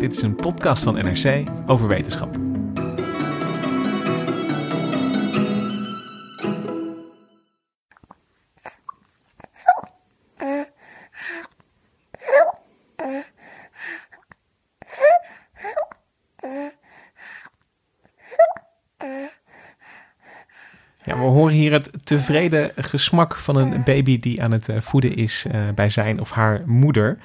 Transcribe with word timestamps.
Dit 0.00 0.12
is 0.12 0.22
een 0.22 0.34
podcast 0.34 0.82
van 0.82 0.94
NRC 0.94 1.48
over 1.66 1.88
wetenschap. 1.88 2.36
Ja, 21.04 21.16
we 21.16 21.22
horen 21.22 21.54
hier 21.54 21.72
het 21.72 21.90
tevreden 22.04 22.72
gesmak 22.76 23.36
van 23.36 23.56
een 23.56 23.82
baby 23.84 24.20
die 24.20 24.42
aan 24.42 24.50
het 24.50 24.68
eh, 24.68 24.80
voeden 24.80 25.16
is 25.16 25.46
eh, 25.50 25.60
bij 25.74 25.88
zijn 25.88 26.20
of 26.20 26.30
haar 26.30 26.62
moeder. 26.66 27.18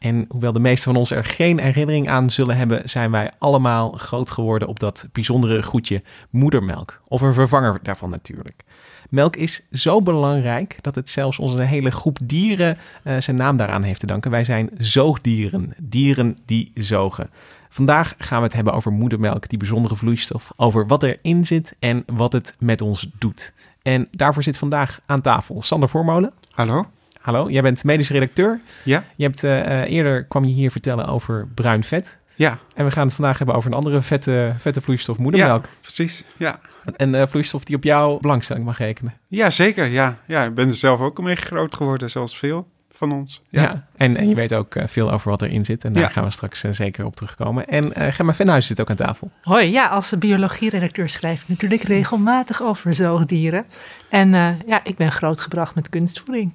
En 0.00 0.24
hoewel 0.28 0.52
de 0.52 0.60
meesten 0.60 0.92
van 0.92 0.96
ons 0.96 1.10
er 1.10 1.24
geen 1.24 1.58
herinnering 1.58 2.08
aan 2.08 2.30
zullen 2.30 2.56
hebben, 2.56 2.88
zijn 2.88 3.10
wij 3.10 3.30
allemaal 3.38 3.90
groot 3.90 4.30
geworden 4.30 4.68
op 4.68 4.80
dat 4.80 5.08
bijzondere 5.12 5.62
goedje 5.62 6.02
moedermelk. 6.30 7.00
Of 7.08 7.20
een 7.20 7.34
vervanger 7.34 7.78
daarvan 7.82 8.10
natuurlijk. 8.10 8.64
Melk 9.10 9.36
is 9.36 9.66
zo 9.72 10.02
belangrijk 10.02 10.78
dat 10.80 10.94
het 10.94 11.08
zelfs 11.08 11.38
onze 11.38 11.62
hele 11.62 11.90
groep 11.90 12.18
dieren 12.22 12.78
eh, 13.02 13.16
zijn 13.18 13.36
naam 13.36 13.56
daaraan 13.56 13.82
heeft 13.82 14.00
te 14.00 14.06
danken. 14.06 14.30
Wij 14.30 14.44
zijn 14.44 14.70
zoogdieren, 14.78 15.72
dieren 15.82 16.36
die 16.44 16.70
zogen. 16.74 17.30
Vandaag 17.68 18.14
gaan 18.18 18.38
we 18.38 18.44
het 18.44 18.54
hebben 18.54 18.72
over 18.72 18.92
moedermelk, 18.92 19.48
die 19.48 19.58
bijzondere 19.58 19.96
vloeistof, 19.96 20.52
over 20.56 20.86
wat 20.86 21.02
erin 21.02 21.46
zit 21.46 21.76
en 21.78 22.04
wat 22.06 22.32
het 22.32 22.54
met 22.58 22.80
ons 22.80 23.08
doet. 23.18 23.52
En 23.82 24.08
daarvoor 24.10 24.42
zit 24.42 24.58
vandaag 24.58 25.00
aan 25.06 25.20
tafel 25.20 25.62
Sander 25.62 25.88
Voormolen. 25.88 26.32
Hallo? 26.50 26.86
Hallo, 27.20 27.50
jij 27.50 27.62
bent 27.62 27.84
medisch 27.84 28.10
redacteur. 28.10 28.60
Ja? 28.84 29.04
Je 29.16 29.24
hebt 29.24 29.44
eh, 29.44 29.82
eh, 29.82 29.90
eerder 29.92 30.24
kwam 30.24 30.44
je 30.44 30.52
hier 30.52 30.70
vertellen 30.70 31.06
over 31.06 31.48
bruin 31.54 31.84
vet. 31.84 32.18
Ja. 32.34 32.58
En 32.74 32.84
we 32.84 32.90
gaan 32.90 33.06
het 33.06 33.14
vandaag 33.14 33.38
hebben 33.38 33.56
over 33.56 33.70
een 33.70 33.76
andere 33.76 34.02
vette, 34.02 34.52
vette 34.58 34.80
vloeistof, 34.80 35.18
moedermelk. 35.18 35.64
Ja, 35.64 35.70
precies. 35.80 36.24
Ja. 36.36 36.58
Een 36.96 37.14
eh, 37.14 37.26
vloeistof 37.26 37.64
die 37.64 37.76
op 37.76 37.84
jouw 37.84 38.18
belangstelling 38.18 38.64
mag 38.64 38.78
rekenen. 38.78 39.14
Ja, 39.28 39.50
zeker. 39.50 39.86
Ja. 39.86 40.16
ja, 40.26 40.44
ik 40.44 40.54
ben 40.54 40.68
er 40.68 40.74
zelf 40.74 41.00
ook 41.00 41.22
mee 41.22 41.34
groot 41.36 41.74
geworden, 41.74 42.10
zoals 42.10 42.38
veel 42.38 42.66
van 42.90 43.12
ons. 43.12 43.42
Ja. 43.50 43.86
En, 43.96 44.16
en 44.16 44.28
je 44.28 44.34
weet 44.34 44.54
ook 44.54 44.76
veel 44.84 45.12
over 45.12 45.30
wat 45.30 45.42
erin 45.42 45.64
zit. 45.64 45.84
En 45.84 45.92
daar 45.92 46.02
Ja. 46.02 46.08
gaan 46.08 46.24
we 46.24 46.30
straks 46.30 46.60
zeker 46.60 47.04
op 47.04 47.16
terugkomen. 47.16 47.66
En 47.66 47.94
eh 47.94 48.12
Gemma 48.12 48.34
Venhuis 48.34 48.66
zit 48.66 48.80
ook 48.80 48.90
aan 48.90 48.96
tafel. 48.96 49.30
Hoi, 49.42 49.70
ja, 49.70 49.86
als 49.88 50.18
biologieredacteur 50.18 51.08
schrijf 51.08 51.42
ik 51.42 51.48
natuurlijk 51.48 51.82
regelmatig 51.82 52.62
over 52.62 52.94
zoogdieren. 52.94 53.64
En 54.08 54.34
eh, 54.34 54.48
ja, 54.66 54.80
ik 54.84 54.96
ben 54.96 55.12
grootgebracht 55.12 55.74
met 55.74 55.88
kunstvoeding. 55.88 56.52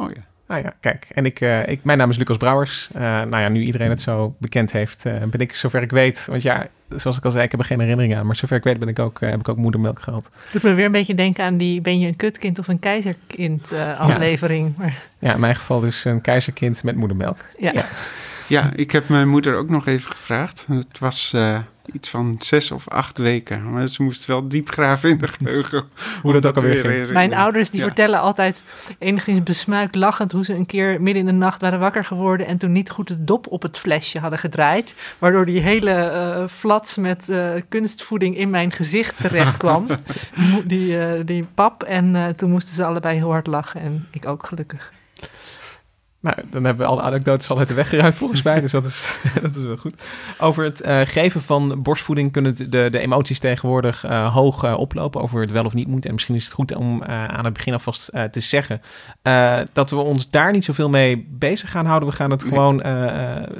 Oh 0.00 0.10
ja. 0.10 0.28
Nou 0.46 0.62
ja, 0.62 0.74
kijk. 0.80 1.06
En 1.14 1.24
ik, 1.26 1.40
eh, 1.40 1.68
ik, 1.68 1.84
mijn 1.84 1.98
naam 1.98 2.10
is 2.10 2.16
Lucas 2.16 2.36
Brouwers. 2.36 2.88
Eh, 2.92 3.00
nou 3.02 3.38
ja, 3.38 3.48
nu 3.48 3.62
iedereen 3.62 3.90
het 3.90 4.00
zo 4.02 4.34
bekend 4.38 4.72
heeft, 4.72 5.06
eh, 5.06 5.12
ben 5.30 5.40
ik 5.40 5.54
zover 5.54 5.82
ik 5.82 5.90
weet. 5.90 6.26
Want 6.26 6.42
ja, 6.42 6.66
zoals 6.88 7.16
ik 7.16 7.24
al 7.24 7.30
zei, 7.30 7.44
ik 7.44 7.50
heb 7.50 7.60
er 7.60 7.66
geen 7.66 7.80
herinnering 7.80 8.16
aan. 8.16 8.26
Maar 8.26 8.36
zover 8.36 8.56
ik 8.56 8.64
weet 8.64 8.78
ben 8.78 8.88
ik 8.88 8.98
ook, 8.98 9.20
heb 9.20 9.40
ik 9.40 9.48
ook 9.48 9.56
moedermelk 9.56 10.00
gehad. 10.00 10.30
Doet 10.52 10.62
me 10.62 10.74
weer 10.74 10.84
een 10.84 10.92
beetje 10.92 11.14
denken 11.14 11.44
aan 11.44 11.56
die 11.56 11.80
ben 11.80 11.98
je 12.00 12.06
een 12.06 12.16
kutkind 12.16 12.58
of 12.58 12.68
een 12.68 12.78
keizerkind 12.78 13.72
eh, 13.72 14.00
aflevering. 14.00 14.76
Maar 14.76 15.02
Ja, 15.18 15.34
in 15.34 15.40
mijn 15.40 15.54
geval 15.56 15.80
dus 15.80 16.04
een 16.04 16.20
keizerkind 16.20 16.82
met 16.82 16.96
moedermelk. 16.96 17.36
ja. 17.58 17.70
Ja. 17.72 17.84
Ja, 18.46 18.70
ik 18.74 18.90
heb 18.90 19.08
mijn 19.08 19.28
moeder 19.28 19.56
ook 19.56 19.68
nog 19.68 19.86
even 19.86 20.10
gevraagd. 20.10 20.66
Het 20.68 20.98
was 20.98 21.32
eh, 21.34 21.58
iets 21.92 22.08
van 22.10 22.36
zes 22.38 22.70
of 22.70 22.88
acht 22.88 23.18
weken. 23.18 23.70
Maar 23.72 23.88
ze 23.88 24.02
moest 24.02 24.26
wel 24.26 24.48
diep 24.48 24.70
graven 24.70 25.10
in 25.10 25.18
de 25.18 25.28
geheugen. 25.38 25.84
Hoe 26.22 26.32
dat 26.32 26.46
ook 26.46 26.56
alweer 26.56 26.70
weer 26.72 26.80
ging. 26.80 26.92
herinneren. 26.92 27.28
Mijn 27.28 27.34
ouders 27.34 27.70
die 27.70 27.80
Ja. 27.80 27.86
vertellen 27.86 28.20
altijd 28.20 28.62
enigszins 28.98 29.42
besmuikt 29.42 29.94
lachend 29.94 30.32
hoe 30.32 30.44
ze 30.44 30.54
een 30.54 30.66
keer 30.66 31.00
midden 31.02 31.22
in 31.22 31.26
de 31.26 31.32
nacht 31.44 31.60
waren 31.60 31.78
wakker 31.78 32.04
geworden 32.04 32.46
en 32.46 32.58
toen 32.58 32.72
niet 32.72 32.90
goed 32.90 33.08
de 33.08 33.24
dop 33.24 33.46
op 33.46 33.62
het 33.62 33.78
flesje 33.78 34.18
hadden 34.18 34.38
gedraaid. 34.38 34.94
Waardoor 35.18 35.46
die 35.46 35.60
hele 35.60 35.90
eh 35.90 36.48
flats 36.48 36.96
met 36.96 37.28
eh, 37.28 37.50
kunstvoeding 37.68 38.36
in 38.36 38.50
mijn 38.50 38.72
gezicht 38.72 39.16
terecht 39.20 39.56
kwam. 39.56 39.86
die, 40.64 40.98
eh, 40.98 41.20
die 41.26 41.46
pap. 41.54 41.82
En 41.82 42.16
eh, 42.16 42.28
toen 42.28 42.50
moesten 42.50 42.74
ze 42.74 42.84
allebei 42.84 43.16
heel 43.16 43.30
hard 43.30 43.46
lachen 43.46 43.80
en 43.80 44.06
ik 44.10 44.26
ook 44.26 44.46
gelukkig. 44.46 44.92
Nou, 46.22 46.36
dan 46.50 46.64
hebben 46.64 46.86
we 46.86 46.92
alle 46.92 47.02
anekdotes 47.02 47.50
al 47.50 47.58
uit 47.58 47.68
de 47.68 47.74
weg 47.74 47.88
geruimd 47.88 48.14
volgens 48.14 48.42
mij. 48.42 48.60
Dus 48.60 48.72
dat 48.72 48.84
is, 48.84 49.14
dat 49.42 49.56
is 49.56 49.62
wel 49.62 49.76
goed. 49.76 50.02
Over 50.38 50.64
het 50.64 50.80
eh, 50.80 51.00
geven 51.04 51.40
van 51.40 51.82
borstvoeding 51.82 52.32
kunnen 52.32 52.54
de, 52.70 52.88
de 52.90 52.98
emoties 52.98 53.38
tegenwoordig 53.38 54.04
eh, 54.04 54.34
hoog 54.34 54.62
eh, 54.62 54.78
oplopen. 54.78 55.20
Over 55.20 55.40
het 55.40 55.50
wel 55.50 55.64
of 55.64 55.74
niet 55.74 55.86
moet. 55.86 56.06
En 56.06 56.12
misschien 56.12 56.34
is 56.34 56.44
het 56.44 56.52
goed 56.52 56.74
om 56.74 57.04
aan 57.04 57.44
het 57.44 57.52
begin 57.52 57.72
alvast 57.72 58.10
te 58.30 58.40
zeggen... 58.40 58.82
dat 59.72 59.90
we 59.90 59.96
ons 59.96 60.30
daar 60.30 60.52
niet 60.52 60.64
zoveel 60.64 60.88
mee 60.88 61.28
bezig 61.30 61.70
gaan 61.70 61.86
houden. 61.86 62.08
We 62.08 62.14
gaan 62.14 62.30
het 62.30 62.44
gewoon 62.44 62.76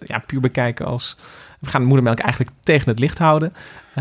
ja, 0.04 0.18
puur 0.26 0.40
bekijken 0.40 0.86
als... 0.86 1.16
We 1.60 1.68
gaan 1.68 1.80
de 1.80 1.86
moedermelk 1.86 2.18
eigenlijk 2.18 2.52
tegen 2.62 2.88
het 2.88 2.98
licht 2.98 3.18
houden. 3.18 3.52
We 3.94 4.00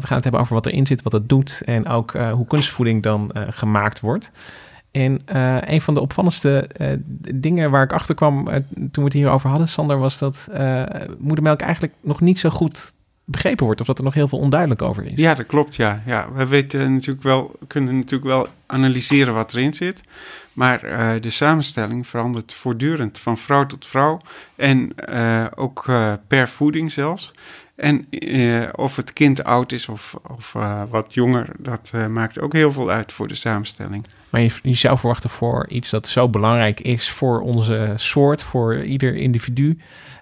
gaan 0.00 0.16
het 0.16 0.22
hebben 0.22 0.40
over 0.40 0.54
wat 0.54 0.66
erin 0.66 0.86
zit, 0.86 1.02
wat 1.02 1.12
het 1.12 1.28
doet... 1.28 1.62
en 1.64 1.88
ook 1.88 2.12
hoe 2.12 2.46
kunstvoeding 2.46 3.02
dan 3.02 3.30
gemaakt 3.48 4.00
wordt... 4.00 4.30
En 4.96 5.20
eh, 5.24 5.56
een 5.60 5.80
van 5.80 5.94
de 5.94 6.00
opvallendste 6.00 6.68
eh, 6.76 6.88
dingen 7.34 7.70
waar 7.70 7.82
ik 7.82 7.92
achter 7.92 8.14
kwam 8.14 8.48
eh, 8.48 8.54
toen 8.74 8.90
we 8.92 9.02
het 9.02 9.12
hierover 9.12 9.48
hadden, 9.48 9.68
Sander, 9.68 9.98
was 9.98 10.18
dat 10.18 10.48
moedermelk 11.18 11.60
eigenlijk 11.60 11.92
nog 12.00 12.20
niet 12.20 12.38
zo 12.38 12.50
goed 12.50 12.94
begrepen 13.24 13.64
wordt. 13.64 13.80
Of 13.80 13.86
dat 13.86 13.98
er 13.98 14.04
nog 14.04 14.14
heel 14.14 14.28
veel 14.28 14.38
onduidelijk 14.38 14.82
over 14.82 15.06
is. 15.06 15.12
Ja, 15.16 15.34
dat 15.34 15.46
klopt, 15.46 15.76
ja. 15.76 16.02
ja. 16.06 16.32
We 16.32 16.46
weten 16.46 16.92
natuurlijk 16.92 17.22
wel, 17.22 17.58
kunnen 17.66 17.96
natuurlijk 17.96 18.30
wel 18.30 18.48
analyseren 18.66 19.34
wat 19.34 19.54
erin 19.54 19.74
zit. 19.74 20.02
Maar 20.52 20.80
de 21.20 21.30
samenstelling 21.30 22.06
verandert 22.06 22.54
voortdurend 22.54 23.18
van 23.18 23.38
vrouw 23.38 23.66
tot 23.66 23.86
vrouw. 23.86 24.20
En 24.56 24.92
ook 25.56 25.90
per 26.28 26.48
voeding 26.48 26.92
zelfs. 26.92 27.32
En 27.76 28.06
eh, 28.10 28.68
of 28.72 28.96
het 28.96 29.12
kind 29.12 29.44
oud 29.44 29.72
is 29.72 29.88
of, 29.88 30.16
of 30.28 30.54
eh, 30.54 30.82
wat 30.88 31.14
jonger, 31.14 31.48
dat 31.58 31.90
eh, 31.94 32.06
maakt 32.06 32.40
ook 32.40 32.52
heel 32.52 32.72
veel 32.72 32.90
uit 32.90 33.12
voor 33.12 33.28
de 33.28 33.34
samenstelling. 33.34 34.06
Maar 34.30 34.40
je, 34.40 34.50
je 34.62 34.74
zou 34.74 34.98
verwachten 34.98 35.30
voor 35.30 35.68
iets 35.68 35.90
dat 35.90 36.08
zo 36.08 36.28
belangrijk 36.28 36.80
is 36.80 37.10
voor 37.10 37.40
onze 37.40 37.92
soort, 37.96 38.42
voor 38.42 38.82
ieder 38.82 39.14
individu. 39.16 39.78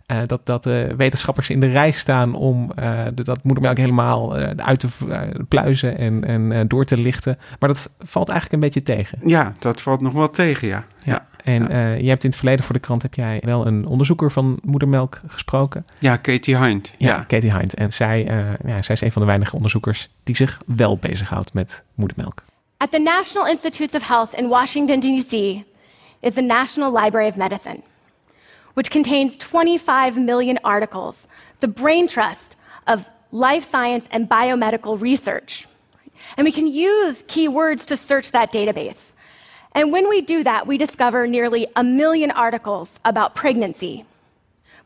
Eh, 0.06 0.18
dat, 0.26 0.46
dat 0.46 0.62
de 0.62 0.94
wetenschappers 0.96 1.50
in 1.50 1.60
de 1.60 1.66
rij 1.66 1.90
staan 1.90 2.34
om 2.34 2.70
eh, 2.76 3.02
de- 3.14 3.22
dat 3.24 3.42
moedermelk 3.42 3.76
helemaal 3.76 4.38
eh, 4.38 4.64
uit 4.64 4.78
te 4.78 4.88
eh, 5.08 5.20
pluizen 5.48 5.98
en, 5.98 6.24
en 6.24 6.52
eh, 6.52 6.60
door 6.66 6.84
te 6.84 6.96
lichten. 6.98 7.38
Maar 7.58 7.68
dat 7.68 7.90
valt 7.98 8.28
eigenlijk 8.28 8.62
een 8.62 8.68
beetje 8.70 8.94
tegen. 8.94 9.18
Ja, 9.28 9.52
dat 9.58 9.80
valt 9.80 10.00
nog 10.00 10.12
wel 10.12 10.30
tegen, 10.30 10.68
ja. 10.68 10.84
Ja, 11.04 11.24
en 11.44 11.62
ja. 11.62 11.68
eh, 11.68 12.00
je 12.00 12.08
hebt 12.08 12.22
in 12.24 12.28
het 12.28 12.38
verleden 12.38 12.64
voor 12.64 12.74
de 12.74 12.80
krant 12.80 13.02
heb 13.02 13.14
jij 13.14 13.40
wel 13.44 13.66
een 13.66 13.86
onderzoeker 13.86 14.30
van 14.32 14.58
moedermelk 14.62 15.20
gesproken. 15.26 15.84
Ja, 15.98 16.16
Katie 16.16 16.58
Hind. 16.58 16.94
Ja, 16.98 17.08
Ja, 17.08 17.22
Katie 17.26 17.56
Hind. 17.56 17.74
En 17.74 17.92
zij, 17.92 18.26
eh, 18.28 18.36
ja, 18.66 18.82
zij 18.82 18.94
is 18.94 19.00
een 19.00 19.12
van 19.12 19.22
de 19.22 19.28
weinige 19.28 19.56
onderzoekers 19.56 20.08
die 20.22 20.36
zich 20.36 20.60
wel 20.66 20.98
bezighoudt 20.98 21.52
met 21.54 21.84
moedermelk. 21.94 22.42
At 22.76 22.90
the 22.92 22.98
National 22.98 23.48
Institutes 23.48 23.94
of 24.02 24.08
Health 24.08 24.32
in 24.32 24.48
Washington, 24.48 25.00
D.C., 25.00 25.32
is 26.20 26.34
the 26.34 26.40
National 26.42 27.00
Library 27.02 27.28
of 27.28 27.36
Medicine, 27.36 27.80
which 28.74 28.90
contains 28.90 29.36
25 29.36 30.18
million 30.18 30.58
articles, 30.64 31.26
the 31.60 31.68
brain 31.68 32.06
trust 32.06 32.56
of 32.86 33.08
life 33.32 33.68
science 33.68 34.06
and 34.10 34.28
biomedical 34.28 35.00
research. 35.00 35.66
And 36.36 36.44
we 36.44 36.52
can 36.52 36.66
use 36.66 37.22
keywords 37.24 37.86
to 37.86 37.96
search 37.96 38.30
that 38.32 38.52
database. 38.52 39.12
And 39.72 39.92
when 39.92 40.08
we 40.08 40.20
do 40.20 40.44
that, 40.44 40.66
we 40.66 40.78
discover 40.78 41.26
nearly 41.26 41.66
a 41.74 41.82
million 41.82 42.30
articles 42.30 42.92
about 43.04 43.34
pregnancy, 43.34 44.04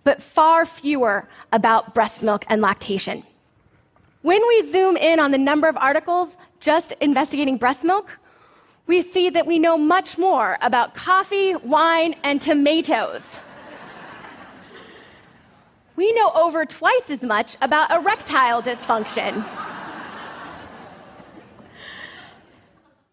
but 0.02 0.22
far 0.22 0.64
fewer 0.64 1.28
about 1.52 1.94
breast 1.94 2.22
milk 2.22 2.44
and 2.48 2.62
lactation. 2.62 3.22
When 4.22 4.46
we 4.48 4.70
zoom 4.70 4.96
in 4.96 5.20
on 5.20 5.30
the 5.30 5.38
number 5.38 5.68
of 5.68 5.76
articles 5.76 6.36
just 6.60 6.92
investigating 7.00 7.56
breast 7.56 7.84
milk, 7.84 8.10
we 8.86 9.02
see 9.02 9.28
that 9.30 9.46
we 9.46 9.58
know 9.58 9.76
much 9.76 10.16
more 10.16 10.56
about 10.62 10.94
coffee, 10.94 11.54
wine, 11.56 12.16
and 12.24 12.40
tomatoes. 12.40 13.38
We 15.98 16.12
know 16.14 16.44
over 16.44 16.64
twice 16.66 17.10
as 17.12 17.20
much 17.20 17.56
about 17.58 17.90
erectile 17.90 18.62
dysfunction. 18.62 19.44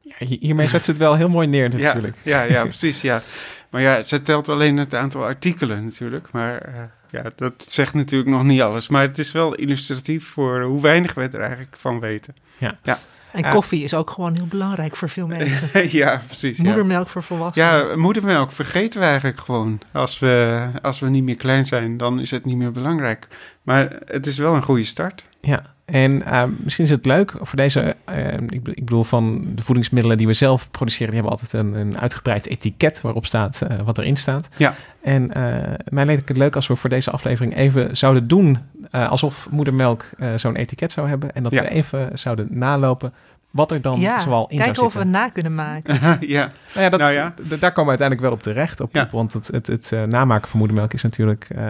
Ja, 0.01 0.13
hi- 0.25 0.37
hiermee 0.39 0.67
zet 0.67 0.83
ze 0.85 0.91
het 0.91 0.99
wel 0.99 1.15
heel 1.15 1.29
mooi 1.29 1.47
neer 1.47 1.69
natuurlijk. 1.69 2.17
Ja, 2.23 2.43
ja, 2.43 2.51
ja, 2.53 2.61
precies, 2.73 3.01
ja. 3.01 3.21
Maar 3.69 3.81
ja, 3.81 4.01
ze 4.03 4.21
telt 4.21 4.49
alleen 4.49 4.77
het 4.77 4.93
aantal 4.93 5.23
artikelen 5.23 5.83
natuurlijk. 5.83 6.31
Maar 6.31 6.61
eh, 6.61 6.73
ja, 7.09 7.23
dat 7.35 7.65
zegt 7.69 7.93
natuurlijk 7.93 8.29
nog 8.29 8.43
niet 8.43 8.61
alles. 8.61 8.87
Maar 8.87 9.01
het 9.01 9.19
is 9.19 9.31
wel 9.31 9.53
illustratief 9.55 10.27
voor 10.27 10.61
hoe 10.61 10.81
weinig 10.81 11.13
we 11.13 11.21
er 11.21 11.39
eigenlijk 11.41 11.75
van 11.77 11.99
weten. 11.99 12.35
Ja. 12.57 12.77
Ja, 12.83 12.99
En 13.35 13.49
koffie 13.49 13.83
is 13.83 13.93
ook 13.93 14.09
gewoon 14.09 14.35
heel 14.35 14.47
belangrijk 14.47 14.95
voor 14.95 15.09
veel 15.09 15.27
mensen. 15.37 15.69
ja 15.97 16.21
precies. 16.25 16.57
Ja. 16.57 16.63
Moedermelk 16.63 17.07
voor 17.07 17.23
volwassenen. 17.23 17.87
Ja, 17.87 17.95
moedermelk 17.95 18.51
vergeten 18.51 18.99
we 18.99 19.05
eigenlijk 19.05 19.39
gewoon. 19.39 19.79
Als 19.91 20.19
we, 20.19 20.65
als 20.81 20.99
we 20.99 21.09
niet 21.09 21.23
meer 21.23 21.35
klein 21.35 21.65
zijn, 21.65 21.97
dan 21.97 22.19
is 22.19 22.31
het 22.31 22.45
niet 22.45 22.57
meer 22.57 22.71
belangrijk. 22.71 23.27
Maar 23.61 23.99
het 24.05 24.27
is 24.27 24.37
wel 24.37 24.55
een 24.55 24.63
goede 24.63 24.83
start. 24.83 25.25
Ja, 25.41 25.75
en 25.85 26.25
eh, 26.25 26.43
misschien 26.57 26.85
is 26.85 26.91
het 26.91 27.05
leuk 27.05 27.33
voor 27.41 27.55
deze, 27.57 27.95
eh, 28.05 28.33
ik, 28.33 28.67
ik 28.67 28.85
bedoel 28.85 29.03
van 29.03 29.45
de 29.55 29.63
voedingsmiddelen 29.63 30.17
die 30.17 30.27
we 30.27 30.33
zelf 30.33 30.71
produceren, 30.71 31.13
die 31.13 31.21
hebben 31.21 31.39
altijd 31.39 31.53
een, 31.63 31.73
een 31.73 31.99
uitgebreid 31.99 32.47
etiket 32.47 33.01
waarop 33.01 33.25
staat 33.25 33.61
eh, 33.61 33.79
wat 33.83 33.97
erin 33.97 34.15
staat. 34.17 34.47
Ja. 34.57 34.75
En 35.01 35.33
eh 35.33 35.73
mij 35.89 36.05
leek 36.05 36.27
het 36.27 36.37
leuk 36.37 36.55
als 36.55 36.67
we 36.67 36.75
voor 36.75 36.89
deze 36.89 37.11
aflevering 37.11 37.55
even 37.55 37.97
zouden 37.97 38.27
doen 38.27 38.57
eh, 39.03 39.09
alsof 39.09 39.47
moedermelk 39.51 40.05
eh, 40.17 40.29
zo'n 40.35 40.55
etiket 40.55 40.91
zou 40.91 41.07
hebben. 41.09 41.33
En 41.35 41.43
dat 41.43 41.53
Ja. 41.53 41.61
we 41.61 41.69
even 41.69 42.09
zouden 42.13 42.47
nalopen 42.49 43.13
wat 43.51 43.71
er 43.71 43.81
dan 43.81 43.99
ja, 43.99 44.19
zoal 44.19 44.47
in 44.49 44.57
kijken 44.57 44.83
of 44.83 44.93
we 44.93 44.99
het 44.99 45.07
na 45.07 45.29
kunnen 45.29 45.55
maken. 45.55 45.93
ja, 46.27 46.51
Nou 46.73 46.83
ja, 46.85 46.89
dat, 46.89 46.99
Nou 46.99 47.11
ja. 47.13 47.33
d- 47.33 47.61
daar 47.61 47.71
komen 47.71 47.83
we 47.93 47.99
uiteindelijk 47.99 48.21
wel 48.21 48.31
op 48.31 48.41
terecht. 48.43 48.81
Op, 48.81 48.93
Ja. 48.95 49.01
op, 49.01 49.11
want 49.11 49.33
het, 49.33 49.47
het, 49.47 49.67
het 49.67 49.91
eh, 49.91 50.03
namaken 50.03 50.49
van 50.49 50.59
moedermelk 50.59 50.93
is 50.93 51.01
natuurlijk 51.03 51.45
eh, 51.49 51.63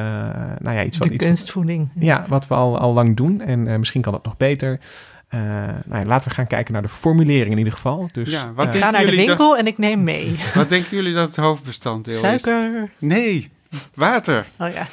nou 0.60 0.76
ja, 0.78 0.84
iets 0.84 0.98
wat... 0.98 1.08
De 1.08 1.14
Iets, 1.14 1.24
kunstvoeding. 1.26 1.90
ja, 2.00 2.26
wat 2.28 2.48
we 2.48 2.54
al, 2.56 2.78
al 2.80 2.94
lang 2.94 3.16
doen. 3.16 3.42
En 3.42 3.68
eh, 3.68 3.78
misschien 3.78 4.02
kan 4.02 4.14
het 4.14 4.24
nog 4.24 4.38
beter. 4.38 4.80
Eh, 5.28 5.40
nou 5.86 6.00
ja, 6.02 6.06
laten 6.06 6.28
we 6.30 6.34
gaan 6.36 6.48
kijken 6.48 6.74
naar 6.74 6.82
de 6.82 6.88
formulering 6.88 7.52
in 7.52 7.58
ieder 7.58 7.74
geval. 7.74 8.08
Dus, 8.12 8.30
Ja, 8.32 8.52
wat 8.56 8.76
Ik 8.76 8.82
ga 8.82 8.92
naar 8.92 9.06
de 9.06 9.16
winkel 9.16 9.58
en 9.58 9.68
ik 9.68 9.78
neem 9.78 10.04
mee. 10.04 10.36
wat 10.54 10.70
denken 10.70 10.96
jullie 10.96 11.14
dat 11.14 11.28
het 11.28 11.36
hoofdbestanddeel 11.36 12.14
is? 12.14 12.20
Suiker. 12.20 12.90
Nee, 12.98 13.52
water. 13.94 14.46
Oh 14.60 14.74
ja. 14.74 14.88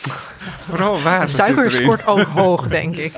Vooral 0.69 1.03
water 1.03 1.31
Suiker 1.31 1.63
zit 1.63 1.73
erin. 1.73 1.85
scoort 1.85 2.07
ook 2.07 2.29
hoog, 2.29 2.69
denk 2.69 2.97
ik. 2.97 3.13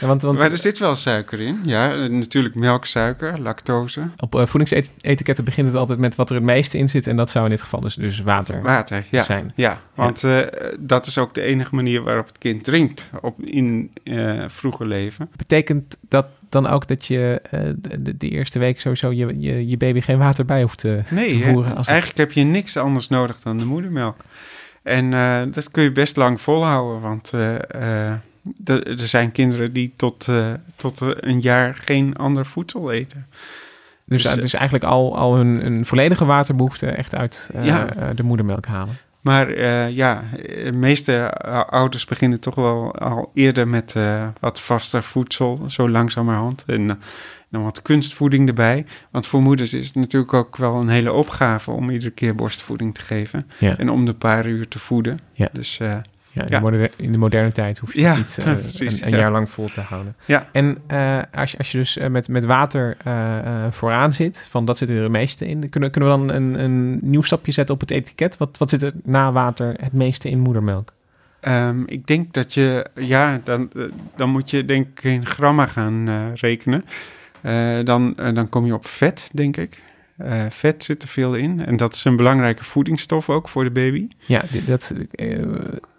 ja, 0.00 0.06
want, 0.06 0.22
want 0.22 0.38
Maar 0.38 0.50
er 0.50 0.58
zit 0.58 0.78
wel 0.78 0.94
suiker 0.94 1.40
in. 1.40 1.60
Ja, 1.64 1.92
eh, 1.92 2.10
natuurlijk 2.10 2.54
melksuiker, 2.54 3.40
lactose, 3.40 4.04
op 4.16 4.34
uh, 4.34 4.46
voedingsetiketten 4.46 5.44
begint 5.44 5.66
het 5.66 5.76
altijd 5.76 5.98
met 5.98 6.14
wat 6.14 6.28
er 6.28 6.34
het 6.34 6.44
meeste 6.44 6.78
in 6.78 6.88
zit. 6.88 7.06
En 7.06 7.16
dat 7.16 7.30
zou 7.30 7.44
in 7.44 7.50
dit 7.50 7.62
geval 7.62 7.80
dus, 7.80 7.94
dus 7.94 8.20
water 8.20 8.62
water. 8.62 9.06
Ja, 9.10 9.22
zijn. 9.22 9.52
ja 9.56 9.80
want 9.94 10.24
eh, 10.24 10.38
dat 10.78 11.06
is 11.06 11.18
ook 11.18 11.34
de 11.34 11.40
enige 11.42 11.74
manier 11.74 12.02
waarop 12.02 12.26
het 12.26 12.38
kind 12.38 12.64
drinkt 12.64 13.10
op, 13.20 13.40
in 13.42 13.90
eh 14.04 14.44
vroege 14.46 14.86
leven. 14.86 15.28
Betekent 15.36 15.96
dat 16.08 16.26
dan 16.48 16.66
ook 16.66 16.88
dat 16.88 17.06
je 17.06 17.40
eh, 17.50 17.60
de, 18.16 18.28
eerste 18.28 18.58
week 18.58 18.80
sowieso 18.80 19.12
je, 19.12 19.40
je, 19.40 19.68
je 19.68 19.76
baby 19.76 20.00
geen 20.00 20.18
water 20.18 20.44
bij 20.44 20.62
hoeft 20.62 20.78
te, 20.78 21.02
Nee, 21.08 21.28
te 21.28 21.38
voeren? 21.38 21.70
Als 21.70 21.78
het- 21.78 21.88
eigenlijk 21.88 22.18
heb 22.18 22.32
je 22.32 22.42
niks 22.44 22.76
anders 22.76 23.08
nodig 23.08 23.40
dan 23.40 23.58
de 23.58 23.64
moedermelk. 23.64 24.16
En 24.82 25.12
eh, 25.12 25.42
dat 25.52 25.70
kun 25.70 25.82
je 25.82 25.92
best 25.92 26.16
lang 26.16 26.40
volhouden, 26.40 27.00
want 27.00 27.32
eh, 27.32 27.54
eh, 28.14 28.18
er 28.64 29.08
zijn 29.08 29.32
kinderen 29.32 29.72
die 29.72 29.92
tot, 29.96 30.28
tot 30.76 31.00
een 31.00 31.40
jaar 31.40 31.74
geen 31.74 32.16
ander 32.16 32.46
voedsel 32.46 32.90
eten. 32.90 33.26
dus, 34.06 34.22
dus, 34.22 34.34
dus, 34.34 34.54
eigenlijk 34.54 34.84
al, 34.84 35.16
al 35.16 35.34
hun, 35.36 35.60
hun 35.62 35.86
volledige 35.86 36.24
waterbehoefte 36.24 36.86
echt 36.86 37.14
uit 37.16 37.50
Ja. 37.62 37.86
de 38.14 38.22
moedermelk 38.22 38.66
halen. 38.66 38.98
Maar 39.20 39.60
ja, 39.90 40.22
de 40.32 40.72
meeste 40.74 41.32
ouders 41.70 42.04
beginnen 42.04 42.40
toch 42.40 42.54
wel 42.54 42.94
al 42.98 43.30
eerder 43.34 43.68
met 43.68 43.96
wat 44.40 44.60
vaster 44.60 45.02
voedsel, 45.02 45.64
zo 45.68 45.88
langzamerhand. 45.90 46.64
En 46.66 47.00
dan 47.50 47.62
wat 47.62 47.82
kunstvoeding 47.82 48.48
erbij. 48.48 48.86
Want 49.10 49.26
voor 49.26 49.42
moeders 49.42 49.74
is 49.74 49.86
het 49.86 49.94
natuurlijk 49.94 50.34
ook 50.34 50.56
wel 50.56 50.74
een 50.74 50.88
hele 50.88 51.12
opgave 51.12 51.70
om 51.70 51.90
iedere 51.90 52.10
keer 52.10 52.34
borstvoeding 52.34 52.94
te 52.94 53.02
geven. 53.02 53.46
Ja. 53.58 53.78
En 53.78 53.90
om 53.90 54.04
de 54.04 54.14
paar 54.14 54.46
uur 54.46 54.68
te 54.68 54.78
voeden. 54.78 55.18
Ja. 55.32 55.48
Dus 55.52 55.80
eh, 55.80 55.96
Ja, 56.32 56.42
in, 56.42 56.48
Ja. 56.48 56.58
De 56.58 56.60
moderne, 56.60 56.90
in 56.96 57.12
de 57.12 57.18
moderne 57.18 57.52
tijd 57.52 57.78
hoef 57.78 57.94
je 57.94 58.08
niet 58.08 58.38
eh, 58.44 58.54
precies, 58.54 59.00
een, 59.00 59.06
een 59.06 59.12
ja. 59.12 59.18
jaar 59.18 59.30
lang 59.30 59.50
vol 59.50 59.68
te 59.68 59.80
houden. 59.80 60.14
Ja. 60.24 60.48
En 60.52 60.78
eh, 60.86 61.18
als, 61.34 61.50
je, 61.50 61.58
als 61.58 61.72
je 61.72 61.78
dus 61.78 61.98
met, 62.08 62.28
met 62.28 62.44
water 62.44 62.96
vooraan 63.70 64.12
zit, 64.12 64.46
van 64.50 64.64
dat 64.64 64.78
zit 64.78 64.88
er 64.88 65.02
het 65.02 65.10
meeste 65.10 65.46
in, 65.46 65.68
kunnen, 65.68 65.90
kunnen 65.90 66.10
we 66.10 66.16
dan 66.16 66.36
een, 66.36 66.62
een 66.64 66.98
nieuw 67.02 67.22
stapje 67.22 67.52
zetten 67.52 67.74
op 67.74 67.80
het 67.80 67.90
etiket? 67.90 68.36
Wat, 68.36 68.58
wat 68.58 68.70
zit 68.70 68.82
er 68.82 68.92
na 69.04 69.32
water 69.32 69.74
het 69.80 69.92
meeste 69.92 70.30
in 70.30 70.38
moedermelk? 70.38 70.92
Ehm, 71.40 71.82
ik 71.86 72.06
denk 72.06 72.32
dat 72.32 72.54
je, 72.54 72.86
ja, 72.94 73.40
dan, 73.44 73.70
dan 74.16 74.30
moet 74.30 74.50
je 74.50 74.64
denk 74.64 74.86
ik 74.86 75.04
in 75.04 75.26
gramma 75.26 75.66
gaan 75.66 76.32
rekenen. 76.34 76.84
Eh, 77.42 77.78
dan, 77.84 78.16
eh, 78.16 78.34
dan 78.34 78.48
kom 78.48 78.66
je 78.66 78.74
op 78.74 78.86
vet, 78.86 79.30
denk 79.32 79.56
ik. 79.56 79.82
Eh, 80.16 80.44
vet 80.50 80.84
zit 80.84 81.02
er 81.02 81.08
veel 81.08 81.34
in 81.34 81.66
en 81.66 81.76
dat 81.76 81.94
is 81.94 82.04
een 82.04 82.16
belangrijke 82.16 82.64
voedingsstof 82.64 83.30
ook 83.30 83.48
voor 83.48 83.64
de 83.64 83.70
baby. 83.70 84.08
Ja, 84.26 84.42
dat, 84.66 84.94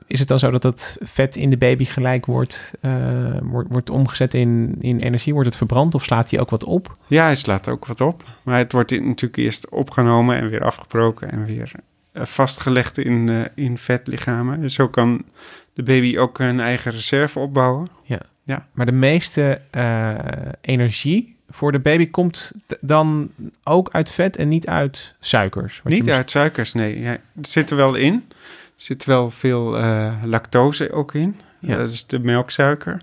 is 0.07 0.19
het 0.19 0.27
dan 0.27 0.39
zo 0.39 0.51
dat 0.51 0.61
dat 0.61 0.97
vet 0.99 1.35
in 1.35 1.49
de 1.49 1.57
baby 1.57 1.85
gelijk 1.85 2.25
wordt, 2.25 2.71
wordt, 3.41 3.69
wordt 3.71 3.89
omgezet 3.89 4.33
in, 4.33 4.75
in 4.79 4.99
energie? 4.99 5.33
Wordt 5.33 5.47
het 5.47 5.57
verbrand 5.57 5.95
of 5.95 6.03
slaat 6.03 6.31
hij 6.31 6.39
ook 6.39 6.49
wat 6.49 6.63
op? 6.63 6.97
Ja, 7.07 7.23
hij 7.23 7.35
slaat 7.35 7.67
ook 7.67 7.85
wat 7.85 8.01
op, 8.01 8.23
maar 8.43 8.57
het 8.57 8.71
wordt 8.71 8.91
natuurlijk 8.91 9.38
eerst 9.38 9.69
opgenomen 9.69 10.38
en 10.38 10.49
weer 10.49 10.63
afgebroken 10.63 11.31
en 11.31 11.45
weer 11.45 11.71
vastgelegd 12.13 12.97
in, 12.97 13.49
in 13.55 13.77
vetlichamen. 13.77 14.71
Zo 14.71 14.88
kan 14.88 15.23
de 15.73 15.83
baby 15.83 16.17
ook 16.17 16.39
een 16.39 16.59
eigen 16.59 16.91
reserve 16.91 17.39
opbouwen. 17.39 17.88
Maar 18.71 18.85
de 18.85 18.91
meeste 18.91 19.61
eh, 19.71 20.15
energie 20.61 21.35
voor 21.49 21.71
de 21.71 21.79
baby 21.79 22.09
komt 22.09 22.51
dan 22.79 23.31
ook 23.63 23.89
uit 23.91 24.09
vet 24.09 24.38
en 24.38 24.47
niet 24.47 24.67
uit 24.67 25.15
suikers. 25.19 25.81
Niet 25.83 26.09
uit 26.09 26.31
suikers, 26.31 26.73
nee. 26.73 26.99
Ja, 26.99 27.17
het 27.35 27.47
zit 27.47 27.69
er 27.69 27.75
wel 27.75 27.95
in. 27.95 28.13
Er 28.33 28.88
zit 28.88 29.05
wel 29.05 29.29
veel 29.29 29.77
eh, 29.77 30.13
lactose 30.23 30.91
ook 30.91 31.13
in. 31.13 31.39
Ja. 31.59 31.77
Dat 31.77 31.89
is 31.89 32.07
de 32.07 32.19
melksuiker. 32.19 33.01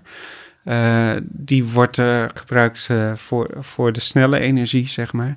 Eh, 0.63 1.15
die 1.23 1.65
wordt 1.65 1.97
eh, 1.97 2.25
gebruikt 2.33 2.87
eh, 2.89 3.15
voor, 3.15 3.49
voor 3.59 3.93
de 3.93 3.99
snelle 3.99 4.39
energie, 4.39 4.87
zeg 4.87 5.13
maar. 5.13 5.35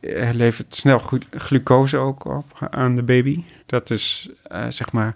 Hij 0.00 0.34
levert 0.34 0.74
snel 0.74 0.98
glu- 0.98 1.18
glucose 1.30 1.96
ook 1.96 2.24
op 2.24 2.68
aan 2.70 2.96
de 2.96 3.02
baby. 3.02 3.42
Dat 3.66 3.90
is 3.90 4.28
eh, 4.42 4.66
zeg 4.68 4.92
maar 4.92 5.14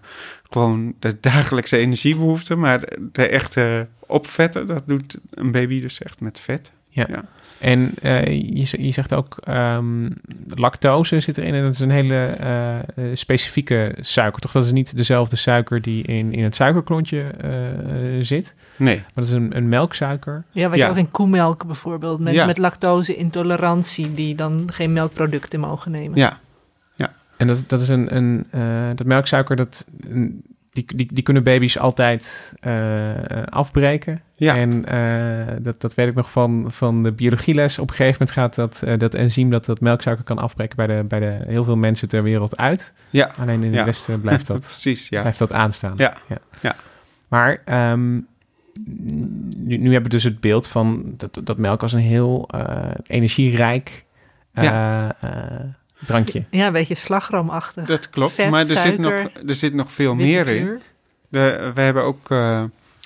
gewoon 0.50 0.94
de 0.98 1.20
dagelijkse 1.20 1.76
energiebehoefte. 1.76 2.54
Maar 2.56 2.92
de 3.12 3.28
echte 3.28 3.86
opvetten, 4.06 4.66
dat 4.66 4.86
doet 4.86 5.18
een 5.30 5.50
baby 5.50 5.80
dus 5.80 6.02
echt 6.02 6.20
met 6.20 6.40
vet. 6.40 6.72
En 7.60 7.90
eh, 8.02 8.24
je, 8.26 8.84
je 8.84 8.92
zegt 8.92 9.14
ook 9.14 9.36
ehm, 9.44 10.08
lactose 10.54 11.20
zit 11.20 11.38
erin 11.38 11.54
en 11.54 11.62
dat 11.62 11.72
is 11.74 11.80
een 11.80 11.90
hele 11.90 12.14
eh, 12.26 12.78
eh, 12.78 12.84
specifieke 13.14 13.94
suiker. 14.00 14.40
Toch 14.40 14.52
dat 14.52 14.64
is 14.64 14.72
niet 14.72 14.96
dezelfde 14.96 15.36
suiker 15.36 15.80
die 15.82 16.02
in, 16.02 16.32
in 16.32 16.44
het 16.44 16.54
suikerklontje 16.54 17.20
eh, 17.22 17.50
zit. 18.20 18.54
Nee, 18.76 18.96
Maar 18.96 19.10
dat 19.14 19.24
is 19.24 19.30
een, 19.30 19.56
een 19.56 19.68
melksuiker. 19.68 20.44
Ja, 20.50 20.68
wat 20.68 20.78
Ja. 20.78 20.84
je 20.84 20.90
ook 20.90 20.96
in 20.98 21.10
koemelk 21.10 21.66
bijvoorbeeld. 21.66 22.18
Mensen 22.20 22.40
Ja. 22.40 22.46
met 22.46 22.58
lactose-intolerantie 22.58 24.14
die 24.14 24.34
dan 24.34 24.62
geen 24.72 24.92
melkproducten 24.92 25.60
mogen 25.60 25.90
nemen. 25.90 26.18
ja. 26.18 26.40
En 27.36 27.46
dat, 27.46 27.64
dat 27.66 27.80
is 27.80 27.88
een, 27.88 28.16
een 28.16 28.46
eh, 28.50 28.60
dat 28.94 29.06
melksuiker, 29.06 29.56
dat, 29.56 29.86
een- 30.08 30.42
die, 30.76 30.96
die, 30.96 31.08
die 31.12 31.22
kunnen 31.22 31.42
baby's 31.42 31.78
altijd 31.78 32.54
eh, 32.60 33.14
afbreken. 33.44 34.22
Ja. 34.34 34.56
En 34.56 34.84
eh, 34.84 35.54
dat, 35.60 35.80
dat 35.80 35.94
weet 35.94 36.08
ik 36.08 36.14
nog 36.14 36.30
van, 36.30 36.64
van 36.68 37.02
de 37.02 37.12
biologieles. 37.12 37.78
Op 37.78 37.90
een 37.90 37.94
gegeven 37.94 38.18
moment 38.18 38.38
gaat 38.38 38.54
dat, 38.54 38.82
eh, 38.82 38.98
dat 38.98 39.14
enzym 39.14 39.50
dat 39.50 39.64
dat 39.64 39.80
melksuiker 39.80 40.24
kan 40.24 40.38
afbreken 40.38 40.76
bij, 40.76 40.86
de, 40.86 41.04
bij 41.04 41.20
de 41.20 41.38
heel 41.46 41.64
veel 41.64 41.76
mensen 41.76 42.08
ter 42.08 42.22
wereld 42.22 42.56
uit. 42.56 42.92
Ja, 43.10 43.30
Alleen 43.38 43.62
in 43.64 43.70
de 43.70 43.76
Ja. 43.76 43.84
Westen 43.84 44.20
blijft 44.20 44.46
dat, 44.46 44.60
precies. 44.70 45.08
Ja. 45.08 45.20
blijft 45.20 45.38
dat 45.38 45.52
aanstaan. 45.52 45.94
Ja. 45.96 46.16
Ja. 46.60 46.76
Maar 47.28 47.62
ehm, 47.64 48.20
nu, 49.56 49.76
nu 49.76 49.92
hebben 49.92 50.02
we 50.02 50.08
dus 50.08 50.24
het 50.24 50.40
beeld 50.40 50.66
van 50.66 51.14
dat, 51.16 51.40
dat 51.44 51.58
melk 51.58 51.82
als 51.82 51.92
een 51.92 52.00
heel 52.00 52.48
energierijk 53.06 54.04
eh, 54.52 55.08
drankje. 56.06 56.44
Ja, 56.50 56.66
een 56.66 56.72
beetje 56.72 56.94
slagroomachtig. 56.94 57.84
Dat 57.86 58.10
klopt, 58.10 58.32
Vet, 58.32 58.50
maar 58.50 58.60
er 58.68 58.76
zit, 58.78 58.98
nog, 58.98 59.12
er 59.46 59.54
zit 59.54 59.74
nog 59.74 59.92
veel 59.92 60.14
meer 60.14 60.48
in. 60.48 60.80
De, 61.28 61.70
we 61.74 61.80
hebben 61.80 62.02
ook 62.02 62.30
eh, 62.30 62.64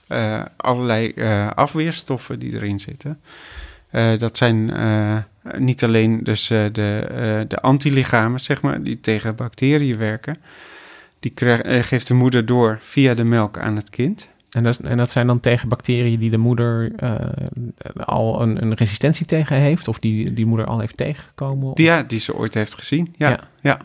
eh, 0.08 0.44
allerlei 0.56 1.08
eh, 1.12 1.50
afweerstoffen 1.54 2.38
die 2.38 2.52
erin 2.54 2.80
zitten. 2.80 3.20
Eh, 3.90 4.18
dat 4.18 4.36
zijn 4.36 4.70
eh, 4.70 5.16
niet 5.58 5.84
alleen 5.84 6.20
dus, 6.24 6.50
eh, 6.50 6.64
de, 6.72 7.06
eh, 7.10 7.48
de 7.48 7.60
antilichamen, 7.60 8.40
zeg 8.40 8.62
maar, 8.62 8.82
die 8.82 9.00
tegen 9.00 9.34
bacteriën 9.34 9.98
werken. 9.98 10.36
Die 11.20 11.30
krijg- 11.30 11.88
geeft 11.88 12.06
de 12.06 12.14
moeder 12.14 12.46
door 12.46 12.78
via 12.82 13.14
de 13.14 13.24
melk 13.24 13.58
aan 13.58 13.76
het 13.76 13.90
kind. 13.90 14.28
En 14.50 14.62
dat, 14.62 14.78
en 14.78 14.96
dat 14.96 15.10
zijn 15.10 15.26
dan 15.26 15.40
tegen 15.40 15.68
bacteriën 15.68 16.18
die 16.18 16.30
de 16.30 16.36
moeder 16.36 16.92
eh, 16.96 17.14
al 17.96 18.42
een, 18.42 18.62
een 18.62 18.74
resistentie 18.74 19.26
tegen 19.26 19.56
heeft, 19.56 19.88
of 19.88 19.98
die 19.98 20.34
die 20.34 20.46
moeder 20.46 20.66
al 20.66 20.78
heeft 20.80 20.96
tegengekomen? 20.96 21.70
Ja, 21.74 22.02
die 22.02 22.18
ze 22.18 22.34
ooit 22.34 22.54
heeft 22.54 22.74
gezien. 22.74 23.14
Ja, 23.16 23.28
Ja. 23.28 23.40
ja. 23.60 23.78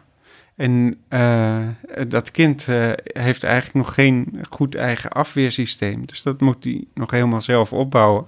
En 0.56 0.98
eh, 1.08 1.68
dat 2.08 2.32
kind 2.32 2.68
eh, 2.68 2.92
heeft 3.06 3.44
eigenlijk 3.44 3.76
nog 3.76 3.94
geen 3.94 4.42
goed 4.50 4.76
eigen 4.76 5.12
afweersysteem. 5.12 6.06
Dus 6.06 6.24
dat 6.24 6.42
moet 6.42 6.64
hij 6.64 6.86
nog 6.94 7.12
helemaal 7.12 7.42
zelf 7.42 7.74
opbouwen. 7.74 8.26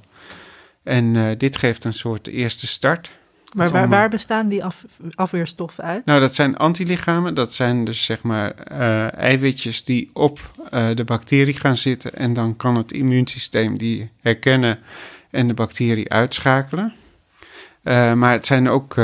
En 0.84 1.38
dit 1.38 1.58
geeft 1.58 1.84
een 1.84 1.94
soort 1.94 2.27
eerste 2.27 2.67
start. 2.67 3.12
Maar 3.56 3.89
waar, 3.89 4.10
bestaan 4.10 4.48
die 4.48 4.63
af, 4.63 4.86
afweerstoffen 5.16 5.84
uit? 5.84 6.06
Nou, 6.06 6.20
dat 6.20 6.36
zijn 6.36 6.58
antilichamen. 6.58 7.34
Dat 7.34 7.54
zijn 7.54 7.86
dus 7.86 8.06
zeg 8.06 8.24
maar 8.24 8.51
eh, 8.51 9.13
eiwitjes 9.13 9.84
die 9.84 10.10
op 10.13 10.39
eh, 10.70 10.88
de 10.94 11.04
bacterie 11.04 11.60
gaan 11.60 11.77
zitten. 11.77 12.16
En 12.16 12.34
dan 12.34 12.56
kan 12.56 12.75
het 12.75 12.92
immuunsysteem 12.92 13.77
die 13.77 14.12
herkennen 14.22 14.80
en 15.32 15.48
de 15.48 15.54
bacterie 15.54 16.12
uitschakelen. 16.12 16.94
Eh, 17.84 18.13
maar 18.13 18.32
het 18.32 18.46
zijn 18.46 18.70
ook 18.70 18.96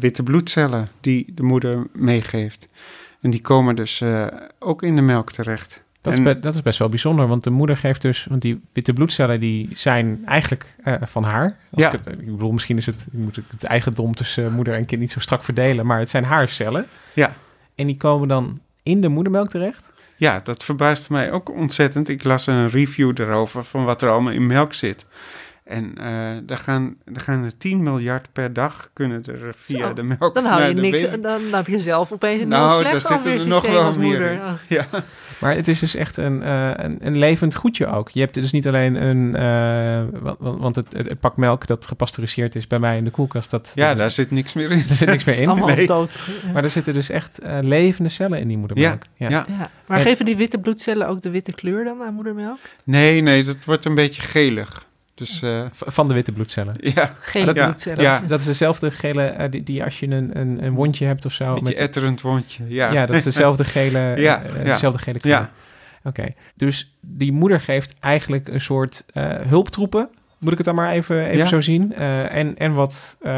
witte 0.00 0.22
bloedcellen 0.22 0.88
die 1.00 1.32
de 1.34 1.42
moeder 1.42 1.86
meegeeft. 1.92 2.66
En 3.20 3.30
die 3.30 3.40
komen 3.40 3.76
dus 3.76 4.02
ook 4.58 4.82
in 4.82 4.96
de 4.96 5.02
melk 5.02 5.32
terecht. 5.32 5.83
Dat, 6.04 6.12
is 6.12 6.22
be- 6.22 6.38
dat 6.38 6.54
is 6.54 6.62
best 6.62 6.78
wel 6.78 6.88
bijzonder, 6.88 7.26
want 7.26 7.44
de 7.44 7.50
moeder 7.50 7.76
geeft 7.76 8.02
dus, 8.02 8.26
want 8.28 8.42
die 8.42 8.60
witte 8.72 8.92
bloedcellen 8.92 9.40
die 9.40 9.68
zijn 9.72 10.22
eigenlijk 10.26 10.74
eh, 10.84 10.94
van 11.02 11.24
haar. 11.24 11.44
Als 11.70 11.82
Ja. 11.82 11.92
ik, 11.92 11.98
het, 12.04 12.06
ik 12.18 12.30
bedoel, 12.30 12.52
misschien 12.52 12.76
is 12.76 12.86
het, 12.86 13.06
moet 13.10 13.36
ik 13.36 13.44
het 13.50 13.64
eigendom 13.64 14.14
tussen 14.14 14.52
moeder 14.52 14.74
en 14.74 14.84
kind 14.86 15.00
niet 15.00 15.12
zo 15.12 15.20
strak 15.20 15.42
verdelen, 15.42 15.86
maar 15.86 15.98
het 15.98 16.10
zijn 16.10 16.24
haar 16.24 16.48
cellen. 16.48 16.86
Ja. 17.14 17.34
En 17.74 17.86
die 17.86 17.96
komen 17.96 18.28
dan 18.28 18.60
in 18.82 19.00
de 19.00 19.08
moedermelk 19.08 19.48
terecht. 19.50 19.92
Ja, 20.16 20.40
dat 20.44 20.64
verbaasde 20.64 21.12
mij 21.12 21.32
ook 21.32 21.50
ontzettend. 21.50 22.08
Ik 22.08 22.24
las 22.24 22.46
een 22.46 22.68
review 22.68 23.12
erover 23.20 23.64
van 23.64 23.84
wat 23.84 24.02
er 24.02 24.10
allemaal 24.10 24.32
in 24.32 24.46
melk 24.46 24.72
zit. 24.72 25.06
En 25.64 25.92
eh 25.98 26.06
daar, 26.46 26.58
gaan, 26.58 26.96
daar 27.04 27.20
gaan 27.22 27.44
er 27.44 27.56
10 27.58 27.82
miljard 27.82 28.28
per 28.32 28.52
dag 28.52 28.90
kunnen 28.92 29.22
er 29.24 29.54
via 29.56 29.86
Zo, 29.86 29.92
de 29.92 30.02
melk 30.02 30.34
Dan 30.34 30.44
hou 30.44 30.62
je 30.64 30.74
niks, 30.74 31.02
baby. 31.10 31.20
dan 31.22 31.40
heb 31.52 31.66
je 31.66 31.80
zelf 31.80 32.12
opeens 32.12 32.42
een 32.42 32.48
Nou, 32.48 32.70
heel 32.72 32.82
daar 32.82 33.00
slecht 33.00 33.06
zitten 33.24 33.32
er 33.42 33.48
nog 33.48 33.66
wel 33.66 33.82
als 33.82 33.96
meer. 33.96 34.32
Oh. 34.44 34.52
Ja. 34.68 34.86
Maar 35.40 35.54
het 35.54 35.68
is 35.68 35.78
dus 35.78 35.94
echt 35.94 36.16
een, 36.16 36.42
eh, 36.42 36.70
een, 36.74 36.96
een 37.00 37.18
levend 37.18 37.54
goedje 37.54 37.86
ook. 37.86 38.08
Je 38.10 38.20
hebt 38.20 38.34
dus 38.34 38.52
niet 38.52 38.66
alleen 38.68 39.02
een, 39.04 39.36
eh, 39.36 39.42
wa- 40.22 40.36
wa- 40.38 40.56
want 40.56 40.76
het, 40.76 40.92
het, 40.92 41.08
het 41.08 41.20
pak 41.20 41.36
melk 41.36 41.66
dat 41.66 41.86
gepasteuriseerd 41.86 42.54
is 42.54 42.66
bij 42.66 42.78
mij 42.78 42.96
in 42.96 43.04
de 43.04 43.10
koelkast, 43.10 43.50
dat, 43.50 43.72
ja, 43.74 43.88
dat- 43.88 43.96
daar 43.98 44.10
zit 44.10 44.30
niks 44.30 44.52
meer 44.52 44.70
in. 44.70 44.78
er 44.88 44.94
zit 44.94 45.08
niks 45.08 45.24
meer 45.24 45.38
in. 45.42 45.48
Allemaal 45.54 45.68
Nee. 45.68 45.86
dood. 45.86 46.10
Ja. 46.46 46.52
Maar 46.52 46.64
er 46.64 46.70
zitten 46.70 46.94
dus 46.94 47.08
echt 47.10 47.38
levende 47.60 48.08
cellen 48.08 48.40
in 48.40 48.48
die 48.48 48.58
moedermelk. 48.58 49.02
Ja. 49.14 49.28
Ja. 49.28 49.46
Maar 49.86 49.98
En- 49.98 50.04
geven 50.04 50.24
die 50.24 50.36
witte 50.36 50.58
bloedcellen 50.58 51.08
ook 51.08 51.22
de 51.22 51.30
witte 51.30 51.52
kleur 51.52 51.84
dan 51.84 52.02
aan 52.02 52.14
moedermelk? 52.14 52.58
Nee, 52.84 53.20
nee, 53.20 53.44
dat 53.44 53.56
wordt 53.64 53.84
een 53.84 53.94
beetje 53.94 54.22
gelig. 54.22 54.84
Dus 55.14 55.42
eh, 55.42 55.64
Van 55.70 56.08
de 56.08 56.14
witte 56.14 56.32
bloedcellen. 56.32 56.74
ja, 56.80 57.14
Gele 57.20 57.44
dat- 57.52 57.64
bloedcellen. 57.64 58.02
ja. 58.02 58.20
Dat 58.26 58.40
is 58.40 58.44
dezelfde 58.46 58.90
gele, 58.90 59.22
eh, 59.22 59.50
die, 59.50 59.62
die 59.62 59.84
als 59.84 60.00
je 60.00 60.06
een, 60.06 60.38
een, 60.40 60.64
een 60.64 60.74
wondje 60.74 61.06
hebt 61.06 61.24
of 61.24 61.32
zo. 61.32 61.44
een 61.44 61.52
beetje 61.54 61.64
met- 61.68 61.78
etterend 61.78 62.20
wondje. 62.20 62.64
Ja, 62.68 62.92
ja. 62.92 63.06
dat 63.06 63.16
is 63.16 63.22
dezelfde 63.24 63.64
gele, 63.64 63.98
Ja, 64.16 64.42
eh, 64.42 64.54
ja. 64.56 64.62
dezelfde 64.62 64.98
gele 65.02 65.18
kleur. 65.18 65.32
Ja. 65.34 65.50
Oké, 66.04 66.26
dus 66.54 66.94
die 67.00 67.32
moeder 67.32 67.60
geeft 67.60 67.94
eigenlijk 68.00 68.48
een 68.48 68.60
soort 68.60 69.04
eh, 69.12 69.24
hulptroepen. 69.46 70.08
Moet 70.44 70.52
ik 70.52 70.58
het 70.58 70.66
dan 70.66 70.74
maar 70.84 70.90
even, 70.90 71.24
even 71.24 71.36
Ja. 71.36 71.46
zo 71.46 71.60
zien? 71.60 71.94
Eh, 71.94 72.34
en, 72.36 72.58
en 72.58 72.72
wat, 72.74 73.16
eh, 73.20 73.32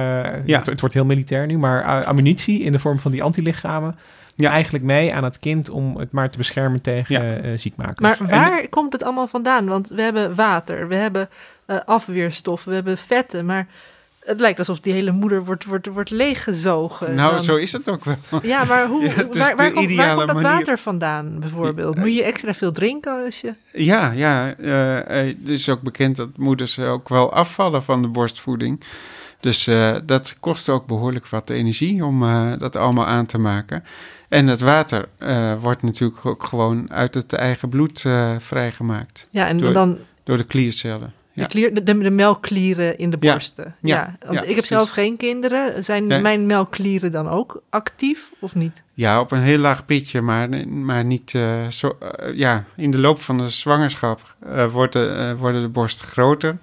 Ja. 0.44 0.56
het, 0.58 0.66
het 0.66 0.80
wordt 0.80 0.94
heel 0.94 1.04
militair 1.04 1.46
nu, 1.46 1.58
maar 1.58 1.84
a- 1.84 2.00
ammunitie 2.02 2.60
in 2.62 2.72
de 2.72 2.78
vorm 2.78 2.98
van 2.98 3.10
die 3.10 3.22
antilichamen. 3.22 3.98
Ja. 4.34 4.50
Eigenlijk 4.50 4.84
mee 4.84 5.14
aan 5.14 5.24
het 5.24 5.38
kind 5.38 5.68
om 5.70 5.96
het 5.96 6.12
maar 6.12 6.30
te 6.30 6.38
beschermen 6.38 6.80
tegen 6.80 7.14
Ja. 7.14 7.36
eh, 7.36 7.50
ziekmakers. 7.58 8.18
Maar 8.18 8.28
waar 8.28 8.68
komt 8.68 8.92
het 8.92 9.02
allemaal 9.02 9.26
vandaan? 9.26 9.66
Want 9.66 9.88
we 9.88 10.02
hebben 10.02 10.34
water, 10.34 10.88
we 10.88 10.94
hebben 10.94 11.28
eh, 11.66 11.76
afweerstoffen, 11.84 12.68
we 12.68 12.74
hebben 12.74 12.96
vetten, 12.98 13.46
maar 13.46 13.66
het 14.26 14.40
lijkt 14.40 14.58
alsof 14.58 14.80
die 14.80 14.92
hele 14.92 15.10
moeder 15.10 15.44
wordt, 15.44 15.64
wordt, 15.64 15.86
wordt 15.86 16.10
leeggezogen. 16.10 17.14
Nou, 17.14 17.30
Dan- 17.30 17.40
zo 17.40 17.56
is 17.56 17.72
het 17.72 17.88
ook 17.88 18.04
wel. 18.04 18.16
Ja, 18.42 18.64
maar 18.64 18.86
hoe, 18.86 19.02
Ja, 19.08 19.14
waar, 19.14 19.26
waar, 19.56 19.56
komt, 19.56 19.74
waar 19.74 19.82
ideale 19.82 20.14
komt 20.14 20.26
dat 20.26 20.36
manier. 20.42 20.50
water 20.58 20.78
vandaan 20.78 21.40
bijvoorbeeld? 21.40 21.96
Moet 21.96 22.14
je 22.14 22.22
extra 22.22 22.54
veel 22.54 22.72
drinken 22.72 23.24
als 23.24 23.40
je... 23.40 23.54
Ja, 23.72 24.10
ja. 24.10 24.54
eh, 24.56 25.20
eh, 25.20 25.36
het 25.40 25.48
is 25.48 25.68
ook 25.68 25.80
bekend 25.80 26.16
dat 26.16 26.36
moeders 26.36 26.78
ook 26.78 27.08
wel 27.08 27.32
afvallen 27.32 27.82
van 27.82 28.02
de 28.02 28.08
borstvoeding. 28.08 28.82
Dus 29.40 29.66
eh, 29.66 29.96
dat 30.06 30.36
kost 30.40 30.68
ook 30.68 30.86
behoorlijk 30.86 31.28
wat 31.28 31.50
energie 31.50 32.04
om 32.04 32.20
dat 32.58 32.76
allemaal 32.76 33.06
aan 33.06 33.26
te 33.26 33.38
maken. 33.38 33.84
En 34.28 34.46
het 34.46 34.60
water 34.60 35.08
wordt 35.60 35.82
natuurlijk 35.82 36.26
ook 36.26 36.44
gewoon 36.44 36.92
uit 36.92 37.14
het 37.14 37.32
eigen 37.32 37.68
bloed 37.68 38.04
vrijgemaakt. 38.38 39.28
Ja, 39.30 39.46
en 39.46 39.58
Door- 39.58 39.72
dan 39.72 39.98
Door 40.24 40.36
de 40.36 40.44
kliercellen. 40.44 41.12
De, 41.36 41.46
klier, 41.46 41.74
de, 41.74 41.82
de, 41.82 41.98
de 41.98 42.10
melkklieren 42.10 42.98
in 42.98 43.10
de 43.10 43.16
borsten. 43.16 43.74
Ja, 43.80 44.16
want 44.26 44.32
ik 44.32 44.36
heb 44.44 44.46
precies. 44.46 44.66
zelf 44.68 44.90
geen 44.90 45.16
kinderen. 45.16 45.84
Zijn 45.84 46.06
Nee. 46.06 46.20
mijn 46.20 46.46
melkklieren 46.46 47.12
dan 47.12 47.28
ook 47.28 47.62
actief 47.70 48.30
of 48.40 48.54
niet? 48.54 48.82
Ja, 48.92 49.20
op 49.20 49.30
een 49.30 49.42
heel 49.42 49.58
laag 49.58 49.86
pitje, 49.86 50.20
maar, 50.20 50.68
maar 50.68 51.04
niet 51.04 51.34
eh, 51.34 51.66
zo. 51.68 51.96
eh, 52.00 52.34
ja, 52.36 52.64
in 52.76 52.90
de 52.90 52.98
loop 52.98 53.20
van 53.20 53.38
de 53.38 53.48
zwangerschap 53.50 54.34
eh, 54.46 54.72
worden, 54.72 55.36
worden 55.36 55.62
de 55.62 55.68
borsten 55.68 56.06
groter. 56.06 56.54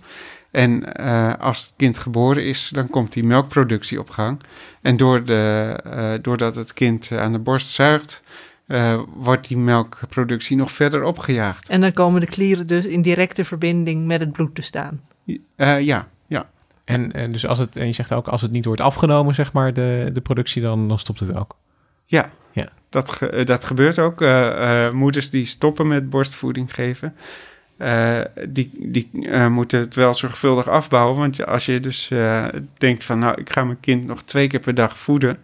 En 0.52 0.94
als 1.40 1.62
het 1.66 1.74
kind 1.78 1.98
geboren 1.98 2.46
is, 2.46 2.70
dan 2.74 2.90
komt 2.90 3.14
die 3.14 3.24
melkproductie 3.24 4.00
op 4.00 4.10
gang. 4.10 4.40
En 4.82 4.98
door 4.98 5.24
de, 5.24 6.20
doordat 6.22 6.56
het 6.56 6.74
kind 6.74 7.12
aan 7.12 7.32
de 7.32 7.40
borst 7.40 7.70
zuigt, 7.70 8.22
eh, 8.68 9.00
wordt 9.16 9.48
die 9.48 9.58
melkproductie 9.58 10.58
nog 10.58 10.72
verder 10.72 11.04
opgejaagd. 11.04 11.70
En 11.70 11.82
dan 11.82 11.94
komen 11.94 12.22
de 12.22 12.28
klieren 12.28 12.68
dus 12.68 12.86
in 12.86 13.02
directe 13.02 13.46
verbinding 13.46 14.06
met 14.06 14.20
het 14.20 14.32
bloed 14.32 14.56
te 14.56 14.62
staan. 14.62 15.02
Eh, 15.56 15.82
ja, 15.82 16.08
ja. 16.28 16.50
En, 16.86 17.12
en, 17.12 17.32
dus 17.32 17.46
als 17.48 17.60
het, 17.60 17.76
en 17.76 17.86
je 17.88 17.94
zegt 17.94 18.12
ook, 18.14 18.28
als 18.28 18.42
het 18.42 18.52
niet 18.52 18.66
wordt 18.66 18.82
afgenomen, 18.82 19.36
zeg 19.36 19.54
maar, 19.54 19.74
de, 19.74 20.10
de 20.14 20.22
productie, 20.22 20.62
dan, 20.62 20.88
dan 20.88 21.00
stopt 21.00 21.20
het 21.20 21.36
ook. 21.38 21.58
Ja, 22.06 22.32
Ja. 22.52 22.70
Dat, 22.90 23.12
ge- 23.12 23.30
eh, 23.30 23.46
dat 23.46 23.64
gebeurt 23.64 24.00
ook. 24.00 24.22
Eh, 24.22 24.86
eh, 24.86 24.94
moeders 24.94 25.30
die 25.30 25.46
stoppen 25.46 25.88
met 25.88 26.10
borstvoeding 26.10 26.74
geven, 26.74 27.16
eh, 27.78 28.20
die, 28.50 28.72
die 28.80 29.10
eh, 29.30 29.48
moeten 29.48 29.80
het 29.80 29.96
wel 29.96 30.14
zorgvuldig 30.14 30.68
afbouwen. 30.70 31.18
Want 31.18 31.46
als 31.46 31.66
je 31.66 31.80
dus 31.80 32.12
eh, 32.12 32.46
denkt 32.78 33.04
van, 33.04 33.20
nou, 33.20 33.42
ik 33.42 33.52
ga 33.54 33.64
mijn 33.64 33.80
kind 33.80 34.06
nog 34.06 34.22
twee 34.24 34.48
keer 34.48 34.60
per 34.60 34.76
dag 34.76 34.98
voeden, 34.98 35.38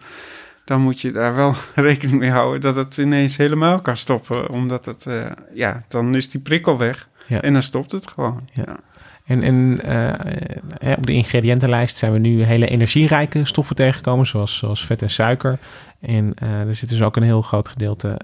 dan 0.69 0.81
moet 0.81 1.01
je 1.01 1.11
daar 1.11 1.35
wel 1.35 1.53
rekening 1.75 2.19
mee 2.19 2.29
houden 2.29 2.61
dat 2.61 2.75
het 2.75 2.97
ineens 2.97 3.38
helemaal 3.38 3.81
kan 3.81 3.97
stoppen. 3.97 4.49
Omdat 4.49 4.85
het, 4.85 5.05
eh, 5.05 5.25
ja, 5.53 5.83
dan 5.88 6.15
is 6.15 6.29
die 6.29 6.41
prikkel 6.41 6.77
weg 6.77 7.09
Ja. 7.27 7.41
en 7.41 7.53
dan 7.53 7.63
stopt 7.63 7.91
het 7.91 8.07
gewoon. 8.07 8.41
Ja. 8.53 8.63
Ja. 8.65 8.79
En, 9.25 9.43
en 9.43 9.81
eh, 9.83 10.97
op 10.97 11.05
de 11.05 11.13
ingrediëntenlijst 11.13 11.97
zijn 11.97 12.11
we 12.11 12.19
nu 12.19 12.43
hele 12.43 12.67
energierijke 12.67 13.45
stoffen 13.45 13.75
tegengekomen, 13.75 14.25
zoals, 14.27 14.57
zoals 14.57 14.85
vet 14.85 15.01
en 15.01 15.09
suiker. 15.09 15.57
En 15.99 16.33
eh, 16.35 16.49
er 16.61 16.75
zit 16.75 16.89
dus 16.89 17.01
ook 17.01 17.15
een 17.15 17.23
heel 17.23 17.41
groot 17.41 17.67
gedeelte 17.67 18.19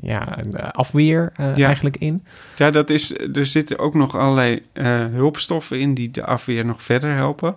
ja, 0.00 0.20
afweer 0.72 1.32
Ja. 1.36 1.66
eigenlijk 1.66 1.96
in. 1.96 2.24
Ja, 2.56 2.70
dat 2.70 2.90
is, 2.90 3.18
er 3.34 3.46
zitten 3.46 3.78
ook 3.78 3.94
nog 3.94 4.16
allerlei 4.16 4.62
hulpstoffen 5.12 5.80
in 5.80 5.94
die 5.94 6.10
de 6.10 6.24
afweer 6.24 6.64
nog 6.64 6.82
verder 6.82 7.14
helpen. 7.14 7.56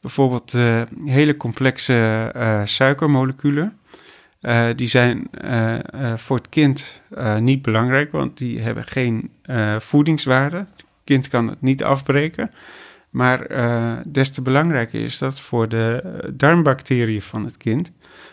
Bijvoorbeeld 0.00 0.54
eh, 0.54 0.82
hele 1.04 1.36
complexe 1.36 2.30
eh, 2.34 2.60
suikermoleculen. 2.64 3.78
Eh, 4.40 4.68
die 4.76 4.88
zijn 4.88 5.30
voor 6.16 6.36
het 6.36 6.48
kind 6.48 7.02
niet 7.38 7.62
belangrijk, 7.62 8.12
want 8.12 8.38
die 8.38 8.60
hebben 8.60 8.84
geen 8.84 9.30
voedingswaarde. 9.78 10.56
Het 10.56 10.84
kind 11.04 11.28
kan 11.28 11.48
het 11.48 11.60
niet 11.60 11.84
afbreken. 11.84 12.50
Maar 13.10 13.48
des 14.08 14.30
te 14.30 14.42
belangrijker 14.42 15.02
is 15.02 15.18
dat 15.18 15.40
voor 15.40 15.68
de 15.68 16.02
darmbacteriën 16.34 17.22
van 17.22 17.44
het 17.44 17.56
kind. 17.56 17.90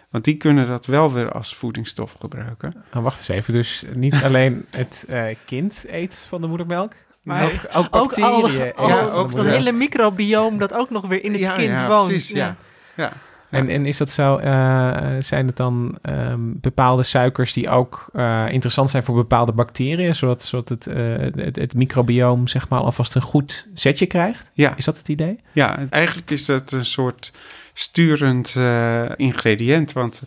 Want 0.09 0.23
die 0.23 0.37
kunnen 0.37 0.67
dat 0.67 0.85
wel 0.85 1.13
weer 1.13 1.31
als 1.31 1.55
voedingsstof 1.55 2.15
gebruiken. 2.19 2.83
Nou, 2.91 3.03
wacht 3.03 3.17
eens 3.17 3.27
even, 3.27 3.53
dus 3.53 3.85
niet 3.93 4.23
alleen 4.27 4.65
het 4.69 5.07
kind 5.45 5.85
eet 5.87 6.15
van 6.15 6.41
de 6.41 6.47
moedermelk, 6.47 6.93
maar 7.27 7.43
ook, 7.43 7.51
ook 7.73 7.95
Ook 7.95 8.15
bacteriën 8.15 8.61
eten 8.61 8.75
al 8.75 8.87
Ja, 8.87 9.01
ook 9.01 9.35
dat 9.35 9.45
hele 9.45 9.71
microbioom 9.71 10.57
dat 10.57 10.73
ook 10.73 10.89
nog 10.89 11.07
weer 11.07 11.23
in 11.23 11.31
het 11.31 11.41
Ja, 11.41 11.53
kind 11.53 11.79
ja, 11.79 11.87
woont. 11.87 12.07
precies, 12.07 12.29
ja. 12.29 12.55
Ja. 12.95 13.11
En, 13.49 13.69
en 13.69 13.85
is 13.85 13.97
dat 13.97 14.11
zo, 14.11 14.37
eh, 14.37 14.97
zijn 15.19 15.47
het 15.47 15.57
dan 15.57 15.97
ehm, 16.01 16.39
bepaalde 16.41 17.03
suikers 17.03 17.53
die 17.53 17.69
ook 17.69 18.09
eh, 18.13 18.45
interessant 18.49 18.89
zijn 18.89 19.03
voor 19.03 19.15
bepaalde 19.15 19.51
bacteriën, 19.51 20.15
zodat, 20.15 20.43
zodat 20.43 20.69
het, 20.69 20.87
eh, 20.87 20.95
het, 21.35 21.55
het 21.55 21.73
microbioom 21.73 22.47
zeg 22.47 22.69
maar 22.69 22.79
alvast 22.79 23.15
een 23.15 23.21
goed 23.21 23.67
zetje 23.73 24.05
krijgt? 24.05 24.51
Ja. 24.53 24.73
Is 24.77 24.85
dat 24.85 24.97
het 24.97 25.07
idee? 25.09 25.39
Ja, 25.51 25.79
eigenlijk 25.89 26.31
is 26.31 26.45
dat 26.45 26.71
een 26.71 26.85
soort 26.85 27.31
sturend 27.73 28.53
eh, 28.57 29.03
ingrediënt. 29.15 29.93
Want 29.93 30.21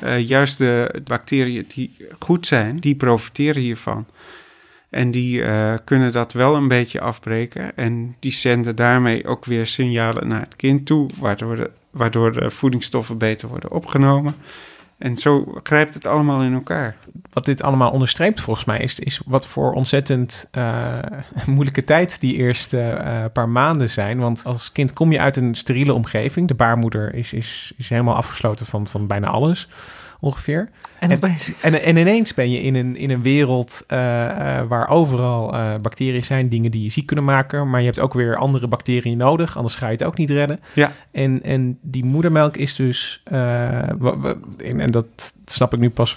eh, 0.00 0.28
juist 0.28 0.58
de 0.58 1.00
bacteriën 1.04 1.64
die 1.74 1.96
goed 2.18 2.46
zijn, 2.46 2.76
die 2.76 2.94
profiteren 2.94 3.62
hiervan. 3.62 4.06
En 4.92 5.10
die 5.10 5.42
eh, 5.42 5.74
kunnen 5.84 6.12
dat 6.12 6.32
wel 6.32 6.56
een 6.56 6.68
beetje 6.68 7.00
afbreken. 7.00 7.76
En 7.76 8.16
die 8.18 8.32
zenden 8.32 8.76
daarmee 8.76 9.26
ook 9.26 9.44
weer 9.44 9.66
signalen 9.66 10.28
naar 10.28 10.40
het 10.40 10.56
kind 10.56 10.86
toe, 10.86 11.08
waardoor 11.18 11.56
de, 11.56 11.70
waardoor 11.90 12.32
de 12.32 12.50
voedingsstoffen 12.50 13.18
beter 13.18 13.48
worden 13.48 13.70
opgenomen. 13.70 14.34
En 14.98 15.16
zo 15.16 15.60
grijpt 15.62 15.94
het 15.94 16.06
allemaal 16.06 16.42
in 16.42 16.54
elkaar. 16.54 16.96
Wat 17.32 17.44
dit 17.44 17.62
allemaal 17.62 17.90
onderstreept 17.90 18.40
volgens 18.40 18.66
mij 18.66 18.78
is, 18.78 18.98
is 18.98 19.20
wat 19.26 19.46
voor 19.46 19.72
ontzettend 19.72 20.48
uh, 20.58 20.98
moeilijke 21.46 21.84
tijd 21.84 22.20
die 22.20 22.36
eerste 22.36 23.02
uh, 23.04 23.24
paar 23.32 23.48
maanden 23.48 23.90
zijn. 23.90 24.18
Want 24.18 24.44
als 24.44 24.72
kind 24.72 24.92
kom 24.92 25.12
je 25.12 25.20
uit 25.20 25.36
een 25.36 25.54
steriele 25.54 25.92
omgeving. 25.92 26.48
De 26.48 26.54
baarmoeder 26.54 27.14
is, 27.14 27.32
is, 27.32 27.72
is 27.76 27.88
helemaal 27.88 28.16
afgesloten 28.16 28.66
van, 28.66 28.86
van 28.86 29.06
bijna 29.06 29.26
alles 29.26 29.68
ongeveer. 30.22 30.68
En, 30.98 31.10
en, 31.10 31.20
en, 31.62 31.82
en, 31.82 31.96
ineens 31.96 32.34
ben 32.34 32.50
je 32.50 32.60
in 32.60 32.74
een, 32.74 32.96
in 32.96 33.10
een 33.10 33.22
wereld 33.22 33.84
uh, 33.88 33.98
uh, 33.98 34.62
waar 34.68 34.88
overal 34.88 35.54
uh, 35.54 35.74
bacteriën 35.82 36.22
zijn, 36.22 36.48
dingen 36.48 36.70
die 36.70 36.82
je 36.82 36.90
ziek 36.90 37.06
kunnen 37.06 37.24
maken. 37.24 37.70
Maar 37.70 37.80
je 37.80 37.86
hebt 37.86 38.00
ook 38.00 38.14
weer 38.14 38.36
andere 38.36 38.66
bacteriën 38.66 39.16
nodig, 39.16 39.56
anders 39.56 39.74
ga 39.74 39.86
je 39.86 39.92
het 39.92 40.04
ook 40.04 40.16
niet 40.16 40.30
redden. 40.30 40.60
Ja. 40.74 40.92
En, 41.10 41.42
en 41.42 41.78
die 41.80 42.04
moedermelk 42.04 42.56
is 42.56 42.74
dus, 42.74 43.22
en, 43.24 44.80
en 44.80 44.90
dat 44.90 45.34
snap 45.44 45.74
ik 45.74 45.80
nu 45.80 45.90
pas, 45.90 46.16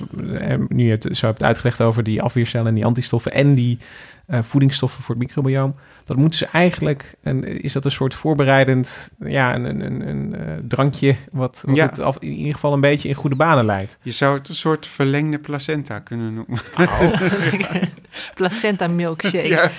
nu 0.67 0.85
je 0.85 0.91
het 0.91 1.07
zo 1.17 1.25
hebt 1.25 1.43
uitgelegd 1.43 1.81
over 1.81 2.03
die 2.03 2.21
afweercellen 2.21 2.67
en 2.67 2.73
die 2.73 2.85
antistoffen 2.85 3.31
en 3.31 3.53
die 3.53 3.79
voedingsstoffen 4.27 5.03
voor 5.03 5.15
het 5.15 5.23
microbiome 5.23 5.73
dat 6.05 6.17
moeten 6.17 6.39
ze 6.39 6.45
eigenlijk, 6.45 7.15
en 7.21 7.61
is 7.61 7.73
dat 7.73 7.85
een 7.85 7.91
soort 7.91 8.13
voorbereidend, 8.15 9.11
ja, 9.19 9.55
een, 9.55 9.65
een, 9.65 9.81
een, 9.81 10.07
een 10.07 10.67
drankje 10.67 11.15
wat, 11.31 11.63
wat 11.65 11.75
Ja. 11.75 11.85
het 11.85 11.99
af, 11.99 12.17
in 12.19 12.31
ieder 12.31 12.53
geval 12.53 12.73
een 12.73 12.81
beetje 12.81 13.09
in 13.09 13.15
goede 13.15 13.35
banen 13.35 13.65
leidt. 13.65 13.97
Je 14.01 14.11
zou 14.11 14.37
het 14.37 14.47
een 14.49 14.55
soort 14.55 14.87
verlengde 14.87 15.39
placenta 15.39 15.99
kunnen 15.99 16.33
noemen. 16.33 16.59
Placenta 18.33 18.87
milkshake. 18.87 19.47
ja, 19.47 19.71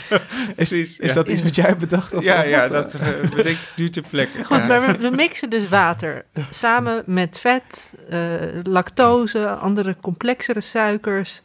precies. 0.54 0.98
Is 0.98 1.08
ja. 1.08 1.14
dat 1.14 1.28
iets 1.28 1.42
wat 1.42 1.54
jij 1.54 1.64
hebt 1.64 1.78
bedacht? 1.78 2.14
Of, 2.14 2.24
ja, 2.24 2.40
of 2.40 2.48
ja, 2.48 2.68
dat 2.68 2.94
eh? 2.94 3.08
uh, 3.22 3.30
bedenk 3.30 3.56
ik 3.56 3.68
nu 3.76 3.90
ter 3.90 4.02
plekke. 4.10 4.44
Goed, 4.44 4.56
Ja. 4.56 4.66
maar 4.66 4.86
we, 4.86 4.98
we 4.98 5.10
mixen 5.16 5.50
dus 5.50 5.68
water 5.68 6.24
samen 6.50 7.02
met 7.06 7.38
vet, 7.38 7.92
eh, 8.08 8.18
lactose, 8.62 9.48
andere 9.48 9.96
complexere 10.00 10.60
suikers, 10.60 11.42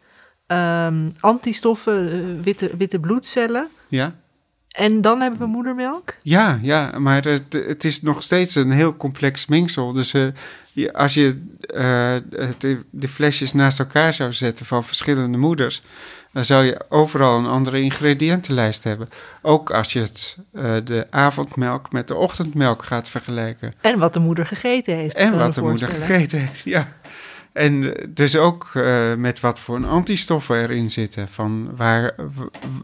ehm, 0.47 1.09
antistoffen, 1.19 2.11
eh, 2.11 2.43
witte, 2.43 2.71
witte 2.77 2.99
bloedcellen. 2.99 3.67
Ja? 3.87 4.15
En 4.71 5.01
dan 5.01 5.21
hebben 5.21 5.39
we 5.39 5.45
moedermelk. 5.45 6.13
Ja, 6.21 6.59
ja, 6.61 6.99
maar 6.99 7.23
het, 7.23 7.53
het 7.53 7.83
is 7.83 8.01
nog 8.01 8.23
steeds 8.23 8.55
een 8.55 8.71
heel 8.71 8.97
complex 8.97 9.45
mengsel. 9.45 9.93
Dus 9.93 10.13
eh, 10.13 10.27
als 10.91 11.13
je 11.13 11.43
eh, 11.59 12.15
de, 12.57 12.85
de 12.89 13.07
flesjes 13.07 13.53
naast 13.53 13.79
elkaar 13.79 14.13
zou 14.13 14.33
zetten 14.33 14.65
van 14.65 14.83
verschillende 14.83 15.37
moeders, 15.37 15.81
dan 16.33 16.45
zou 16.45 16.63
je 16.63 16.85
overal 16.89 17.37
een 17.37 17.45
andere 17.45 17.81
ingrediëntenlijst 17.81 18.83
hebben. 18.83 19.09
Ook 19.41 19.71
als 19.71 19.93
je 19.93 19.99
het, 19.99 20.37
eh, 20.53 20.75
de 20.83 21.07
avondmelk 21.09 21.91
met 21.91 22.07
de 22.07 22.15
ochtendmelk 22.15 22.83
gaat 22.83 23.09
vergelijken. 23.09 23.73
En 23.81 23.99
wat 23.99 24.13
de 24.13 24.19
moeder 24.19 24.45
gegeten 24.45 24.95
heeft. 24.95 25.15
En 25.15 25.37
wat 25.37 25.55
de 25.55 25.61
moeder 25.61 25.87
gegeten 25.87 26.39
heeft, 26.39 26.63
ja. 26.63 26.87
En 27.53 27.93
dus 28.09 28.37
ook 28.37 28.71
eh, 28.73 29.15
met 29.15 29.39
wat 29.39 29.59
voor 29.59 29.75
een 29.75 29.85
antistoffen 29.85 30.61
erin 30.61 30.89
zitten. 30.91 31.27
Van 31.27 31.75
waar, 31.75 32.15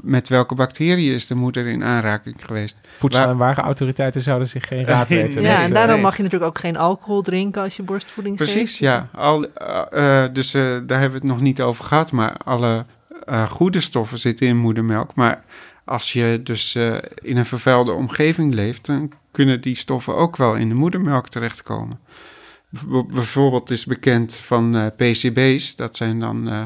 met 0.01 0.29
welke 0.29 0.55
bacteriën 0.55 1.13
is 1.13 1.27
de 1.27 1.35
moeder 1.35 1.67
in 1.67 1.83
aanraking 1.83 2.35
geweest. 2.45 2.77
Voedsel- 2.87 3.21
Waar- 3.21 3.29
en 3.29 3.37
wagenautoriteiten 3.37 4.21
zouden 4.21 4.47
zich 4.47 4.67
geen 4.67 4.85
raad 4.85 5.09
weten. 5.19 5.41
Ja, 5.41 5.61
en 5.61 5.73
daarom 5.73 5.93
nee. 5.93 6.03
mag 6.03 6.17
je 6.17 6.23
natuurlijk 6.23 6.51
ook 6.51 6.59
geen 6.59 6.77
alcohol 6.77 7.21
drinken 7.21 7.61
als 7.61 7.75
je 7.75 7.83
borstvoeding 7.83 8.37
geeft. 8.37 8.51
Precies, 8.51 8.79
ja. 8.79 9.09
Al, 9.13 9.53
eh, 9.53 10.23
eh, 10.23 10.33
dus 10.33 10.53
eh, 10.53 10.61
daar 10.63 10.99
hebben 10.99 11.19
we 11.21 11.25
het 11.25 11.33
nog 11.35 11.41
niet 11.41 11.61
over 11.61 11.85
gehad. 11.85 12.11
Maar 12.11 12.37
alle 12.37 12.85
eh, 13.25 13.49
goede 13.49 13.79
stoffen 13.79 14.19
zitten 14.19 14.47
in 14.47 14.57
moedermelk. 14.57 15.15
Maar 15.15 15.43
als 15.85 16.13
je 16.13 16.39
dus 16.43 16.75
eh, 16.75 16.95
in 17.15 17.37
een 17.37 17.45
vervuilde 17.45 17.91
omgeving 17.91 18.53
leeft... 18.53 18.85
dan 18.85 19.11
kunnen 19.31 19.61
die 19.61 19.75
stoffen 19.75 20.15
ook 20.15 20.37
wel 20.37 20.55
in 20.55 20.67
de 20.69 20.75
moedermelk 20.75 21.27
terechtkomen. 21.29 21.99
Bijv- 22.69 23.05
Bijvoorbeeld 23.13 23.69
is 23.69 23.85
bekend 23.85 24.35
van 24.35 24.75
eh, 24.75 24.85
PCB's. 24.95 25.75
Dat 25.75 25.95
zijn 25.95 26.19
dan 26.19 26.49
eh, 26.49 26.63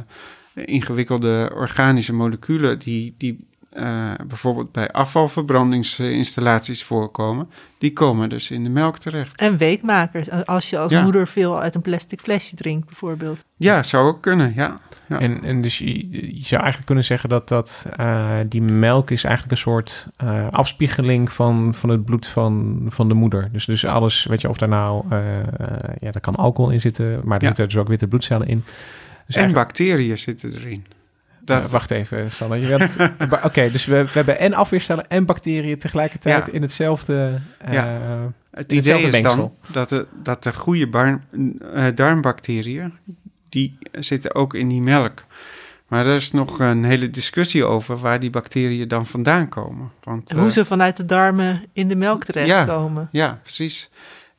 ingewikkelde 0.65 1.51
organische 1.55 2.13
moleculen... 2.13 2.79
die, 2.79 3.15
die 3.17 3.47
eh, 3.69 4.11
bijvoorbeeld 4.27 4.71
bij 4.71 4.91
afvalverbrandingsinstallaties 4.91 6.83
voorkomen. 6.83 7.49
Die 7.77 7.93
komen 7.93 8.29
dus 8.29 8.51
in 8.51 8.63
de 8.63 8.69
melk 8.69 8.97
terecht. 8.97 9.39
En 9.39 9.57
weekmakers, 9.57 10.29
als 10.45 10.69
je 10.69 10.77
als 10.77 10.91
Ja. 10.91 11.03
moeder 11.03 11.27
veel 11.27 11.59
uit 11.61 11.75
een 11.75 11.81
plastic 11.81 12.19
flesje 12.19 12.55
drinkt 12.55 12.85
bijvoorbeeld. 12.85 13.39
Ja, 13.57 13.83
zou 13.83 14.07
ook 14.07 14.21
kunnen, 14.21 14.53
ja. 14.55 14.75
Ja. 15.11 15.19
En, 15.19 15.43
en 15.43 15.61
dus 15.61 15.77
je, 15.77 16.07
je 16.37 16.43
zou 16.45 16.55
eigenlijk 16.61 16.85
kunnen 16.85 17.05
zeggen 17.05 17.29
dat, 17.29 17.47
dat 17.47 17.85
eh, 17.95 18.37
die 18.47 18.61
melk 18.61 19.11
is 19.11 19.23
eigenlijk 19.23 19.53
een 19.55 19.61
soort 19.61 20.07
eh, 20.17 20.47
afspiegeling 20.49 21.31
van, 21.31 21.73
van 21.73 21.89
het 21.89 22.05
bloed 22.05 22.27
van, 22.27 22.81
van 22.89 23.07
de 23.07 23.13
moeder. 23.13 23.49
Dus, 23.51 23.65
dus 23.65 23.85
alles, 23.85 24.25
weet 24.25 24.41
je, 24.41 24.49
of 24.49 24.57
daar 24.57 24.69
nou, 24.69 25.03
eh, 25.09 25.19
ja, 25.99 26.11
daar 26.11 26.21
kan 26.21 26.35
alcohol 26.35 26.71
in 26.71 26.81
zitten, 26.81 27.21
maar 27.23 27.35
er 27.37 27.41
Ja. 27.41 27.47
zitten 27.47 27.65
dus 27.67 27.77
ook 27.77 27.87
witte 27.87 28.07
bloedcellen 28.07 28.47
in. 28.47 28.63
Dus 29.25 29.35
en 29.35 29.53
bacteriën 29.53 30.17
zitten 30.17 30.53
erin. 30.55 30.85
Dat, 31.45 31.71
wacht 31.71 31.91
even, 31.91 32.31
Sanne. 32.31 32.89
Oké, 33.43 33.71
dus 33.71 33.85
we, 33.85 34.03
we 34.03 34.09
hebben 34.11 34.39
en 34.39 34.53
afweercellen 34.53 35.07
en 35.07 35.25
bacteriën 35.25 35.77
tegelijkertijd 35.79 36.45
Ja. 36.45 36.51
in 36.53 36.61
hetzelfde, 36.61 37.39
eh, 37.57 37.73
Ja. 37.73 37.99
het 38.51 38.73
idee 38.73 38.77
hetzelfde 38.77 39.17
is 39.17 39.23
dan 39.23 39.53
dat 39.73 39.89
de, 39.89 40.05
dat 40.23 40.43
de 40.43 40.53
goede 40.53 40.87
bar- 40.87 41.21
eh, 41.73 41.85
darmbacteriën, 41.95 42.93
die 43.51 43.77
zitten 43.91 44.35
ook 44.35 44.53
in 44.53 44.67
die 44.67 44.81
melk. 44.81 45.23
Maar 45.91 46.05
er 46.05 46.15
is 46.15 46.31
nog 46.31 46.59
een 46.59 46.83
hele 46.83 47.09
discussie 47.09 47.65
over 47.65 47.97
waar 47.97 48.19
die 48.19 48.29
bacteriën 48.29 48.87
dan 48.87 49.05
vandaan 49.05 49.49
komen. 49.49 49.91
Want, 50.03 50.29
En 50.29 50.37
hoe 50.37 50.45
eh, 50.45 50.51
ze 50.51 50.65
vanuit 50.65 50.97
de 50.97 51.05
darmen 51.05 51.63
in 51.73 51.87
de 51.87 51.95
melk 51.95 52.23
terechtkomen. 52.23 53.09
Ja, 53.11 53.39
precies. 53.41 53.89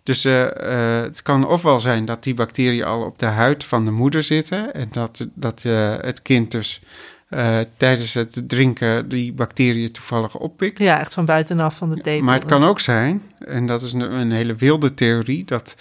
Dus 0.03 0.25
eh, 0.25 0.43
eh, 0.43 1.03
het 1.03 1.23
kan 1.23 1.47
ofwel 1.47 1.81
zijn 1.81 2.05
dat 2.05 2.23
die 2.23 2.35
bacteriën 2.35 2.85
al 2.85 3.05
op 3.05 3.19
de 3.19 3.27
huid 3.27 3.65
van 3.65 3.85
de 3.85 3.91
moeder 3.91 4.23
zitten. 4.23 4.75
En 4.75 4.89
dat, 4.91 5.27
dat 5.35 5.63
het 5.63 6.23
kind 6.23 6.51
dus 6.51 6.83
tijdens 7.77 8.15
het 8.15 8.43
drinken 8.47 9.09
die 9.09 9.33
bacteriën 9.33 9.93
toevallig 9.93 10.39
oppikt. 10.39 10.79
Ja, 10.79 10.99
echt 10.99 11.15
van 11.15 11.25
buitenaf 11.25 11.77
van 11.77 11.91
de 11.91 11.97
tepel. 11.97 12.25
Maar 12.25 12.35
het 12.35 12.45
kan 12.45 12.65
ook 12.65 12.81
zijn, 12.81 13.23
en 13.39 13.67
dat 13.67 13.83
is 13.83 13.93
een, 13.93 14.13
een 14.13 14.33
hele 14.33 14.55
wilde 14.55 14.95
theorie, 14.95 15.45
dat 15.45 15.77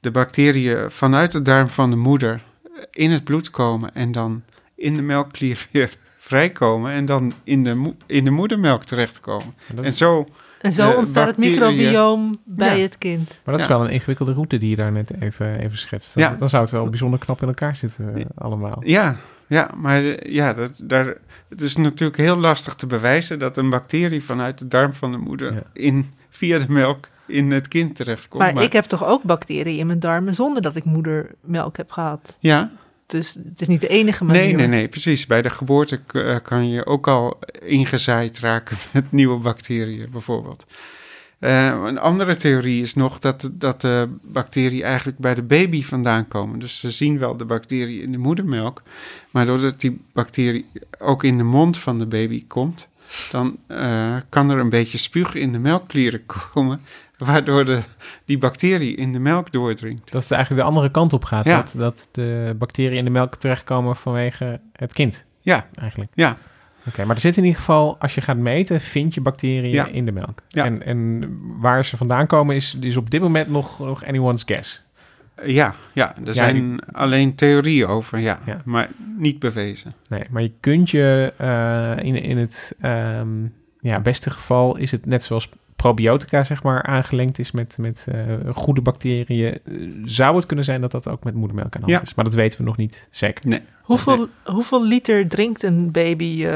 de 0.00 0.10
bacteriën 0.10 0.90
vanuit 0.90 1.32
de 1.32 1.42
darm 1.42 1.68
van 1.68 1.90
de 1.90 1.96
moeder 1.96 2.42
in 2.90 3.10
het 3.10 3.24
bloed 3.24 3.50
komen 3.50 3.94
en 3.94 4.12
dan 4.12 4.42
in 4.74 4.96
de 4.96 5.02
melkklier 5.02 5.68
weer 5.70 5.96
vrijkomen 6.16 6.92
en 6.92 7.04
dan 7.04 7.32
in 7.44 7.64
de, 7.64 7.92
in 8.06 8.24
de 8.24 8.30
moedermelk 8.30 8.84
terechtkomen. 8.84 9.54
En 9.82 9.92
zo, 9.92 10.26
En 10.60 10.72
zo 10.72 10.90
eh, 10.90 10.96
ontstaat 10.96 11.26
het 11.26 11.36
microbioom 11.36 12.40
bij 12.44 12.76
Ja. 12.76 12.82
het 12.82 12.98
kind. 12.98 13.28
Maar 13.44 13.54
dat 13.54 13.62
is 13.62 13.68
wel 13.68 13.84
een 13.84 13.90
ingewikkelde 13.90 14.32
route 14.32 14.58
die 14.58 14.70
je 14.70 14.76
daar 14.76 14.92
net 14.92 15.10
even, 15.20 15.58
even 15.60 15.78
schetst. 15.78 16.14
Dan, 16.14 16.22
Ja. 16.22 16.34
dan 16.36 16.48
zou 16.48 16.62
het 16.62 16.72
wel 16.72 16.88
bijzonder 16.88 17.18
knap 17.18 17.42
in 17.42 17.48
elkaar 17.48 17.76
zitten 17.76 18.14
eh, 18.16 18.24
allemaal. 18.34 18.78
ja, 18.84 19.16
ja 19.46 19.70
maar 19.76 20.04
eh, 20.04 20.32
ja, 20.32 20.52
dat, 20.52 20.80
daar, 20.82 21.14
het 21.48 21.60
is 21.60 21.76
natuurlijk 21.76 22.18
heel 22.18 22.36
lastig 22.36 22.74
te 22.74 22.86
bewijzen 22.86 23.38
dat 23.38 23.56
een 23.56 23.70
bacterie 23.70 24.22
vanuit 24.22 24.58
de 24.58 24.68
darm 24.68 24.92
van 24.92 25.10
de 25.12 25.18
moeder 25.18 25.52
Ja. 25.54 25.62
in, 25.72 26.10
via 26.30 26.58
de 26.58 26.66
melk 26.72 27.08
in 27.26 27.50
het 27.50 27.68
kind 27.68 27.96
terechtkomt. 27.96 28.52
Maar, 28.54 28.62
ik 28.62 28.72
heb 28.72 28.84
toch 28.84 29.04
ook 29.04 29.22
bacteriën 29.22 29.78
in 29.78 29.86
mijn 29.86 30.00
darmen 30.00 30.34
zonder 30.34 30.62
dat 30.62 30.76
ik 30.76 30.84
moedermelk 30.84 31.76
heb 31.76 31.90
gehad. 31.90 32.36
Ja, 32.40 32.70
Dus 33.06 33.34
het 33.34 33.60
is 33.60 33.68
niet 33.68 33.80
de 33.80 33.88
enige 33.88 34.24
manier. 34.24 34.42
Nee, 34.42 34.54
nee, 34.54 34.66
nee, 34.66 34.88
precies. 34.88 35.26
Bij 35.26 35.42
de 35.42 35.50
geboorte 35.50 36.00
eh, 36.12 36.36
kan 36.42 36.68
je 36.68 36.86
ook 36.86 37.08
al 37.08 37.38
ingezaaid 37.62 38.38
raken 38.38 38.76
met 38.92 39.12
nieuwe 39.12 39.38
bacteriën, 39.38 40.06
bijvoorbeeld. 40.10 40.66
Eh, 41.38 41.80
een 41.84 41.98
andere 41.98 42.36
theorie 42.36 42.82
is 42.82 42.94
nog 42.94 43.18
dat, 43.18 43.50
dat 43.52 43.80
de 43.80 44.08
bacteriën 44.22 44.82
eigenlijk 44.82 45.18
bij 45.18 45.34
de 45.34 45.42
baby 45.42 45.82
vandaan 45.82 46.28
komen. 46.28 46.58
Dus 46.58 46.80
ze 46.80 46.90
zien 46.90 47.18
wel 47.18 47.36
de 47.36 47.44
bacterie 47.44 48.02
in 48.02 48.10
de 48.10 48.18
moedermelk, 48.18 48.82
maar 49.30 49.46
doordat 49.46 49.80
die 49.80 50.00
bacterie 50.12 50.66
ook 50.98 51.24
in 51.24 51.36
de 51.36 51.42
mond 51.42 51.78
van 51.78 51.98
de 51.98 52.06
baby 52.06 52.44
komt, 52.46 52.88
dan 53.30 53.56
eh, 53.66 54.16
kan 54.28 54.50
er 54.50 54.58
een 54.58 54.68
beetje 54.68 54.98
spuug 54.98 55.34
in 55.34 55.52
de 55.52 55.58
melkklieren 55.58 56.26
komen, 56.52 56.80
waardoor 57.18 57.64
de, 57.64 57.80
die 58.24 58.38
bacterie 58.38 58.96
in 58.96 59.12
de 59.12 59.18
melk 59.18 59.52
doordringt. 59.52 60.12
Dat 60.12 60.22
het 60.22 60.30
eigenlijk 60.32 60.62
de 60.62 60.68
andere 60.68 60.90
kant 60.90 61.12
op 61.12 61.24
gaat. 61.24 61.44
Ja. 61.44 61.56
Dat, 61.56 61.72
dat 61.76 62.08
de 62.12 62.54
bacteriën 62.58 62.96
in 62.98 63.04
de 63.04 63.10
melk 63.10 63.34
terechtkomen 63.36 63.96
vanwege 63.96 64.60
het 64.72 64.92
kind. 64.92 65.24
Ja. 65.40 65.66
Eigenlijk. 65.74 66.10
Ja. 66.14 66.36
Oké, 66.88 67.04
maar 67.04 67.14
er 67.14 67.20
zit 67.20 67.36
in 67.36 67.44
ieder 67.44 67.58
geval, 67.58 67.96
als 67.98 68.14
je 68.14 68.20
gaat 68.20 68.36
meten, 68.36 68.80
vind 68.80 69.14
je 69.14 69.20
bacteriën 69.20 69.70
Ja. 69.70 69.86
in 69.86 70.04
de 70.04 70.12
melk. 70.12 70.42
Ja. 70.48 70.64
En, 70.64 70.84
en 70.86 71.28
waar 71.60 71.84
ze 71.84 71.96
vandaan 71.96 72.26
komen 72.26 72.56
is, 72.56 72.76
is 72.80 72.96
op 72.96 73.10
dit 73.10 73.20
moment 73.20 73.48
nog, 73.50 73.78
nog 73.78 74.04
anyone's 74.04 74.42
guess. 74.46 74.84
Ja, 75.44 75.74
ja 75.92 76.16
er 76.16 76.24
Ja, 76.24 76.32
zijn 76.32 76.78
alleen 76.92 77.34
theorieën 77.34 77.86
over, 77.86 78.18
ja, 78.18 78.38
Ja. 78.46 78.60
maar 78.64 78.88
niet 79.18 79.38
bewezen. 79.38 79.92
Nee, 80.08 80.22
maar 80.30 80.42
je 80.42 80.52
kunt 80.60 80.90
je 80.90 81.32
eh, 81.36 82.04
in, 82.04 82.22
in 82.22 82.38
het 82.38 82.74
ehm, 82.80 83.28
ja, 83.80 84.00
beste 84.00 84.30
geval 84.30 84.76
is 84.76 84.90
het 84.90 85.06
net 85.06 85.24
zoals 85.24 85.48
probiotica 85.76 86.44
zeg 86.44 86.62
maar 86.62 86.82
aangelengd 86.82 87.38
is 87.38 87.50
met, 87.50 87.76
met 87.80 88.06
eh, 88.08 88.20
goede 88.54 88.80
bacteriën. 88.80 89.58
eh, 89.64 89.74
zou 90.04 90.36
het 90.36 90.46
kunnen 90.46 90.64
zijn 90.64 90.80
dat 90.80 90.90
dat 90.90 91.08
ook 91.08 91.24
met 91.24 91.34
moedermelk 91.34 91.74
aan 91.74 91.80
de 91.80 91.86
hand 91.86 91.92
Ja. 92.00 92.02
is. 92.02 92.14
Maar 92.14 92.24
dat 92.24 92.34
weten 92.34 92.58
we 92.58 92.64
nog 92.64 92.76
niet 92.76 93.08
zeker. 93.10 93.48
Nee. 93.48 93.60
Hoeveel, 93.82 94.28
hoeveel 94.44 94.84
liter 94.84 95.28
drinkt 95.28 95.62
een 95.62 95.90
baby? 95.90 96.44
eh, 96.44 96.50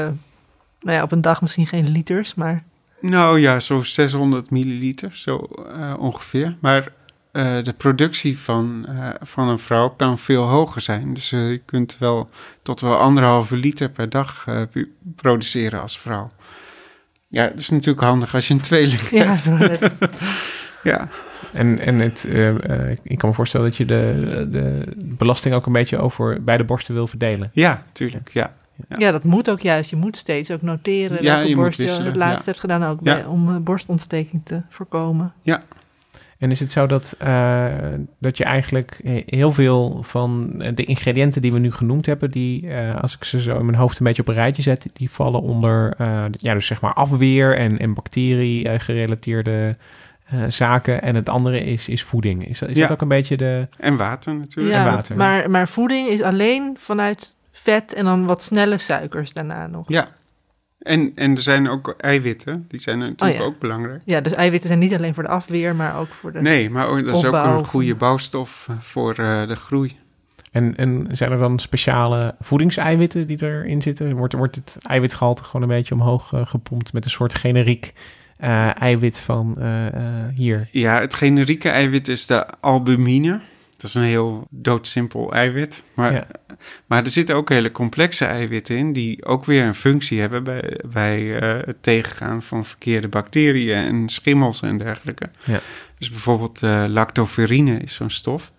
nou 0.79 0.97
ja, 0.97 1.03
op 1.03 1.11
een 1.11 1.21
dag 1.21 1.41
misschien 1.41 1.67
geen 1.67 1.87
liters, 1.89 2.33
maar 2.35 2.63
Nou 3.01 3.39
ja, 3.39 3.59
zo'n 3.59 3.83
600 3.85 4.49
milliliter, 4.49 5.15
zo 5.15 5.37
eh, 5.75 5.93
ongeveer. 5.99 6.53
Maar 6.61 6.87
eh, 7.31 7.63
de 7.63 7.73
productie 7.77 8.37
van, 8.39 8.85
eh, 8.87 9.09
van 9.21 9.47
een 9.49 9.59
vrouw 9.59 9.89
kan 9.89 10.17
veel 10.19 10.43
hoger 10.43 10.81
zijn. 10.81 11.13
Dus 11.13 11.29
je 11.29 11.61
kunt 11.65 11.97
wel 11.97 12.27
tot 12.61 12.81
wel 12.81 12.95
anderhalve 12.97 13.55
liter 13.55 13.89
per 13.89 14.09
dag 14.09 14.43
eh, 14.47 14.61
produceren 15.15 15.81
als 15.81 15.99
vrouw. 15.99 16.29
Ja, 17.31 17.47
dat 17.47 17.59
is 17.59 17.69
natuurlijk 17.69 18.05
handig 18.05 18.33
als 18.33 18.47
je 18.47 18.53
een 18.53 18.61
tweeling 18.61 19.01
Ja, 19.09 19.35
hebt. 19.43 19.91
ja. 20.83 21.09
En, 21.53 21.79
en 21.79 21.99
het, 21.99 22.25
eh, 22.25 22.49
eh, 22.89 22.97
ik 23.03 23.17
kan 23.17 23.29
me 23.29 23.35
voorstellen 23.35 23.67
dat 23.67 23.77
je 23.77 23.85
de, 23.85 24.47
de 24.51 24.81
belasting 24.95 25.53
ook 25.55 25.65
een 25.65 25.71
beetje 25.73 25.97
over 25.97 26.43
beide 26.43 26.63
borsten 26.63 26.93
wil 26.93 27.07
verdelen. 27.07 27.49
ja, 27.53 27.83
tuurlijk. 27.91 28.29
Ja. 28.33 28.51
Ja, 28.97 29.11
dat 29.11 29.23
moet 29.23 29.49
ook 29.49 29.59
juist. 29.59 29.89
Je 29.89 29.95
moet 29.95 30.17
steeds 30.17 30.51
ook 30.51 30.61
noteren 30.61 31.23
Ja, 31.23 31.33
welke 31.33 31.49
je 31.49 31.55
moet 31.55 31.63
borst 31.63 31.79
je 31.79 32.03
het 32.03 32.15
laatste 32.15 32.39
ja. 32.39 32.45
hebt 32.45 32.59
gedaan 32.59 32.83
ook 32.83 32.99
Ja. 33.03 33.13
bij, 33.13 33.25
om 33.25 33.49
eh, 33.49 33.61
borstontsteking 33.61 34.41
te 34.45 34.61
voorkomen. 34.69 35.33
En 36.41 36.51
is 36.51 36.59
het 36.59 36.71
zo 36.71 36.87
dat, 36.87 37.15
eh, 37.19 37.65
dat 38.19 38.37
je 38.37 38.43
eigenlijk 38.43 38.99
eh, 39.03 39.23
heel 39.25 39.51
veel 39.51 39.99
van 40.03 40.49
de 40.75 40.83
ingrediënten 40.83 41.41
die 41.41 41.51
we 41.53 41.59
nu 41.59 41.71
genoemd 41.71 42.05
hebben, 42.05 42.31
die, 42.31 42.69
eh, 42.69 43.01
als 43.01 43.15
ik 43.15 43.23
ze 43.23 43.41
zo 43.41 43.57
in 43.59 43.65
mijn 43.65 43.77
hoofd 43.77 43.99
een 43.99 44.05
beetje 44.05 44.21
op 44.21 44.27
een 44.27 44.33
rijtje 44.33 44.61
zet, 44.61 44.85
die 44.93 45.09
vallen 45.11 45.41
onder 45.41 45.93
eh, 45.97 46.23
ja, 46.31 46.53
dus 46.53 46.65
zeg 46.65 46.81
maar 46.81 46.93
afweer 46.93 47.57
en, 47.57 47.79
en 47.79 47.93
bacterie-gerelateerde 47.93 49.75
eh, 50.25 50.43
zaken. 50.47 51.01
En 51.01 51.15
het 51.15 51.29
andere 51.29 51.59
is, 51.63 51.89
is 51.89 52.03
voeding. 52.03 52.47
Is, 52.47 52.59
dat- 52.59 52.69
is 52.69 52.75
Ja. 52.75 52.81
dat 52.81 52.91
ook 52.91 53.01
een 53.01 53.07
beetje 53.07 53.37
de... 53.37 53.67
En 53.77 53.97
water 53.97 54.35
natuurlijk. 54.35 54.75
en 54.75 54.81
Ja, 54.83 54.89
water. 54.95 55.15
Maar, 55.15 55.49
maar 55.49 55.67
voeding 55.67 56.07
is 56.07 56.21
alleen 56.21 56.75
vanuit 56.79 57.35
vet 57.51 57.93
en 57.93 58.05
dan 58.05 58.25
wat 58.25 58.43
snelle 58.43 58.77
suikers 58.77 59.33
daarna 59.33 59.67
nog. 59.67 59.89
Ja. 59.89 60.07
En, 60.81 61.11
en 61.15 61.31
er 61.35 61.41
zijn 61.41 61.69
ook 61.69 61.95
eiwitten. 61.97 62.65
Die 62.67 62.81
zijn 62.81 62.97
natuurlijk 62.99 63.31
Oh 63.33 63.37
ja. 63.39 63.41
ook 63.43 63.59
belangrijk. 63.59 64.01
Ja, 64.05 64.21
dus 64.21 64.33
eiwitten 64.33 64.67
zijn 64.67 64.79
niet 64.81 64.95
alleen 64.95 65.13
voor 65.13 65.23
de 65.23 65.29
afweer, 65.29 65.75
maar 65.75 65.99
ook 65.99 66.07
voor 66.07 66.31
de... 66.31 66.41
Nee, 66.41 66.69
maar 66.69 66.87
ook- 66.87 67.05
dat 67.05 67.15
is 67.15 67.25
ook 67.25 67.33
een 67.33 67.65
goede 67.65 67.95
bouwstof 67.95 68.65
eh, 68.69 68.75
voor 68.79 69.11
eh, 69.15 69.47
de 69.47 69.55
groei. 69.55 69.95
En, 70.51 70.75
en 70.77 71.07
zijn 71.11 71.31
er 71.31 71.37
dan 71.37 71.59
speciale 71.59 72.35
voedingseiwitten 72.39 73.27
die 73.27 73.43
erin 73.43 73.81
zitten? 73.81 74.15
Wordt, 74.15 74.33
wordt 74.33 74.55
het 74.55 74.77
eiwitgehalte 74.81 75.43
gewoon 75.43 75.61
een 75.61 75.75
beetje 75.77 75.93
omhoog 75.93 76.33
eh, 76.33 76.45
gepompt 76.45 76.93
met 76.93 77.05
een 77.05 77.11
soort 77.11 77.35
generiek 77.35 77.93
eh, 78.37 78.81
eiwit 78.81 79.19
van 79.19 79.55
eh, 79.59 79.87
eh, 79.87 79.93
hier? 80.35 80.67
Ja, 80.71 80.99
het 80.99 81.13
generieke 81.15 81.69
eiwit 81.69 82.07
is 82.07 82.25
de 82.25 82.45
albumine. 82.59 83.39
Dat 83.81 83.89
is 83.89 83.95
een 83.95 84.03
heel 84.03 84.47
doodsimpel 84.49 85.33
eiwit. 85.33 85.83
Maar, 85.93 86.13
Ja. 86.13 86.27
maar 86.85 87.03
er 87.03 87.09
zitten 87.09 87.35
ook 87.35 87.49
hele 87.49 87.71
complexe 87.71 88.25
eiwitten 88.25 88.77
in... 88.77 88.93
die 88.93 89.25
ook 89.25 89.45
weer 89.45 89.63
een 89.63 89.75
functie 89.75 90.19
hebben 90.19 90.43
bij, 90.43 90.79
bij 90.93 91.39
eh, 91.39 91.65
het 91.65 91.83
tegengaan 91.83 92.41
van 92.41 92.65
verkeerde 92.65 93.07
bacteriën... 93.07 93.75
en 93.77 94.09
schimmels 94.09 94.61
en 94.61 94.77
dergelijke. 94.77 95.27
Ja. 95.43 95.59
Dus 95.97 96.09
bijvoorbeeld 96.09 96.63
eh, 96.63 96.85
lactoferrine 96.87 97.79
is 97.79 97.93
zo'n 97.93 98.09
stof. 98.09 98.51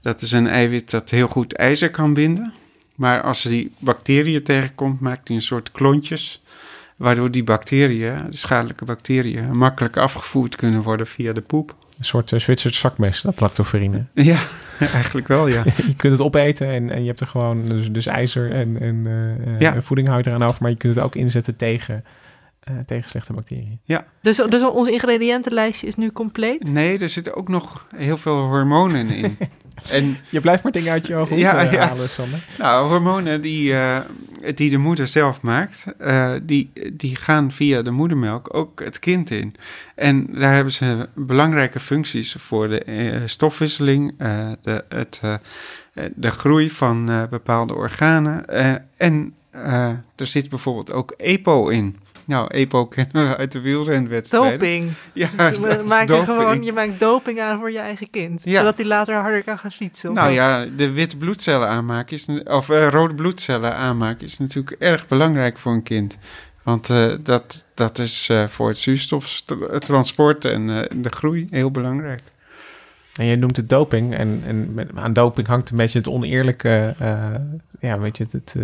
Dat 0.00 0.22
is 0.22 0.32
een 0.32 0.46
eiwit 0.46 0.90
dat 0.90 1.10
heel 1.10 1.28
goed 1.28 1.52
ijzer 1.52 1.90
kan 1.90 2.14
binden. 2.14 2.52
Maar 2.94 3.22
als 3.22 3.42
die 3.42 3.72
bacteriën 3.78 4.42
tegenkomt, 4.42 5.00
maakt 5.00 5.28
hij 5.28 5.36
een 5.36 5.42
soort 5.42 5.72
klontjes... 5.72 6.42
waardoor 6.96 7.30
die 7.30 7.44
bacteriën, 7.44 8.26
de 8.30 8.36
schadelijke 8.36 8.84
bacteriën... 8.84 9.56
makkelijk 9.56 9.96
afgevoerd 9.96 10.56
kunnen 10.56 10.82
worden 10.82 11.06
via 11.06 11.32
de 11.32 11.40
poep. 11.40 11.74
Een 11.98 12.04
soort 12.04 12.30
uh, 12.32 12.40
Zwitsers 12.40 12.78
zakmes, 12.78 13.20
dat 13.22 13.40
lactoferine. 13.40 14.04
Ja, 14.14 14.38
eigenlijk 14.92 15.28
wel, 15.28 15.46
ja. 15.46 15.64
je 15.88 15.94
kunt 15.96 16.12
het 16.12 16.20
opeten 16.22 16.68
en, 16.68 16.90
en 16.90 17.00
je 17.00 17.06
hebt 17.06 17.20
er 17.20 17.26
gewoon 17.26 17.68
dus, 17.68 17.90
dus 17.92 18.06
ijzer 18.06 18.50
en, 18.52 18.80
en 18.80 19.06
eh, 19.46 19.60
Ja. 19.60 19.74
eh, 19.74 19.80
voeding 19.80 20.08
hou 20.08 20.20
je 20.22 20.28
eraan 20.28 20.42
over. 20.42 20.56
Maar 20.60 20.70
je 20.70 20.76
kunt 20.76 20.94
het 20.94 21.04
ook 21.04 21.14
inzetten 21.14 21.56
tegen, 21.56 22.04
eh, 22.60 22.74
tegen 22.86 23.08
slechte 23.08 23.32
bacteriën. 23.32 23.80
Dus, 24.22 24.36
dus 24.36 24.62
ons 24.62 24.88
ingrediëntenlijstje 24.88 25.86
is 25.86 25.94
nu 25.94 26.12
compleet? 26.12 26.68
Nee, 26.72 26.98
er 26.98 27.08
zitten 27.08 27.34
ook 27.36 27.48
nog 27.48 27.86
heel 27.96 28.16
veel 28.16 28.38
hormonen 28.38 29.08
in. 29.10 29.36
en 29.90 30.16
Je 30.28 30.40
blijft 30.40 30.62
maar 30.62 30.72
dingen 30.72 30.92
uit 30.92 31.06
je 31.06 31.14
ogen 31.14 31.38
Ja, 31.38 31.60
ja, 31.60 31.72
ja. 31.72 31.86
halen, 31.88 32.10
Sander. 32.10 32.38
nou, 32.58 32.88
hormonen 32.88 33.40
die, 33.40 33.72
eh, 33.74 33.98
die 34.54 34.70
de 34.70 34.76
moeder 34.78 35.06
zelf 35.06 35.40
maakt, 35.42 35.84
eh, 35.98 36.32
die, 36.42 36.70
die 36.92 37.16
gaan 37.16 37.50
via 37.52 37.82
de 37.82 37.90
moedermelk 37.90 38.54
ook 38.54 38.80
het 38.84 38.98
kind 38.98 39.30
in. 39.30 39.54
En 39.94 40.26
daar 40.30 40.54
hebben 40.54 40.72
ze 40.72 41.08
belangrijke 41.14 41.80
functies 41.80 42.32
voor 42.38 42.68
de 42.68 42.80
eh, 42.84 43.20
stofwisseling, 43.24 44.14
eh, 44.18 44.48
de, 44.62 44.84
het, 44.88 45.20
eh, 45.22 45.32
eh, 45.94 46.04
de 46.14 46.30
groei 46.30 46.70
van 46.70 47.10
eh, 47.10 47.22
bepaalde 47.30 47.74
organen. 47.74 48.46
eh, 48.46 48.74
en 48.96 49.32
eh, 49.50 49.88
er 50.16 50.26
zit 50.26 50.48
bijvoorbeeld 50.48 50.92
ook 50.92 51.14
EPO 51.16 51.68
in. 51.68 51.96
Nou, 52.28 52.46
EPO 52.50 52.86
kennen 52.86 53.28
we 53.28 53.36
uit 53.36 53.52
de 53.52 53.60
wielrenwedstrijden. 53.60 54.50
Doping. 54.50 54.90
Ja, 55.12 55.28
Dus 55.36 55.58
is 55.58 55.88
maken 55.88 56.06
doping. 56.06 56.24
gewoon, 56.24 56.62
je 56.62 56.72
maakt 56.72 57.00
doping 57.00 57.40
aan 57.40 57.58
voor 57.58 57.70
je 57.70 57.78
eigen 57.78 58.10
kind. 58.10 58.40
Ja. 58.44 58.58
Zodat 58.58 58.76
hij 58.76 58.86
later 58.86 59.14
harder 59.14 59.42
kan 59.42 59.58
gaan 59.58 59.72
fietsen. 59.72 60.10
of 60.10 60.16
Nou 60.16 60.30
ja, 60.30 60.66
de 60.76 60.90
witte 60.90 61.16
bloedcellen 61.16 61.68
aanmaken 61.68 62.16
is, 62.16 62.26
of 62.44 62.70
eh, 62.70 62.88
rode 62.88 63.14
bloedcellen 63.14 63.76
aanmaken 63.76 64.24
is 64.26 64.38
natuurlijk 64.38 64.76
erg 64.78 65.06
belangrijk 65.06 65.58
voor 65.58 65.72
een 65.72 65.82
kind. 65.82 66.18
Want 66.62 66.90
eh, 66.90 67.12
dat, 67.22 67.64
dat 67.74 67.98
is 67.98 68.28
eh, 68.28 68.46
voor 68.46 68.68
het 68.68 68.78
zuurstoftransport 68.78 70.44
en 70.44 70.70
eh, 70.70 71.02
de 71.02 71.10
groei 71.10 71.46
heel 71.50 71.70
belangrijk. 71.70 72.22
En 73.14 73.24
je 73.26 73.36
noemt 73.36 73.56
het 73.56 73.68
doping. 73.68 74.14
En, 74.14 74.42
en 74.46 74.74
met, 74.74 74.90
aan 74.94 75.12
doping 75.12 75.46
hangt 75.46 75.70
een 75.70 75.76
beetje 75.76 75.98
het 75.98 76.08
oneerlijke, 76.08 76.94
eh, 76.98 77.34
ja, 77.80 77.98
weet 77.98 78.16
je, 78.16 78.26
het, 78.30 78.32
het 78.32 78.56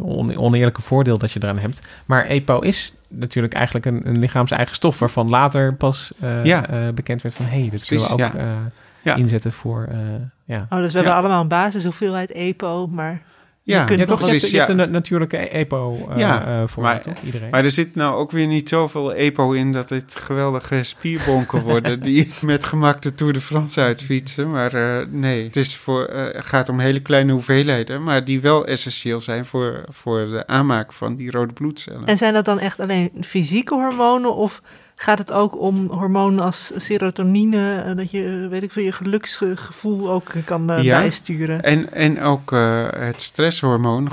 on- 0.00 0.36
oneerlijke 0.36 0.82
voordeel 0.82 1.18
dat 1.18 1.32
je 1.32 1.40
eraan 1.42 1.58
hebt. 1.58 1.88
Maar 2.06 2.24
EPO 2.24 2.58
is 2.58 2.94
natuurlijk 3.08 3.54
eigenlijk 3.54 3.86
een, 3.86 4.06
een 4.06 4.18
lichaams-eigen 4.18 4.74
stof 4.74 4.98
waarvan 4.98 5.28
later 5.28 5.74
pas 5.74 6.12
eh, 6.20 6.44
Ja. 6.44 6.68
eh, 6.68 6.88
bekend 6.94 7.22
werd 7.22 7.34
van 7.34 7.44
hé, 7.44 7.60
hey, 7.60 7.70
dit 7.70 7.86
kunnen 7.86 8.06
we 8.06 8.12
ook 8.12 8.18
Precies, 8.18 8.34
ja. 8.40 8.46
eh, 8.46 8.56
Ja. 9.02 9.14
inzetten 9.14 9.52
voor, 9.52 9.86
eh, 9.90 9.98
ja. 10.44 10.66
Oh, 10.70 10.78
dus 10.78 10.90
we 10.92 10.98
hebben 10.98 11.14
allemaal 11.16 11.40
een 11.40 11.48
basishoeveelheid 11.48 12.30
EPO, 12.30 12.86
maar 12.86 13.22
Ja, 13.62 13.80
je 13.80 13.84
kunt 13.84 13.98
Ja, 14.00 14.06
nog 14.06 14.18
toch? 14.18 14.18
Je 14.18 14.24
hebt, 14.24 14.38
precies, 14.40 14.50
je 14.50 14.56
hebt 14.56 14.68
ja. 14.68 14.84
een 14.84 14.90
na- 14.90 14.92
natuurlijke 14.98 15.36
EPO 15.36 16.08
eh 16.10 16.18
Ja, 16.18 16.46
eh, 16.46 16.62
voor 16.66 16.82
maar- 16.82 17.00
toch? 17.00 17.20
Iedereen. 17.24 17.50
Maar 17.50 17.64
er 17.64 17.70
zit 17.70 17.94
nou 17.94 18.14
ook 18.14 18.30
weer 18.30 18.46
niet 18.46 18.68
zoveel 18.68 19.14
EPO 19.14 19.52
in 19.52 19.72
dat 19.72 19.88
het 19.88 20.16
geweldige 20.18 20.82
spierbonken 20.82 21.62
worden 21.62 22.00
die 22.10 22.30
met 22.40 22.64
gemak 22.64 23.02
de 23.02 23.14
Tour 23.14 23.32
de 23.32 23.40
France 23.40 23.80
uitfietsen. 23.80 24.50
Maar 24.50 24.74
eh, 24.74 25.06
nee, 25.10 25.44
het 25.44 25.56
is 25.56 25.76
voor, 25.76 26.04
eh, 26.04 26.42
gaat 26.42 26.68
om 26.68 26.78
hele 26.78 27.00
kleine 27.00 27.32
hoeveelheden, 27.32 28.02
maar 28.02 28.24
die 28.24 28.40
wel 28.40 28.66
essentieel 28.66 29.20
zijn 29.20 29.44
voor, 29.44 29.84
voor 29.88 30.26
de 30.26 30.46
aanmaak 30.46 30.92
van 30.92 31.16
die 31.16 31.30
rode 31.30 31.52
bloedcellen. 31.52 32.06
En 32.06 32.16
zijn 32.18 32.34
dat 32.34 32.44
dan 32.44 32.58
echt 32.58 32.80
alleen 32.80 33.10
fysieke 33.20 33.74
hormonen 33.74 34.34
of 34.34 34.62
gaat 35.00 35.18
het 35.18 35.32
ook 35.32 35.60
om 35.60 35.86
hormonen 35.86 36.44
als 36.44 36.72
serotonine, 36.76 37.76
eh, 37.80 37.96
dat 37.96 38.10
je, 38.10 38.40
eh, 38.42 38.50
weet 38.50 38.62
ik 38.62 38.72
veel, 38.72 38.82
je 38.82 38.92
geluksgevoel 38.92 40.10
ook 40.10 40.32
kan 40.44 40.70
eh, 40.70 40.82
Ja. 40.82 41.00
bijsturen? 41.00 41.62
En, 41.62 41.92
en 41.92 42.22
ook 42.22 42.50
het 42.96 43.22
stresshormoon, 43.22 44.08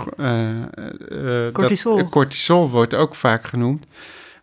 Cortisol. 1.53 1.97
Dat, 1.97 2.09
cortisol 2.09 2.69
wordt 2.69 2.93
ook 2.93 3.15
vaak 3.15 3.45
genoemd. 3.45 3.85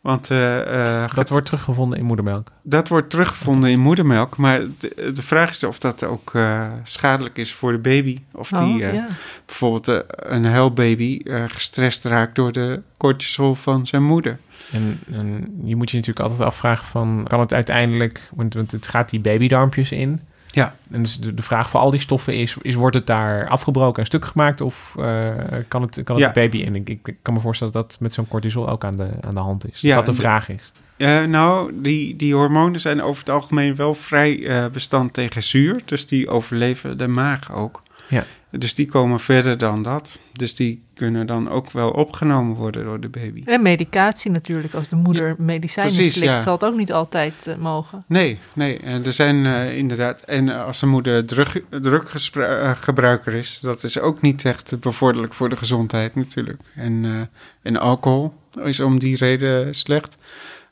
Want 0.05 0.31
eh, 0.31 1.03
eh, 1.05 1.15
dat 1.15 1.29
wordt 1.29 1.47
teruggevonden 1.47 1.99
in 1.99 2.05
moedermelk. 2.05 2.49
dat 2.63 2.89
wordt 2.89 3.11
teruggevonden 3.11 3.71
in 3.71 3.81
moedermelk. 3.81 4.37
Maar 4.37 4.61
de, 4.79 5.13
de 5.15 5.23
vraag 5.23 5.51
is 5.51 5.65
of 5.65 5.79
dat 5.79 6.05
ook 6.05 6.35
eh, 6.35 6.73
schadelijk 6.83 7.39
is 7.39 7.53
voor 7.53 7.73
de 7.73 7.79
baby. 7.79 8.19
Of 8.33 8.53
Oh, 8.53 8.65
die 8.65 8.85
eh, 8.85 8.95
ja. 8.95 9.07
bijvoorbeeld 9.47 10.05
een 10.07 10.45
huilbaby 10.45 11.21
eh 11.25 11.45
gestrest 11.49 12.05
raakt 12.05 12.35
door 12.35 12.53
de 12.53 12.81
cortisol 12.97 13.55
van 13.55 13.87
zijn 13.87 14.03
moeder. 14.03 14.37
En, 14.73 15.01
en 15.13 15.61
je 15.65 15.77
moet 15.77 15.91
je 15.91 15.97
natuurlijk 15.97 16.27
altijd 16.27 16.49
afvragen 16.49 16.87
van, 16.87 17.25
kan 17.27 17.41
het 17.41 17.53
uiteindelijk, 17.53 18.29
want, 18.35 18.55
want 18.55 18.71
het 18.71 18.87
gaat 18.87 19.11
die 19.11 19.21
babydarmpjes 19.21 19.93
in. 19.93 20.21
Ja. 20.55 20.75
En 20.91 21.03
dus 21.03 21.19
de, 21.21 21.35
de 21.35 21.43
vraag 21.43 21.71
voor 21.71 21.81
al 21.81 21.91
die 21.91 22.01
stoffen 22.01 22.35
is, 22.35 22.57
is 22.63 22.75
wordt 22.75 22.97
het 22.97 23.07
daar 23.07 23.49
afgebroken 23.49 24.01
en 24.01 24.07
stuk 24.07 24.25
gemaakt 24.25 24.61
of 24.61 24.95
eh, 24.99 25.31
kan 25.69 25.83
het, 25.83 26.01
kan 26.05 26.17
het 26.17 26.25
Ja. 26.25 26.29
de 26.33 26.41
baby 26.41 26.57
in? 26.57 26.75
Ik, 26.75 26.89
ik 26.89 27.17
kan 27.23 27.35
me 27.35 27.41
voorstellen 27.41 27.73
dat 27.73 27.91
dat 27.91 28.01
met 28.01 28.15
zo'n 28.15 28.29
cortisol 28.29 28.69
ook 28.69 28.85
aan 28.85 28.97
de, 28.97 29.09
aan 29.21 29.35
de 29.35 29.41
hand 29.41 29.71
is. 29.73 29.81
Ja, 29.81 29.95
dat 29.95 30.07
de 30.07 30.13
de- 30.13 30.17
vraag 30.21 30.49
is. 30.49 30.73
Eh, 30.97 31.25
nou, 31.25 31.73
die, 31.83 32.17
die 32.17 32.35
hormonen 32.35 32.81
zijn 32.81 33.03
over 33.03 33.19
het 33.19 33.31
algemeen 33.31 33.77
wel 33.77 33.95
vrij 33.95 34.47
eh, 34.47 34.67
bestand 34.73 35.13
tegen 35.13 35.43
zuur. 35.43 35.81
Dus 35.85 36.07
die 36.07 36.29
overleven 36.29 36.97
de 36.97 37.09
maag 37.09 37.53
ook. 37.53 37.81
Ja. 38.09 38.25
Dus 38.59 38.75
die 38.75 38.87
komen 38.87 39.21
verder 39.21 39.59
dan 39.59 39.83
dat. 39.83 40.21
Dus 40.33 40.55
die 40.55 40.83
kunnen 40.95 41.27
dan 41.27 41.51
ook 41.51 41.71
wel 41.71 41.91
opgenomen 41.91 42.57
worden 42.57 42.85
door 42.85 43.01
de 43.01 43.09
baby. 43.09 43.43
En 43.45 43.63
medicatie 43.63 44.31
natuurlijk. 44.31 44.75
Als 44.75 44.89
de 44.89 44.97
moeder 44.97 45.35
medicijnen 45.39 45.95
precies, 45.95 46.13
slikt, 46.13 46.33
ja. 46.33 46.41
zal 46.41 46.53
het 46.53 46.65
ook 46.65 46.77
niet 46.77 46.93
altijd 46.93 47.35
eh, 47.45 47.57
mogen. 47.57 48.05
Nee, 48.09 48.39
nee. 48.53 48.79
En 48.79 49.05
er 49.05 49.13
zijn 49.13 49.47
eh, 49.47 49.77
inderdaad. 49.77 50.23
En 50.23 50.49
als 50.49 50.83
een 50.83 50.89
moeder 50.89 51.25
drug, 51.25 51.61
druggebruiker 51.71 53.35
is, 53.35 53.59
dat 53.61 53.85
is 53.85 53.99
ook 53.99 54.21
niet 54.21 54.45
echt 54.45 54.81
bevorderlijk 54.81 55.35
voor 55.35 55.49
de 55.49 55.57
gezondheid 55.57 56.15
natuurlijk. 56.15 56.61
En, 56.75 57.05
eh, 57.05 57.21
en 57.63 57.77
alcohol 57.77 58.33
is 58.63 58.81
om 58.81 58.99
die 58.99 59.17
reden 59.17 59.75
slecht. 59.75 60.17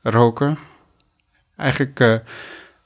Roken. 0.02 0.58
Eigenlijk, 1.56 2.00
eh, 2.00 2.14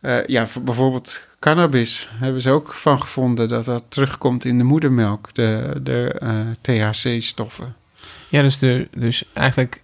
eh, 0.00 0.26
ja, 0.26 0.46
bijvoorbeeld 0.62 1.22
cannabis 1.38 2.09
hebben 2.12 2.42
ze 2.42 2.51
ook 2.51 2.72
van 2.75 3.01
gevonden 3.01 3.49
dat 3.49 3.64
dat 3.64 3.85
terugkomt 3.88 4.44
in 4.44 4.59
de 4.59 4.64
moedermelk, 4.64 5.35
de, 5.35 5.81
de 5.83 6.14
eh, 6.18 6.40
THC-stoffen. 6.61 7.75
Ja, 8.29 8.42
dus, 8.42 8.59
de, 8.59 8.88
dus 8.94 9.25
eigenlijk 9.33 9.83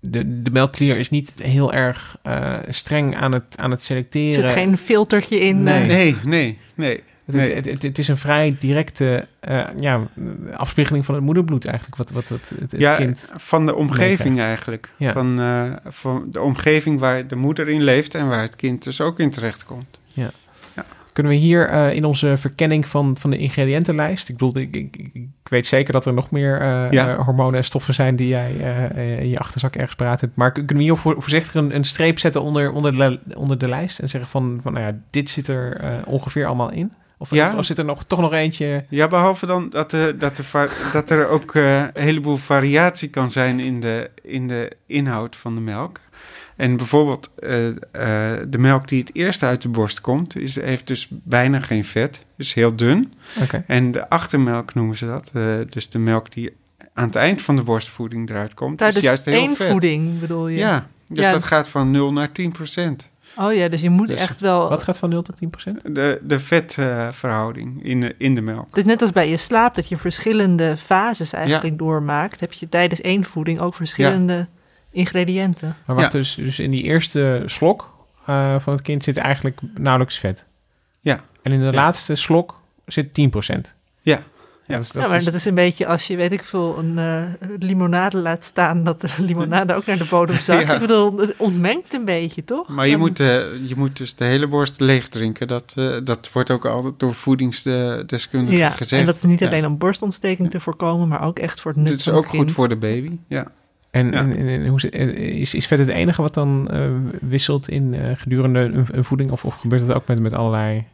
de, 0.00 0.42
de 0.42 0.50
melkklier 0.50 0.96
is 0.96 1.10
niet 1.10 1.32
heel 1.42 1.72
erg 1.72 2.16
eh, 2.22 2.58
streng 2.68 3.16
aan 3.16 3.32
het, 3.32 3.44
aan 3.56 3.70
het 3.70 3.80
Er 3.80 3.86
selecteren. 3.86 4.32
zit 4.32 4.48
geen 4.48 4.78
filtertje 4.78 5.38
in. 5.38 5.62
Nee. 5.62 5.80
eh, 5.80 5.86
Nee, 5.88 6.16
nee, 6.24 6.58
nee. 6.74 7.02
Het, 7.24 7.34
nee. 7.34 7.54
het, 7.54 7.64
het, 7.64 7.82
het 7.82 7.98
is 7.98 8.08
een 8.08 8.16
vrij 8.16 8.56
directe 8.58 9.26
eh, 9.40 9.66
ja, 9.76 10.00
afspiegeling 10.56 11.04
van 11.04 11.14
het 11.14 11.24
moederbloed 11.24 11.64
eigenlijk, 11.66 11.96
wat, 11.96 12.10
wat 12.10 12.28
het, 12.28 12.48
het, 12.58 12.72
het 12.72 12.80
ja, 12.80 12.96
kind... 12.96 13.32
van 13.36 13.66
de 13.66 13.74
omgeving 13.74 14.40
eigenlijk. 14.40 14.90
Ja. 14.96 15.12
Van, 15.12 15.40
eh, 15.40 15.72
van 15.84 16.26
de 16.30 16.40
omgeving 16.40 17.00
waar 17.00 17.28
de 17.28 17.36
moeder 17.36 17.68
in 17.68 17.82
leeft 17.82 18.14
en 18.14 18.28
waar 18.28 18.42
het 18.42 18.56
kind 18.56 18.84
dus 18.84 19.00
ook 19.00 19.18
in 19.18 19.30
terechtkomt. 19.30 20.00
Kunnen 21.12 21.32
we 21.32 21.38
hier 21.38 21.68
eh, 21.68 21.94
in 21.94 22.04
onze 22.04 22.36
verkenning 22.36 22.86
van, 22.86 23.16
van 23.18 23.30
de 23.30 23.38
ingrediëntenlijst... 23.38 24.28
Ik 24.28 24.36
bedoel, 24.36 24.62
ik, 24.62 24.76
ik, 24.76 24.96
ik 25.12 25.28
weet 25.42 25.66
zeker 25.66 25.92
dat 25.92 26.06
er 26.06 26.12
nog 26.12 26.30
meer 26.30 26.60
eh, 26.60 26.90
Ja. 26.90 27.08
eh, 27.08 27.24
hormonen 27.24 27.54
en 27.54 27.64
stoffen 27.64 27.94
zijn... 27.94 28.16
die 28.16 28.28
jij 28.28 28.52
in 29.20 29.28
je 29.28 29.38
achterzak 29.38 29.74
ergens 29.76 29.94
paraat 29.96 30.20
hebt. 30.20 30.36
Maar 30.36 30.52
kunnen 30.52 30.76
we 30.76 30.82
hier 30.82 30.96
voor, 30.96 31.14
voorzichtig 31.18 31.54
een, 31.54 31.74
een 31.74 31.84
streep 31.84 32.18
zetten 32.18 32.42
onder, 32.42 32.72
onder, 32.72 32.92
de, 32.92 33.20
onder 33.36 33.58
de 33.58 33.68
lijst... 33.68 33.98
en 33.98 34.08
zeggen 34.08 34.30
van, 34.30 34.60
van 34.62 34.72
nou 34.72 34.86
ja, 34.86 34.98
dit 35.10 35.30
zit 35.30 35.48
er 35.48 35.80
ongeveer 36.06 36.46
allemaal 36.46 36.70
in? 36.72 36.92
Of, 37.18 37.30
Ja. 37.30 37.54
of, 37.56 37.64
zit 37.64 37.78
er 37.78 37.84
nog, 37.84 38.04
toch 38.04 38.20
nog 38.20 38.32
eentje... 38.32 38.84
Ja, 38.88 39.08
behalve 39.08 39.46
dan 39.46 39.70
dat, 39.70 39.90
de, 39.90 40.14
dat, 40.18 40.36
de 40.36 40.68
dat 40.92 41.10
er 41.10 41.28
ook 41.28 41.54
een 41.54 41.90
heleboel 41.94 42.36
variatie 42.36 43.08
kan 43.08 43.30
zijn 43.30 43.60
in 43.60 43.80
de, 43.80 44.10
in 44.22 44.48
de 44.48 44.72
inhoud 44.86 45.36
van 45.36 45.54
de 45.54 45.60
melk. 45.60 46.00
En 46.62 46.76
bijvoorbeeld 46.76 47.30
eh, 47.38 47.68
eh, 47.68 47.74
de 48.48 48.58
melk 48.58 48.88
die 48.88 49.00
het 49.00 49.10
eerst 49.14 49.42
uit 49.42 49.62
de 49.62 49.68
borst 49.68 50.00
komt, 50.00 50.36
is, 50.36 50.60
heeft 50.60 50.86
dus 50.86 51.08
bijna 51.10 51.60
geen 51.60 51.84
vet, 51.84 52.24
is 52.36 52.54
heel 52.54 52.76
dun. 52.76 53.12
Oké. 53.42 53.64
En 53.66 53.92
de 53.92 54.08
achtermelk 54.08 54.74
noemen 54.74 54.96
ze 54.96 55.06
dat, 55.06 55.30
eh, 55.34 55.54
dus 55.70 55.88
de 55.88 55.98
melk 55.98 56.32
die 56.32 56.56
aan 56.94 57.06
het 57.06 57.16
eind 57.16 57.42
van 57.42 57.56
de 57.56 57.62
borstvoeding 57.62 58.30
eruit 58.30 58.54
komt, 58.54 58.78
Tijdens 58.78 58.98
is 58.98 59.04
juist 59.04 59.24
heel 59.24 59.34
één 59.34 59.56
vet. 59.56 59.68
voeding 59.70 60.20
bedoel 60.20 60.48
je? 60.48 60.56
Ja, 60.58 60.86
dus 61.08 61.24
Ja. 61.24 61.32
dat 61.32 61.42
gaat 61.42 61.68
van 61.68 61.90
0 61.90 62.12
naar 62.12 62.32
10 62.32 62.52
procent. 62.52 63.08
Oh 63.36 63.54
ja, 63.54 63.68
dus 63.68 63.80
je 63.80 63.90
moet 63.90 64.08
Dus 64.08 64.20
echt 64.20 64.40
wel... 64.40 64.68
Wat 64.68 64.82
gaat 64.82 64.98
van 64.98 65.08
0 65.08 65.22
tot 65.22 65.36
10 65.36 65.50
procent? 65.50 65.94
De, 65.94 66.20
de 66.22 66.38
vetverhouding 66.38 67.84
in, 67.84 68.00
de, 68.00 68.14
in 68.18 68.34
de 68.34 68.40
melk. 68.40 68.66
Het 68.68 68.76
is 68.76 68.84
net 68.84 69.02
als 69.02 69.12
bij 69.12 69.28
je 69.28 69.36
slaap, 69.36 69.74
dat 69.74 69.88
je 69.88 69.96
verschillende 69.96 70.76
fases 70.76 71.32
eigenlijk 71.32 71.64
Ja. 71.64 71.76
doormaakt. 71.76 72.40
Heb 72.40 72.52
je 72.52 72.68
tijdens 72.68 73.00
één 73.00 73.24
voeding 73.24 73.60
ook 73.60 73.74
verschillende 73.74 74.48
ingrediënten. 74.92 75.76
Maar 75.86 75.96
wacht, 75.96 76.12
Ja. 76.12 76.18
dus, 76.18 76.34
dus 76.34 76.58
in 76.58 76.70
die 76.70 76.82
eerste 76.82 77.42
slok 77.46 77.90
eh, 78.26 78.56
van 78.60 78.72
het 78.72 78.82
kind 78.82 79.02
zit 79.02 79.16
eigenlijk 79.16 79.58
nauwelijks 79.74 80.18
vet. 80.18 80.44
Ja. 81.00 81.20
En 81.42 81.52
in 81.52 81.58
de 81.58 81.64
Ja. 81.64 81.72
laatste 81.72 82.14
slok 82.14 82.60
zit 82.86 83.14
10 83.14 83.30
procent. 83.30 83.74
Ja. 84.00 84.22
Ja. 84.66 84.74
Dat 84.74 84.82
is, 84.86 84.90
ja, 84.92 85.00
dat 85.00 85.08
maar 85.08 85.18
is- 85.18 85.24
dat 85.24 85.34
is 85.34 85.44
een 85.44 85.54
beetje 85.54 85.86
als 85.86 86.06
je, 86.06 86.16
weet 86.16 86.32
ik 86.32 86.44
veel, 86.44 86.78
een 86.78 86.98
eh, 86.98 87.32
limonade 87.58 88.16
laat 88.16 88.44
staan, 88.44 88.84
dat 88.84 89.00
de 89.00 89.08
limonade 89.18 89.74
ook 89.74 89.86
naar 89.86 89.98
de 89.98 90.04
bodem 90.04 90.40
zakt. 90.42 90.66
Ja. 90.68 90.74
Ik 90.74 90.80
bedoel, 90.80 91.18
het 91.18 91.34
ontmengt 91.36 91.94
een 91.94 92.04
beetje, 92.04 92.44
toch? 92.44 92.68
Maar 92.68 92.86
je 92.86 92.92
En- 92.92 92.98
moet, 92.98 93.20
eh, 93.20 93.26
je 93.66 93.72
moet 93.76 93.96
dus 93.96 94.14
de 94.14 94.24
hele 94.24 94.46
borst 94.48 94.80
leeg 94.80 95.08
drinken. 95.08 95.48
Dat, 95.48 95.72
eh, 95.76 95.96
dat 96.04 96.32
wordt 96.32 96.50
ook 96.50 96.66
altijd 96.66 96.98
door 96.98 97.14
voedingsdeskundigen 97.14 98.60
Ja, 98.60 98.70
gezegd. 98.70 99.00
en 99.00 99.06
dat 99.06 99.16
is 99.16 99.22
niet 99.22 99.40
Ja. 99.40 99.46
alleen 99.46 99.66
om 99.66 99.78
borstontsteking 99.78 100.50
te 100.50 100.60
voorkomen, 100.60 101.08
maar 101.08 101.22
ook 101.22 101.38
echt 101.38 101.60
voor 101.60 101.70
het 101.70 101.80
nut 101.80 101.88
Dit 101.88 101.98
is 101.98 102.04
van 102.04 102.14
het 102.14 102.24
ook 102.24 102.30
goed 102.30 102.52
voor 102.52 102.68
de 102.68 102.76
baby. 102.76 103.18
Ja. 103.28 103.46
En, 103.92 104.06
Ja. 104.06 104.12
en, 104.12 104.48
en, 104.48 104.66
hoe, 104.66 104.90
is, 104.90 105.54
is 105.54 105.66
vet 105.66 105.78
het 105.78 105.88
enige 105.88 106.22
wat 106.22 106.34
dan 106.34 106.70
eh, 106.70 106.90
wisselt 107.20 107.68
in 107.68 107.94
eh, 107.94 108.16
gedurende 108.16 108.58
een, 108.58 108.86
een 108.90 109.04
voeding? 109.04 109.30
Of, 109.30 109.44
of 109.44 109.54
gebeurt 109.54 109.82
het 109.82 109.94
ook 109.94 110.06
met, 110.06 110.20
met 110.20 110.34
allerlei... 110.34 110.84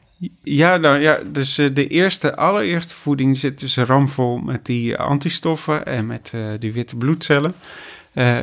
Ja, 0.43 0.77
nou 0.77 0.99
ja, 0.99 1.19
dus 1.33 1.59
eh, 1.59 1.69
de 1.75 1.87
eerste, 1.87 2.37
allereerste 2.37 2.95
voeding 2.95 3.39
zit 3.39 3.61
dus 3.61 3.77
ramvol 3.77 4.39
met 4.39 4.67
die 4.67 4.97
antistoffen 4.97 5.87
en 5.87 6.07
met 6.07 6.35
die 6.59 6.73
witte 6.73 6.97
bloedcellen. 6.97 7.55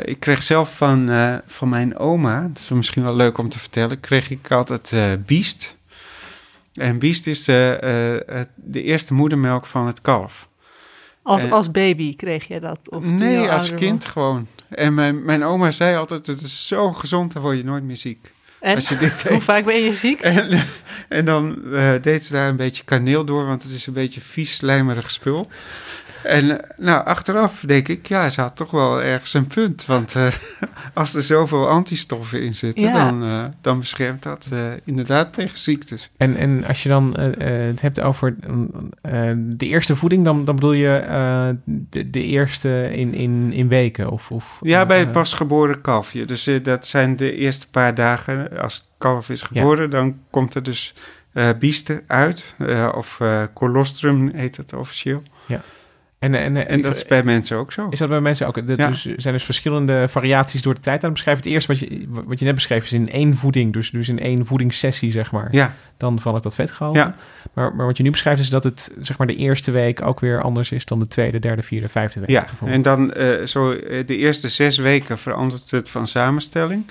Ik 0.06 0.20
kreeg 0.20 0.44
zelf 0.44 0.78
van, 0.78 1.10
van 1.46 1.70
mijn 1.70 1.98
oma, 1.98 2.42
dat 2.42 2.58
is 2.58 2.70
misschien 2.70 3.04
wel 3.04 3.16
leuk 3.16 3.38
om 3.38 3.50
te 3.50 3.60
vertellen, 3.60 4.00
kreeg 4.00 4.30
ik 4.30 4.52
altijd 4.52 4.94
biest. 5.26 5.78
En 6.74 7.00
biest 7.00 7.28
is 7.28 7.44
de, 7.44 8.48
de 8.56 8.84
eerste 8.84 9.14
moedermelk 9.14 9.66
van 9.66 9.88
het 9.88 10.02
kalf. 10.02 10.48
Als, 11.26 11.52
als 11.52 11.72
baby 11.72 12.16
kreeg 12.16 12.48
je 12.48 12.60
dat? 12.60 12.80
Of 12.90 13.04
Nee, 13.04 13.40
al 13.40 13.50
als 13.50 13.74
kind 13.74 14.06
gewoon. 14.06 14.48
En 14.70 14.94
mijn, 14.94 15.26
mijn 15.26 15.44
oma 15.44 15.72
zei 15.72 15.96
altijd, 15.98 16.28
het 16.28 16.42
is 16.42 16.68
zo 16.68 16.94
gezond, 16.94 17.34
dan 17.34 17.42
word 17.42 17.58
je 17.58 17.64
nooit 17.64 17.84
meer 17.84 17.98
ziek. 17.98 18.32
En 18.60 18.76
Als 18.76 18.90
je 18.90 18.98
dit 18.98 19.24
hoe 19.28 19.32
eet. 19.38 19.44
vaak 19.44 19.66
ben 19.66 19.82
je 19.82 19.94
ziek? 19.94 20.22
En, 20.22 20.64
en 21.10 21.26
dan 21.26 21.74
eh, 21.74 21.92
deed 22.02 22.26
ze 22.26 22.34
daar 22.34 22.50
een 22.50 22.56
beetje 22.56 22.84
kaneel 22.84 23.26
door, 23.26 23.46
want 23.46 23.64
het 23.64 23.72
is 23.72 23.88
een 23.88 23.94
beetje 23.94 24.22
vies, 24.22 24.56
slijmerig 24.56 25.12
spul. 25.12 25.48
En 26.26 26.62
eh, 26.64 26.70
nou, 26.78 27.06
achteraf 27.06 27.64
denk 27.66 27.88
ik, 27.88 28.08
ja, 28.08 28.30
ze 28.30 28.42
had 28.42 28.56
toch 28.56 28.72
wel 28.72 29.02
ergens 29.04 29.34
een 29.34 29.48
punt. 29.48 29.86
Want 29.86 30.16
eh, 30.16 30.28
als 30.94 31.14
er 31.16 31.22
zoveel 31.22 31.68
antistoffen 31.70 32.42
in 32.42 32.54
zitten, 32.56 32.86
Ja. 32.86 32.92
dan, 33.10 33.24
eh, 33.24 33.46
dan 33.62 33.80
beschermt 33.80 34.24
dat 34.24 34.50
eh, 34.54 34.60
inderdaad 34.84 35.34
tegen 35.34 35.58
ziektes. 35.60 36.10
En, 36.18 36.36
en 36.38 36.66
als 36.66 36.84
je 36.84 36.90
dan 36.90 37.20
het 37.20 37.82
hebt 37.82 38.00
over 38.02 38.36
eh, 39.02 39.32
de 39.38 39.66
eerste 39.68 39.96
voeding, 39.96 40.26
dan, 40.26 40.46
dan 40.46 40.56
bedoel 40.56 40.74
je 40.74 40.96
eh, 40.98 41.50
de, 41.66 42.10
de 42.10 42.24
eerste 42.24 42.90
in, 42.94 43.14
in, 43.14 43.54
in 43.54 43.68
weken? 43.68 44.10
Of, 44.10 44.32
of, 44.32 44.58
Ja, 44.62 44.86
bij 44.86 45.00
het 45.00 45.12
pasgeboren 45.12 45.82
kalfje. 45.82 46.26
Dus 46.26 46.50
dat 46.64 46.88
zijn 46.88 47.16
de 47.16 47.36
eerste 47.36 47.70
paar 47.70 47.96
dagen. 47.96 48.60
Als 48.62 48.76
het 48.76 48.86
kalf 48.98 49.30
is 49.30 49.42
geboren, 49.44 49.90
dan 49.90 50.18
komt 50.30 50.56
er 50.56 50.64
dus 50.64 50.94
eh 51.34 51.50
biesten 51.60 52.02
uit. 52.08 52.56
eh, 52.58 52.90
of 52.96 53.20
eh 53.22 53.44
colostrum 53.54 54.32
heet 54.36 54.58
het 54.58 54.74
officieel. 54.74 55.22
En, 56.26 56.34
en, 56.34 56.58
en, 56.58 56.68
En 56.68 56.82
dat 56.82 56.96
is 56.96 57.06
bij 57.06 57.24
mensen 57.24 57.58
ook 57.58 57.72
zo. 57.72 57.88
Is 57.90 58.00
dat 58.00 58.10
bij 58.10 58.22
mensen 58.22 58.48
ook? 58.48 58.68
De, 58.68 58.74
Ja. 58.78 58.88
Dus 58.88 59.06
er 59.06 59.22
zijn 59.22 59.34
dus 59.34 59.44
verschillende 59.44 60.08
variaties 60.08 60.62
door 60.62 60.74
de 60.74 60.80
tijd 60.80 60.96
aan 60.96 61.04
het 61.04 61.14
beschrijven. 61.14 61.44
Het 61.44 61.54
eerste 61.54 61.72
wat 61.72 61.80
je, 61.80 62.06
wat 62.26 62.40
je 62.40 62.46
net 62.46 62.56
beschreef 62.56 62.84
is 62.84 62.94
in 62.94 63.10
één 63.10 63.36
voeding, 63.36 63.74
dus, 63.74 63.92
dus 63.92 64.10
in 64.10 64.20
één 64.20 64.46
voedingssessie, 64.46 65.12
zeg 65.12 65.32
maar. 65.32 65.48
Ja, 65.52 65.76
Dan 65.98 66.18
verandert 66.18 66.44
dat 66.44 66.56
vetgehalte. 66.56 67.00
Ja. 67.00 67.16
Maar, 67.54 67.76
maar 67.76 67.86
wat 67.86 67.98
je 67.98 68.04
nu 68.04 68.10
beschrijft 68.10 68.42
is 68.42 68.50
dat 68.50 68.64
het 68.64 68.92
zeg 69.00 69.18
maar 69.18 69.28
de 69.28 69.36
eerste 69.36 69.72
week 69.72 70.02
ook 70.02 70.20
weer 70.20 70.42
anders 70.42 70.72
is 70.72 70.86
dan 70.86 71.00
de 71.00 71.08
tweede, 71.08 71.40
derde, 71.40 71.64
vierde, 71.64 71.90
vijfde 71.90 72.20
week. 72.20 72.30
ja. 72.30 72.46
en 72.66 72.82
dan 72.82 73.14
eh, 73.14 73.46
zo 73.46 73.72
eh, 73.72 74.06
de 74.06 74.18
eerste 74.18 74.50
zes 74.50 74.78
weken 74.78 75.18
verandert 75.18 75.72
het 75.72 75.90
van 75.90 76.08
samenstelling. 76.08 76.86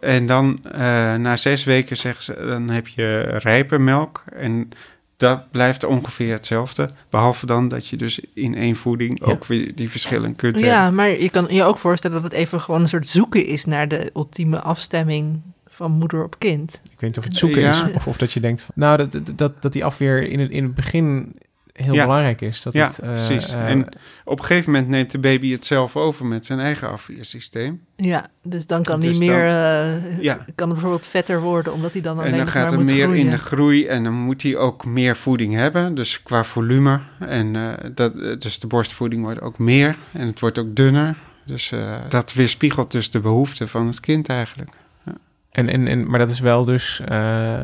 En 0.00 0.26
dan 0.26 0.60
eh, 0.72 0.80
na 1.14 1.36
zes 1.36 1.64
weken 1.64 1.96
zeggen 1.96 2.24
ze, 2.24 2.36
dan 2.46 2.70
heb 2.70 2.88
je 2.88 3.20
rijpe 3.20 3.78
melk. 3.78 4.22
En 4.32 4.70
dat 5.20 5.50
blijft 5.50 5.84
ongeveer 5.84 6.32
hetzelfde. 6.32 6.90
Behalve 7.10 7.46
dan 7.46 7.68
dat 7.68 7.86
je 7.86 7.96
dus 7.96 8.20
in 8.34 8.54
één 8.54 8.76
voeding 8.76 9.20
Ja. 9.24 9.32
ook 9.32 9.46
weer 9.46 9.74
die 9.74 9.90
verschillen 9.90 10.36
kunt 10.36 10.54
hebben. 10.54 10.72
Ja, 10.74 10.90
maar 10.90 11.08
je 11.08 11.30
kan 11.30 11.46
je 11.50 11.62
ook 11.62 11.78
voorstellen 11.78 12.22
dat 12.22 12.30
het 12.32 12.40
even 12.40 12.60
gewoon 12.60 12.80
een 12.80 12.88
soort 12.88 13.08
zoeken 13.08 13.46
is 13.46 13.64
naar 13.64 13.88
de 13.88 14.10
ultieme 14.14 14.60
afstemming 14.60 15.40
van 15.66 15.90
moeder 15.92 16.24
op 16.24 16.38
kind. 16.38 16.80
Ik 16.84 16.90
weet 16.90 17.00
niet 17.10 17.18
of 17.18 17.24
het 17.24 17.36
zoeken 17.36 17.60
Ja. 17.60 17.70
is 17.70 17.92
of, 17.94 18.06
of 18.06 18.16
dat 18.16 18.32
je 18.32 18.40
denkt 18.40 18.62
van, 18.62 18.74
nou, 18.76 18.96
dat, 18.96 19.12
dat- 19.12 19.38
dat, 19.38 19.62
dat 19.62 19.72
die 19.72 19.84
afweer 19.84 20.28
in 20.28 20.40
het, 20.40 20.50
in 20.50 20.62
het 20.62 20.74
begin 20.74 21.32
heel 21.72 21.94
Ja. 21.94 22.02
belangrijk 22.04 22.40
is. 22.40 22.62
Dat 22.62 22.72
Ja, 22.72 22.86
het, 22.86 22.98
eh, 22.98 23.08
precies. 23.08 23.52
eh, 23.54 23.68
En 23.68 23.86
op 24.24 24.38
een 24.38 24.44
gegeven 24.44 24.72
moment 24.72 24.88
neemt 24.90 25.10
de 25.10 25.18
baby 25.18 25.52
het 25.52 25.64
zelf 25.64 25.96
over 25.96 26.26
met 26.26 26.46
zijn 26.46 26.60
eigen 26.60 26.90
afweersysteem. 26.90 27.80
Ja, 27.96 28.26
dus 28.42 28.66
dan 28.66 28.82
kan 28.82 29.00
Dus 29.00 29.18
die 29.18 29.28
meer, 29.28 29.44
dan- 29.44 29.54
eh, 30.10 30.20
Ja. 30.20 30.34
kan 30.34 30.44
het 30.46 30.68
bijvoorbeeld 30.68 31.06
vetter 31.06 31.40
worden, 31.40 31.72
omdat 31.72 31.92
hij 31.92 32.02
dan 32.02 32.18
alleen 32.18 32.32
En 32.32 32.38
dan 32.38 32.48
gaat 32.48 32.72
er 32.72 32.80
meer 32.84 33.02
groeien. 33.04 33.24
in 33.24 33.30
de 33.30 33.38
groei 33.38 33.86
en 33.86 34.04
dan 34.04 34.12
moet 34.12 34.42
hij 34.42 34.56
ook 34.56 34.84
meer 34.84 35.16
voeding 35.16 35.54
hebben, 35.54 35.94
dus 35.94 36.22
qua 36.22 36.44
volume. 36.44 36.98
En 37.18 37.56
eh, 37.56 37.90
dat, 37.94 38.14
dus 38.40 38.58
de 38.60 38.66
borstvoeding 38.66 39.22
wordt 39.22 39.40
ook 39.40 39.58
meer 39.58 39.96
en 40.12 40.26
het 40.26 40.40
wordt 40.40 40.58
ook 40.58 40.74
dunner. 40.76 41.16
Dus 41.46 41.72
eh, 41.72 41.96
dat 42.08 42.32
weerspiegelt 42.32 42.90
dus 42.90 43.10
de 43.10 43.20
behoeften 43.20 43.68
van 43.68 43.86
het 43.86 44.00
kind 44.00 44.28
eigenlijk. 44.28 44.70
En, 45.50 45.68
en, 45.68 45.86
en, 45.86 46.10
maar 46.10 46.18
dat 46.18 46.30
is 46.30 46.40
wel 46.40 46.64
dus 46.64 47.00
eh, 47.08 47.60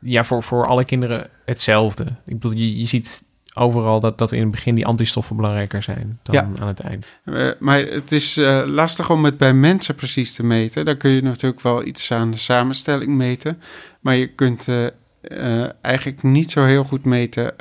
ja, 0.00 0.24
voor, 0.24 0.42
voor 0.42 0.66
alle 0.66 0.84
kinderen 0.84 1.28
hetzelfde. 1.44 2.04
Ik 2.04 2.38
bedoel, 2.38 2.52
je, 2.52 2.78
je 2.78 2.86
ziet 2.86 3.24
overal 3.54 4.00
dat, 4.00 4.18
dat 4.18 4.32
in 4.32 4.40
het 4.40 4.50
begin 4.50 4.74
die 4.74 4.86
antistoffen 4.86 5.36
belangrijker 5.36 5.82
zijn 5.82 6.18
dan 6.22 6.34
Ja. 6.34 6.48
aan 6.60 6.68
het 6.68 6.80
eind. 6.80 7.06
Eh, 7.24 7.50
maar 7.58 7.80
het 7.80 8.12
is 8.12 8.36
eh, 8.36 8.62
lastig 8.66 9.10
om 9.10 9.24
het 9.24 9.36
bij 9.36 9.54
mensen 9.54 9.94
precies 9.94 10.34
te 10.34 10.44
meten. 10.44 10.84
Dan 10.84 10.96
kun 10.96 11.10
je 11.10 11.22
natuurlijk 11.22 11.60
wel 11.62 11.84
iets 11.84 12.12
aan 12.12 12.30
de 12.30 12.36
samenstelling 12.36 13.14
meten. 13.14 13.62
Maar 14.00 14.14
je 14.16 14.26
kunt 14.26 14.68
eh, 14.68 15.84
eigenlijk 15.84 16.22
niet 16.22 16.50
zo 16.50 16.64
heel 16.64 16.84
goed 16.84 17.04
meten 17.04 17.54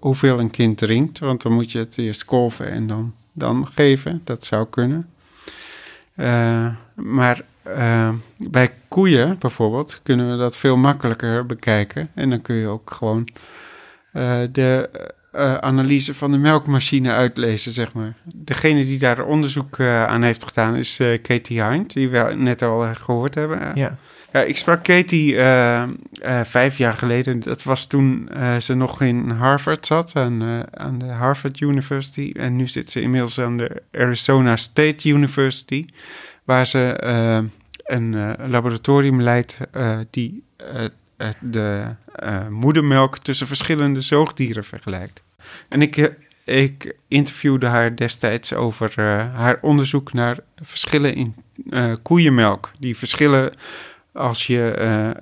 hoeveel 0.00 0.38
een 0.38 0.50
kind 0.50 0.78
drinkt. 0.78 1.18
Want 1.18 1.42
dan 1.42 1.52
moet 1.52 1.72
je 1.72 1.78
het 1.78 1.98
eerst 1.98 2.24
kolven 2.24 2.70
en 2.70 2.86
dan, 2.86 3.14
dan 3.32 3.66
geven. 3.66 4.20
Dat 4.24 4.44
zou 4.44 4.66
kunnen. 4.70 5.10
Maar 6.94 7.44
eh, 7.62 8.12
bij 8.36 8.70
koeien 8.88 9.36
bijvoorbeeld 9.38 10.00
kunnen 10.02 10.30
we 10.30 10.36
dat 10.36 10.56
veel 10.56 10.76
makkelijker 10.76 11.46
bekijken. 11.46 12.10
En 12.14 12.30
dan 12.30 12.42
kun 12.42 12.56
je 12.56 12.66
ook 12.66 12.90
gewoon 12.94 13.26
eh, 14.12 14.40
de, 14.52 14.90
eh, 15.32 15.54
analyse 15.54 16.14
van 16.14 16.30
de 16.30 16.38
melkmachine 16.38 17.10
uitlezen, 17.10 17.72
zeg 17.72 17.92
maar. 17.92 18.14
Degene 18.34 18.84
die 18.84 18.98
daar 18.98 19.24
onderzoek 19.24 19.80
aan 19.80 20.22
heeft 20.22 20.44
gedaan 20.44 20.76
is 20.76 21.00
Katie 21.22 21.64
Hind, 21.64 21.92
die 21.92 22.08
we 22.08 22.34
net 22.36 22.62
al 22.62 22.84
eh, 22.84 22.90
gehoord 22.94 23.34
hebben. 23.34 23.72
Ja. 23.74 23.96
Ja, 24.32 24.40
ik 24.40 24.56
sprak 24.56 24.84
Katie 24.84 25.36
vijf 26.44 26.78
jaar 26.78 26.92
geleden. 26.92 27.40
Dat 27.40 27.62
was 27.62 27.86
toen 27.86 28.28
ze 28.60 28.74
nog 28.74 29.00
in 29.00 29.30
Harvard 29.30 29.86
zat, 29.86 30.16
aan, 30.16 30.64
aan 30.78 30.98
de 30.98 31.04
Harvard 31.04 31.60
University. 31.60 32.32
En 32.36 32.56
nu 32.56 32.66
zit 32.66 32.90
ze 32.90 33.00
inmiddels 33.00 33.40
aan 33.40 33.56
de 33.56 33.82
Arizona 33.92 34.56
State 34.56 35.08
University, 35.08 35.86
waar 36.44 36.66
ze 36.66 36.92
eh, 36.92 37.38
een 37.84 38.14
eh, 38.14 38.48
laboratorium 38.48 39.22
leidt 39.22 39.58
eh, 39.72 39.98
die 40.10 40.44
de 41.40 41.94
moedermelk 42.50 43.18
tussen 43.18 43.46
verschillende 43.46 44.00
zoogdieren 44.00 44.64
vergelijkt. 44.64 45.22
En 45.68 45.82
ik, 45.82 46.16
ik 46.44 46.96
interviewde 47.08 47.66
haar 47.66 47.96
destijds 47.96 48.54
over 48.54 49.00
haar 49.30 49.58
onderzoek 49.60 50.12
naar 50.12 50.38
verschillen 50.56 51.14
in 51.14 51.34
koeienmelk. 52.02 52.72
Die 52.78 52.96
verschillen 52.96 53.56
als 54.12 54.46
je 54.46 54.58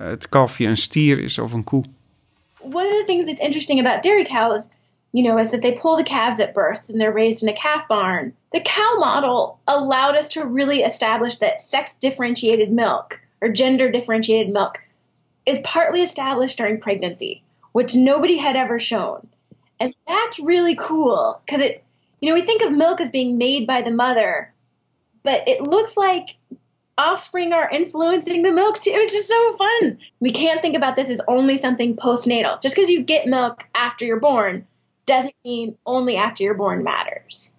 het 0.02 0.28
kalfje 0.28 0.66
een 0.66 0.76
stier 0.76 1.18
is 1.18 1.38
of 1.38 1.52
een 1.52 1.64
koe. 1.64 1.84
one 2.60 2.86
of 2.86 2.98
the 2.98 3.04
things 3.06 3.26
that's 3.26 3.40
interesting 3.40 3.80
about 3.80 4.02
dairy 4.02 4.24
cows, 4.24 4.68
you 5.12 5.22
know, 5.22 5.38
is 5.38 5.50
that 5.50 5.62
they 5.62 5.72
pull 5.72 5.96
the 5.96 6.04
calves 6.04 6.38
at 6.40 6.54
birth 6.54 6.88
and 6.88 7.00
they're 7.00 7.12
raised 7.12 7.42
in 7.42 7.48
a 7.48 7.54
calf 7.54 7.86
barn. 7.88 8.32
The 8.52 8.60
cow 8.60 8.96
model 8.98 9.58
allowed 9.66 10.16
us 10.16 10.28
to 10.28 10.44
really 10.44 10.82
establish 10.82 11.36
that 11.36 11.60
sex 11.60 11.96
differentiated 11.96 12.70
milk 12.70 13.20
or 13.40 13.48
gender 13.48 13.90
differentiated 13.90 14.52
milk 14.52 14.78
is 15.46 15.58
partly 15.64 16.02
established 16.02 16.58
during 16.58 16.80
pregnancy, 16.80 17.42
which 17.72 17.96
nobody 17.96 18.36
had 18.36 18.56
ever 18.56 18.78
shown. 18.78 19.26
And 19.80 19.94
that's 20.06 20.38
really 20.38 20.76
cool 20.76 21.40
because 21.44 21.60
it, 21.60 21.82
you 22.20 22.28
know, 22.28 22.34
we 22.34 22.42
think 22.42 22.62
of 22.62 22.70
milk 22.70 23.00
as 23.00 23.10
being 23.10 23.38
made 23.38 23.66
by 23.66 23.82
the 23.82 23.90
mother, 23.90 24.52
but 25.22 25.46
it 25.48 25.62
looks 25.62 25.96
like 25.96 26.36
offspring 26.98 27.52
are 27.52 27.70
influencing 27.70 28.42
the 28.42 28.52
milk 28.52 28.78
too. 28.78 28.90
It's 28.92 29.12
just 29.12 29.28
so 29.28 29.56
fun. 29.56 29.98
We 30.20 30.30
can't 30.30 30.60
think 30.60 30.76
about 30.76 30.96
this 30.96 31.08
as 31.08 31.20
only 31.26 31.56
something 31.56 31.96
postnatal. 31.96 32.60
Just 32.60 32.76
because 32.76 32.90
you 32.90 33.02
get 33.02 33.26
milk 33.26 33.64
after 33.74 34.04
you're 34.04 34.20
born 34.20 34.66
doesn't 35.10 35.34
mean 35.44 35.76
only 35.84 36.16
after 36.16 36.44
you're 36.44 36.54
born 36.54 36.84
matters. 36.84 37.50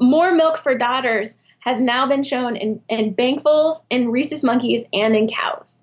More 0.00 0.32
milk 0.32 0.56
for 0.56 0.74
daughters 0.74 1.36
has 1.60 1.80
now 1.80 2.08
been 2.08 2.22
shown 2.22 2.56
in, 2.56 2.80
in 2.88 3.14
bankfuls, 3.14 3.82
in 3.90 4.10
rhesus 4.10 4.42
monkeys, 4.42 4.86
and 4.92 5.14
in 5.14 5.28
cows. 5.28 5.80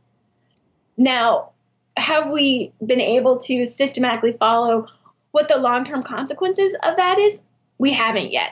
Now, 0.98 1.52
have 1.96 2.32
we 2.32 2.72
been 2.80 3.02
able 3.02 3.38
to 3.40 3.68
systematically 3.68 4.34
follow 4.40 4.88
what 5.32 5.48
the 5.48 5.58
long 5.58 5.84
term 5.84 6.02
consequences 6.02 6.74
of 6.82 6.98
that 6.98 7.20
is? 7.20 7.42
We 7.78 7.94
haven't 7.94 8.32
yet. 8.32 8.52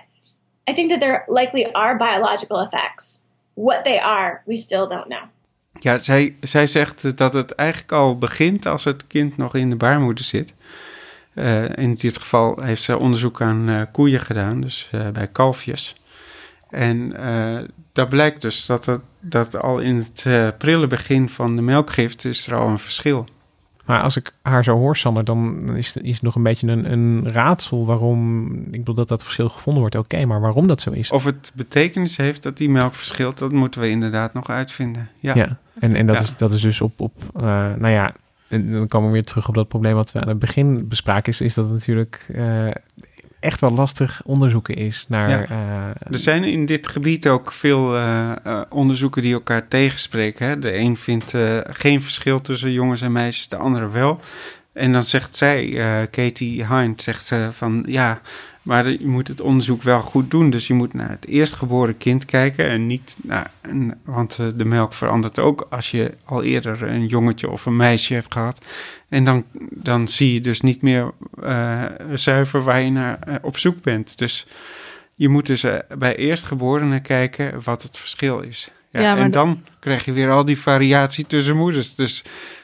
I 0.68 0.74
think 0.74 0.92
that 0.92 1.00
there 1.00 1.26
likely 1.28 1.66
are 1.74 1.98
biological 1.98 2.60
effects. 2.60 3.20
What 3.56 3.84
they 3.84 4.00
are, 4.00 4.44
we 4.46 4.58
still 4.58 4.88
don't 4.88 5.08
know. 5.08 5.28
Ja, 5.80 5.98
zij, 5.98 6.36
zij 6.42 6.68
zegt 6.68 7.18
dat 7.18 7.34
het 7.34 7.52
eigenlijk 7.56 7.92
al 7.92 8.18
begint 8.18 8.66
als 8.66 8.84
het 8.84 9.08
kind 9.08 9.38
nog 9.38 9.56
in 9.56 9.70
de 9.70 9.76
baarmoeder 9.76 10.24
zit. 10.24 10.54
Eh, 11.34 11.78
in 11.78 11.94
dit 11.94 12.18
geval 12.18 12.60
heeft 12.64 12.84
ze 12.84 13.00
onderzoek 13.00 13.42
aan 13.42 13.70
eh, 13.70 13.82
koeien 13.92 14.20
gedaan, 14.20 14.62
dus 14.62 14.90
eh, 14.92 15.10
bij 15.10 15.28
kalfjes. 15.28 15.96
En 16.70 17.14
dat 17.92 18.10
blijkt 18.10 18.42
dus 18.42 18.66
dat, 18.66 18.86
het, 18.86 19.02
dat 19.20 19.62
al 19.62 19.80
in 19.80 19.96
het 19.96 20.58
prille 20.58 20.88
begin 20.88 21.30
van 21.30 21.56
de 21.56 21.62
melkgift 21.62 22.26
is 22.26 22.48
er 22.48 22.56
al 22.56 22.68
een 22.68 22.80
verschil. 22.80 23.26
Maar 23.86 24.02
als 24.02 24.18
ik 24.18 24.32
haar 24.42 24.64
zo 24.64 24.78
hoor, 24.78 24.98
Sander, 24.98 25.24
dan 25.24 25.70
is, 25.76 25.96
is 25.96 26.14
het 26.14 26.22
nog 26.22 26.36
een 26.36 26.44
beetje 26.44 26.68
een, 26.68 26.92
een 26.92 27.30
raadsel 27.32 27.86
waarom... 27.86 28.52
Ik 28.72 28.80
bedoel 28.80 28.96
dat 28.96 29.08
dat 29.08 29.24
verschil 29.24 29.50
gevonden 29.50 29.82
wordt, 29.82 29.96
oké, 29.96 30.16
okay, 30.16 30.26
maar 30.26 30.42
waarom 30.42 30.68
dat 30.68 30.82
zo 30.82 30.92
is. 30.92 31.12
Of 31.12 31.24
het 31.24 31.52
betekenis 31.56 32.18
heeft 32.18 32.44
dat 32.44 32.58
die 32.58 32.70
melk 32.70 32.96
verschilt, 32.96 33.38
dat 33.38 33.52
moeten 33.52 33.82
we 33.82 33.90
inderdaad 33.90 34.34
nog 34.34 34.50
uitvinden. 34.50 35.10
Ja, 35.20 35.36
ja. 35.36 35.58
en, 35.80 35.96
en 35.96 36.06
dat, 36.06 36.16
ja. 36.16 36.22
Is, 36.22 36.38
dat 36.38 36.52
is 36.52 36.62
dus 36.62 36.82
op, 36.82 37.02
op 37.02 37.14
nou 37.34 37.90
ja, 37.90 38.14
en 38.54 38.72
dan 38.72 38.88
komen 38.88 39.08
we 39.08 39.14
weer 39.14 39.24
terug 39.24 39.48
op 39.48 39.56
dat 39.56 39.68
probleem 39.68 39.94
wat 39.94 40.12
we 40.12 40.22
aan 40.22 40.28
het 40.28 40.40
begin 40.40 40.88
bespraken, 40.88 41.32
is, 41.32 41.42
is 41.42 41.54
dat 41.54 41.66
het 41.66 41.74
natuurlijk 41.74 42.26
uh, 42.36 42.68
echt 43.40 43.62
wel 43.62 43.72
lastig 43.72 44.22
onderzoeken 44.26 44.76
is 44.76 45.06
naar. 45.08 45.30
Ja. 45.30 45.50
Uh, 45.52 46.12
er 46.12 46.20
zijn 46.20 46.44
in 46.44 46.66
dit 46.66 46.88
gebied 46.88 47.28
ook 47.28 47.52
veel 47.52 47.96
uh, 47.96 48.32
uh, 48.48 48.62
onderzoeken 48.70 49.22
die 49.22 49.34
elkaar 49.34 49.68
tegenspreken. 49.68 50.48
Hè? 50.48 50.60
De 50.60 50.78
een 50.78 50.98
vindt 50.98 51.34
geen 51.64 52.02
verschil 52.02 52.42
tussen 52.42 52.72
jongens 52.72 53.02
en 53.02 53.12
meisjes, 53.12 53.48
de 53.48 53.58
andere 53.58 53.90
wel. 53.90 54.20
En 54.74 54.92
dan 54.92 55.04
zegt 55.04 55.36
zij, 55.36 56.08
Katie 56.12 56.68
Hind, 56.68 57.02
zegt 57.02 57.26
ze 57.26 57.50
van 57.52 57.84
ja. 57.88 58.22
Maar 58.64 58.90
je 58.90 59.08
moet 59.08 59.28
het 59.28 59.42
onderzoek 59.42 59.82
wel 59.82 60.02
goed 60.02 60.32
doen. 60.32 60.50
Dus 60.50 60.68
je 60.68 60.74
moet 60.74 60.94
naar 60.94 61.10
het 61.10 61.28
eerstgeboren 61.28 61.98
kind 61.98 62.26
kijken 62.26 62.70
en 62.70 62.88
niet 62.88 63.18
naar. 63.22 63.52
Want 64.04 64.40
de 64.56 64.66
melk 64.66 64.94
verandert 64.94 65.40
ook 65.40 65.68
als 65.70 65.92
je 65.92 66.14
al 66.26 66.44
eerder 66.44 66.84
een 66.84 67.08
jongetje 67.08 67.50
of 67.50 67.66
een 67.66 67.76
meisje 67.76 68.14
hebt 68.14 68.34
gehad. 68.34 68.66
En 69.10 69.24
dan, 69.24 69.46
dan 69.70 70.08
zie 70.08 70.34
je 70.34 70.42
dus 70.42 70.62
niet 70.62 70.82
meer 70.82 71.12
uh, 71.44 71.84
zuiver 72.14 72.64
waar 72.64 72.82
je 72.82 72.92
naar 72.92 73.20
uh, 73.28 73.36
op 73.42 73.58
zoek 73.58 73.82
bent. 73.82 74.18
Dus 74.18 74.48
je 75.16 75.30
moet 75.30 75.46
dus 75.46 75.64
uh, 75.64 75.76
bij 75.98 76.16
eerstgeborenen 76.16 77.02
kijken 77.02 77.64
wat 77.64 77.84
het 77.84 77.98
verschil 77.98 78.40
is. 78.40 78.72
Ja, 78.90 79.02
ja 79.02 79.18
en 79.18 79.32
dan 79.32 79.64
krijg 79.80 80.06
je 80.06 80.12
weer 80.12 80.32
al 80.32 80.46
die 80.46 80.60
variatie 80.60 81.28
tussen 81.28 81.56
moeders. 81.56 81.96
Dus 81.96 82.24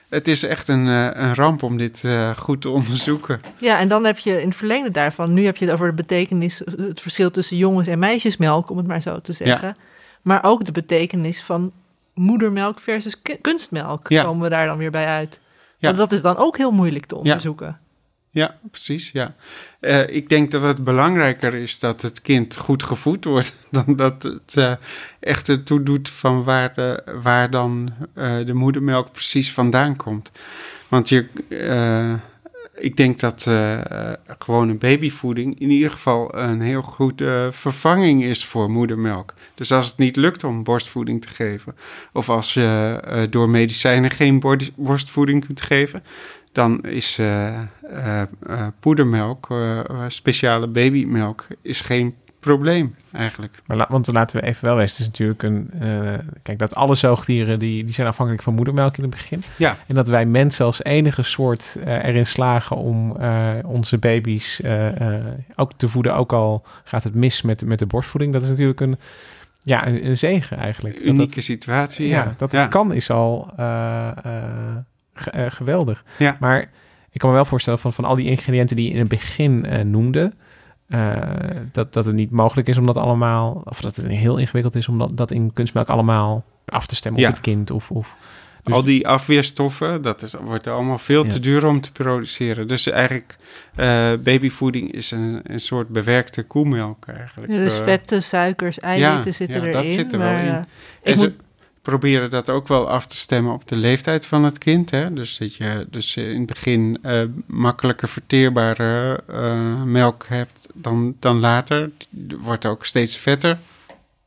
het 0.09 0.27
is 0.27 0.43
echt 0.43 0.67
een, 0.67 0.85
een 0.85 1.35
ramp 1.35 1.63
om 1.63 1.77
dit 1.77 2.07
goed 2.35 2.61
te 2.61 2.69
onderzoeken. 2.69 3.41
Ja, 3.57 3.79
en 3.79 3.87
dan 3.87 4.05
heb 4.05 4.17
je 4.17 4.41
in 4.41 4.47
het 4.47 4.57
verlengde 4.57 4.91
daarvan... 4.91 5.33
nu 5.33 5.45
heb 5.45 5.57
je 5.57 5.65
het 5.65 5.73
over 5.73 5.87
de 5.87 5.93
betekenis... 5.93 6.61
het 6.75 7.01
verschil 7.01 7.31
tussen 7.31 7.57
jongens- 7.57 7.87
en 7.87 7.99
meisjesmelk, 7.99 8.69
om 8.69 8.77
het 8.77 8.87
maar 8.87 9.01
zo 9.01 9.21
te 9.21 9.33
zeggen. 9.33 9.67
Ja. 9.67 9.75
Maar 10.21 10.43
ook 10.43 10.65
de 10.65 10.71
betekenis 10.71 11.41
van 11.41 11.71
moedermelk 12.13 12.79
versus 12.79 13.21
kunstmelk... 13.41 14.09
Ja. 14.09 14.23
komen 14.23 14.43
we 14.43 14.49
daar 14.49 14.65
dan 14.65 14.77
weer 14.77 14.91
bij 14.91 15.05
uit. 15.05 15.39
Ja. 15.77 15.87
Want 15.87 15.97
dat 15.97 16.11
is 16.11 16.21
dan 16.21 16.37
ook 16.37 16.57
heel 16.57 16.71
moeilijk 16.71 17.05
te 17.05 17.15
onderzoeken. 17.15 17.79
Ja, 18.31 18.55
precies. 18.71 19.11
Ja. 19.11 19.35
Uh, 19.81 20.09
ik 20.09 20.29
denk 20.29 20.51
dat 20.51 20.61
het 20.61 20.83
belangrijker 20.83 21.53
is 21.53 21.79
dat 21.79 22.01
het 22.01 22.21
kind 22.21 22.57
goed 22.57 22.83
gevoed 22.83 23.25
wordt, 23.25 23.55
dan 23.71 23.95
dat 23.95 24.23
het 24.23 24.55
uh, 24.57 24.73
echt 25.19 25.49
ertoe 25.49 25.83
doet 25.83 26.09
van 26.09 26.43
waar, 26.43 26.73
de, 26.73 27.03
waar 27.21 27.49
dan 27.49 27.93
de 28.45 28.53
moedermelk 28.53 29.11
precies 29.11 29.53
vandaan 29.53 29.95
komt. 29.95 30.31
Want 30.87 31.09
je, 31.09 31.25
ik 32.75 32.97
denk 32.97 33.19
dat 33.19 33.49
gewone 34.39 34.73
babyvoeding 34.73 35.59
in 35.59 35.69
ieder 35.69 35.91
geval 35.91 36.35
een 36.35 36.61
heel 36.61 36.81
goede 36.81 37.49
vervanging 37.51 38.23
is 38.23 38.45
voor 38.45 38.71
moedermelk. 38.71 39.33
Dus 39.55 39.71
als 39.71 39.87
het 39.87 39.97
niet 39.97 40.15
lukt 40.15 40.43
om 40.43 40.63
borstvoeding 40.63 41.21
te 41.21 41.29
geven, 41.29 41.75
of 42.13 42.29
als 42.29 42.53
je 42.53 43.27
door 43.29 43.49
medicijnen 43.49 44.11
geen 44.11 44.43
borstvoeding 44.75 45.45
kunt 45.45 45.61
geven, 45.61 46.03
dan 46.51 46.81
is 46.81 47.19
uh, 47.19 47.59
uh, 47.93 48.21
poedermelk, 48.79 49.47
speciale 50.07 50.67
babymelk, 50.67 51.47
is 51.61 51.81
geen 51.81 52.15
probleem 52.39 52.95
eigenlijk. 53.11 53.59
Maar 53.65 53.77
la 53.77 53.85
want 53.89 54.07
laten 54.07 54.39
we 54.39 54.47
even 54.47 54.65
wel 54.65 54.75
weten, 54.75 54.91
het 54.91 54.99
is 54.99 55.05
natuurlijk 55.07 55.43
een... 55.43 55.71
kijk, 56.41 56.59
dat 56.59 56.75
alle 56.75 56.95
zoogdieren, 56.95 57.59
die, 57.59 57.83
die 57.83 57.93
zijn 57.93 58.07
afhankelijk 58.07 58.43
van 58.43 58.53
moedermelk 58.53 58.97
in 58.97 59.03
het 59.03 59.11
begin. 59.11 59.43
Ja. 59.57 59.77
En 59.87 59.95
dat 59.95 60.07
wij 60.07 60.25
mensen 60.25 60.65
als 60.65 60.83
enige 60.83 61.23
soort 61.23 61.75
erin 61.85 62.25
slagen 62.25 62.77
om 62.77 63.11
onze 63.65 63.97
baby's 63.97 64.61
ook 65.55 65.73
te 65.73 65.87
voeden, 65.87 66.15
ook 66.15 66.33
al 66.33 66.65
gaat 66.83 67.03
het 67.03 67.13
mis 67.15 67.41
met, 67.41 67.65
met 67.65 67.79
de 67.79 67.85
borstvoeding. 67.85 68.33
Dat 68.33 68.43
is 68.43 68.49
natuurlijk 68.49 68.81
een 68.81 68.97
ja, 69.63 69.87
een, 69.87 70.05
een 70.05 70.17
zegen 70.17 70.57
eigenlijk. 70.57 70.99
Unieke 70.99 71.17
dat 71.17 71.33
dat, 71.33 71.43
situatie, 71.43 72.07
ja. 72.07 72.23
ja. 72.23 72.33
dat 72.37 72.51
ja. 72.51 72.67
kan 72.67 72.93
is 72.93 73.09
al 73.09 73.53
geweldig. 75.33 76.03
Ja. 76.17 76.37
Maar 76.39 76.61
ik 77.11 77.19
kan 77.19 77.29
me 77.29 77.35
wel 77.35 77.45
voorstellen 77.45 77.79
van, 77.79 77.93
van 77.93 78.05
al 78.05 78.15
die 78.15 78.29
ingrediënten 78.29 78.75
die 78.75 78.85
je 78.85 78.93
in 78.93 78.99
het 78.99 79.07
begin 79.07 79.65
noemde... 79.89 80.33
dat, 81.71 81.93
dat 81.93 82.05
het 82.05 82.15
niet 82.15 82.31
mogelijk 82.31 82.67
is 82.67 82.77
om 82.77 82.85
dat 82.85 82.97
allemaal... 82.97 83.61
of 83.65 83.81
dat 83.81 83.95
het 83.95 84.07
heel 84.07 84.37
ingewikkeld 84.37 84.75
is 84.75 84.87
om 84.87 84.97
dat, 84.97 85.17
dat 85.17 85.31
in 85.31 85.53
kunstmelk 85.53 85.87
allemaal 85.87 86.43
af 86.65 86.85
te 86.85 86.95
stemmen 86.95 87.21
op 87.21 87.27
het 87.27 87.41
kind. 87.41 87.71
Of, 87.71 87.91
of, 87.91 88.15
dus 88.63 88.73
Al 88.73 88.83
die 88.83 89.07
afweerstoffen, 89.07 90.01
dat 90.01 90.21
is, 90.21 90.33
wordt 90.33 90.67
allemaal 90.67 90.97
veel 90.97 91.23
ja. 91.23 91.29
te 91.29 91.39
duur 91.39 91.65
om 91.65 91.81
te 91.81 91.91
produceren. 91.91 92.67
Dus 92.67 92.87
eigenlijk, 92.87 93.37
uh, 93.75 94.11
babyvoeding 94.23 94.91
is 94.91 95.11
een, 95.11 95.39
een 95.43 95.59
soort 95.59 95.87
bewerkte 95.87 96.43
koemelk 96.43 97.05
eigenlijk. 97.07 97.51
Ja, 97.51 97.57
dus 97.57 97.77
vetten, 97.77 98.23
suikers, 98.23 98.79
eiwitten 98.79 99.25
ja, 99.25 99.31
zitten 99.31 99.57
ja, 99.57 99.67
erin. 99.67 99.81
dat 99.81 99.91
zit 99.91 100.13
er 100.13 100.19
maar, 100.19 100.45
wel 100.45 100.55
in. 100.55 100.65
En 101.03 101.17
ze 101.17 101.25
moet... 101.25 101.47
proberen 101.81 102.29
dat 102.29 102.49
ook 102.49 102.67
wel 102.67 102.89
af 102.89 103.05
te 103.05 103.15
stemmen 103.15 103.53
op 103.53 103.67
de 103.67 103.75
leeftijd 103.75 104.25
van 104.25 104.43
het 104.43 104.57
kind. 104.57 104.91
Hè? 104.91 105.13
Dus 105.13 105.37
dat 105.37 105.55
je 105.55 105.87
dus 105.89 106.17
in 106.17 106.37
het 106.37 106.45
begin 106.45 106.99
uh, 107.03 107.23
makkelijker 107.45 108.07
verteerbare 108.07 109.23
uh, 109.29 109.83
melk 109.83 110.25
hebt 110.27 110.67
dan, 110.73 111.15
dan 111.19 111.39
later. 111.39 111.91
Die 112.09 112.37
wordt 112.37 112.65
ook 112.65 112.85
steeds 112.85 113.17
vetter 113.17 113.57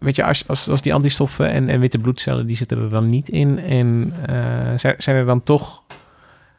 weet 0.03 0.17
je, 0.17 0.25
als, 0.25 0.49
als, 0.49 0.69
als 0.69 0.83
die 0.83 0.95
antistoffen 0.95 1.51
en, 1.51 1.69
en 1.69 1.81
witte 1.81 1.99
bloedcellen, 1.99 2.47
die 2.47 2.57
zitten 2.57 2.79
er 2.79 2.91
dan 2.91 3.09
niet 3.09 3.29
in. 3.29 3.59
En 3.59 4.15
uh, 4.31 4.79
zijn, 4.99 5.17
er 5.17 5.25
dan 5.27 5.43
toch 5.43 5.83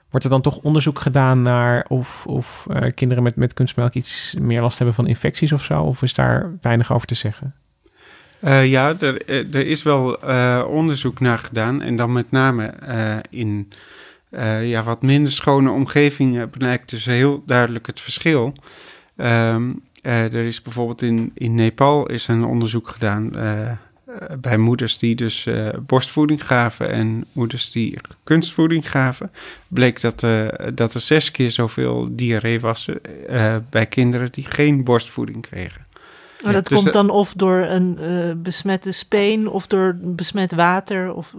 Wordt 0.09 0.27
er 0.27 0.33
dan 0.33 0.41
toch 0.41 0.57
onderzoek 0.57 0.99
gedaan 0.99 1.41
naar 1.41 1.85
of, 1.87 2.27
of 2.27 2.67
eh, 2.69 2.91
kinderen 2.95 3.23
met, 3.23 3.35
met 3.35 3.53
kunstmelk 3.53 3.93
iets 3.93 4.35
meer 4.39 4.61
last 4.61 4.77
hebben 4.77 4.95
van 4.95 5.07
infecties 5.07 5.51
of 5.51 5.63
zo? 5.63 5.81
Of 5.81 6.01
is 6.01 6.13
daar 6.13 6.51
weinig 6.61 6.93
over 6.93 7.07
te 7.07 7.15
zeggen? 7.15 7.55
Uh, 8.43 8.65
ja, 8.65 8.95
er, 8.99 9.27
er 9.29 9.67
is 9.67 9.83
wel 9.83 10.29
uh, 10.29 10.63
onderzoek 10.67 11.19
naar 11.19 11.39
gedaan. 11.39 11.81
En 11.81 11.95
dan 11.95 12.11
met 12.11 12.31
name 12.31 12.73
in 13.29 13.71
ja, 14.61 14.83
wat 14.83 15.01
minder 15.01 15.31
schone 15.31 15.71
omgevingen 15.71 16.49
blijkt 16.49 16.89
dus 16.89 17.05
heel 17.05 17.43
duidelijk 17.45 17.87
het 17.87 18.01
verschil. 18.01 18.55
Um, 19.17 19.81
er 20.01 20.33
is 20.33 20.61
bijvoorbeeld 20.61 21.01
in, 21.01 21.31
in 21.33 21.55
Nepal 21.55 22.09
is 22.09 22.27
een 22.27 22.43
onderzoek 22.43 22.89
gedaan 22.89 23.31
bij 24.39 24.57
moeders 24.57 24.97
die 24.97 25.15
dus 25.15 25.47
borstvoeding 25.85 26.45
gaven 26.45 26.89
en 26.89 27.25
moeders 27.31 27.71
die 27.71 27.97
kunstvoeding 28.23 28.89
gaven. 28.89 29.31
Bleek 29.67 30.01
dat, 30.01 30.19
dat 30.73 30.93
er 30.93 31.01
zes 31.01 31.31
keer 31.31 31.51
zoveel 31.51 32.07
diarree 32.11 32.59
was 32.59 32.89
bij 33.69 33.85
kinderen 33.85 34.31
die 34.31 34.45
geen 34.45 34.83
borstvoeding 34.83 35.41
kregen. 35.41 35.81
Maar 36.43 36.53
dat 36.53 36.67
dus 36.67 36.81
komt 36.81 36.93
dan 36.93 37.09
of 37.09 37.33
door 37.33 37.57
een 37.57 37.97
uh, 38.01 38.31
besmette 38.37 38.91
speen 38.91 39.47
of 39.47 39.67
door 39.67 39.97
besmet 40.01 40.51
water? 40.51 41.13
Of... 41.13 41.35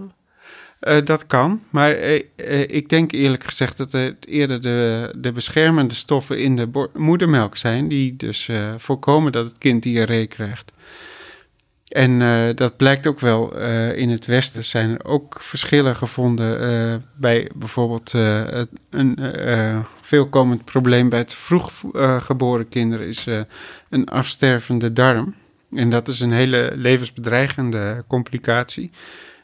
Uh, 0.80 1.04
dat 1.04 1.26
kan, 1.26 1.62
maar 1.70 1.98
uh, 1.98 2.22
ik 2.60 2.88
denk 2.88 3.12
eerlijk 3.12 3.44
gezegd 3.44 3.76
dat 3.76 3.92
het 3.92 4.26
eerder 4.26 4.60
de, 4.60 5.12
de 5.16 5.32
beschermende 5.32 5.94
stoffen 5.94 6.40
in 6.40 6.56
de 6.56 6.88
moedermelk 6.94 7.56
zijn, 7.56 7.88
die 7.88 8.16
dus 8.16 8.50
voorkomen 8.76 9.32
dat 9.32 9.48
het 9.48 9.58
kind 9.58 9.82
diarree 9.82 10.26
krijgt. 10.26 10.72
En 11.94 12.18
dat 12.56 12.76
blijkt 12.76 13.06
ook 13.06 13.20
wel 13.20 13.58
in 13.92 14.10
het 14.10 14.26
Westen. 14.26 14.64
zijn 14.64 14.90
er 14.90 15.04
ook 15.04 15.36
verschillen 15.40 15.96
gevonden 15.96 17.04
bij 17.16 17.50
bijvoorbeeld 17.54 18.12
een 18.90 19.18
veelkomend 20.00 20.64
probleem 20.64 21.08
bij 21.08 21.18
het 21.18 21.34
vroeg 21.34 21.72
geboren 22.18 22.68
kinderen 22.68 23.06
is 23.06 23.26
een 23.90 24.08
afstervende 24.08 24.92
darm. 24.92 25.34
En 25.70 25.90
dat 25.90 26.08
is 26.08 26.20
een 26.20 26.32
hele 26.32 26.72
levensbedreigende 26.74 28.04
complicatie. 28.06 28.90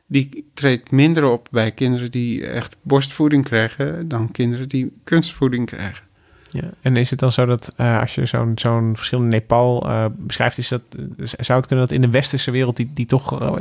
Die 0.06 0.50
treedt 0.54 0.90
minder 0.90 1.24
op 1.24 1.48
bij 1.50 1.70
kinderen 1.70 2.10
die 2.10 2.46
echt 2.46 2.76
borstvoeding 2.82 3.44
krijgen 3.44 4.08
dan 4.08 4.30
kinderen 4.30 4.68
die 4.68 4.92
kunstvoeding 5.04 5.66
krijgen. 5.66 6.09
Ja, 6.50 6.70
en 6.80 6.96
is 6.96 7.10
het 7.10 7.18
dan 7.18 7.32
zo 7.32 7.46
dat 7.46 7.72
uh, 7.76 8.00
als 8.00 8.14
je 8.14 8.26
zo'n 8.26 8.52
zo'n 8.54 8.96
verschil 8.96 9.18
in 9.18 9.28
Nepal 9.28 9.86
uh, 9.86 10.04
beschrijft, 10.16 10.58
is 10.58 10.68
dat, 10.68 10.82
zou 11.18 11.58
het 11.58 11.66
kunnen 11.66 11.86
dat 11.86 11.94
in 11.94 12.00
de 12.00 12.10
westerse 12.10 12.50
wereld 12.50 12.76
die, 12.76 12.90
die 12.94 13.06
toch 13.06 13.42
uh, 13.42 13.52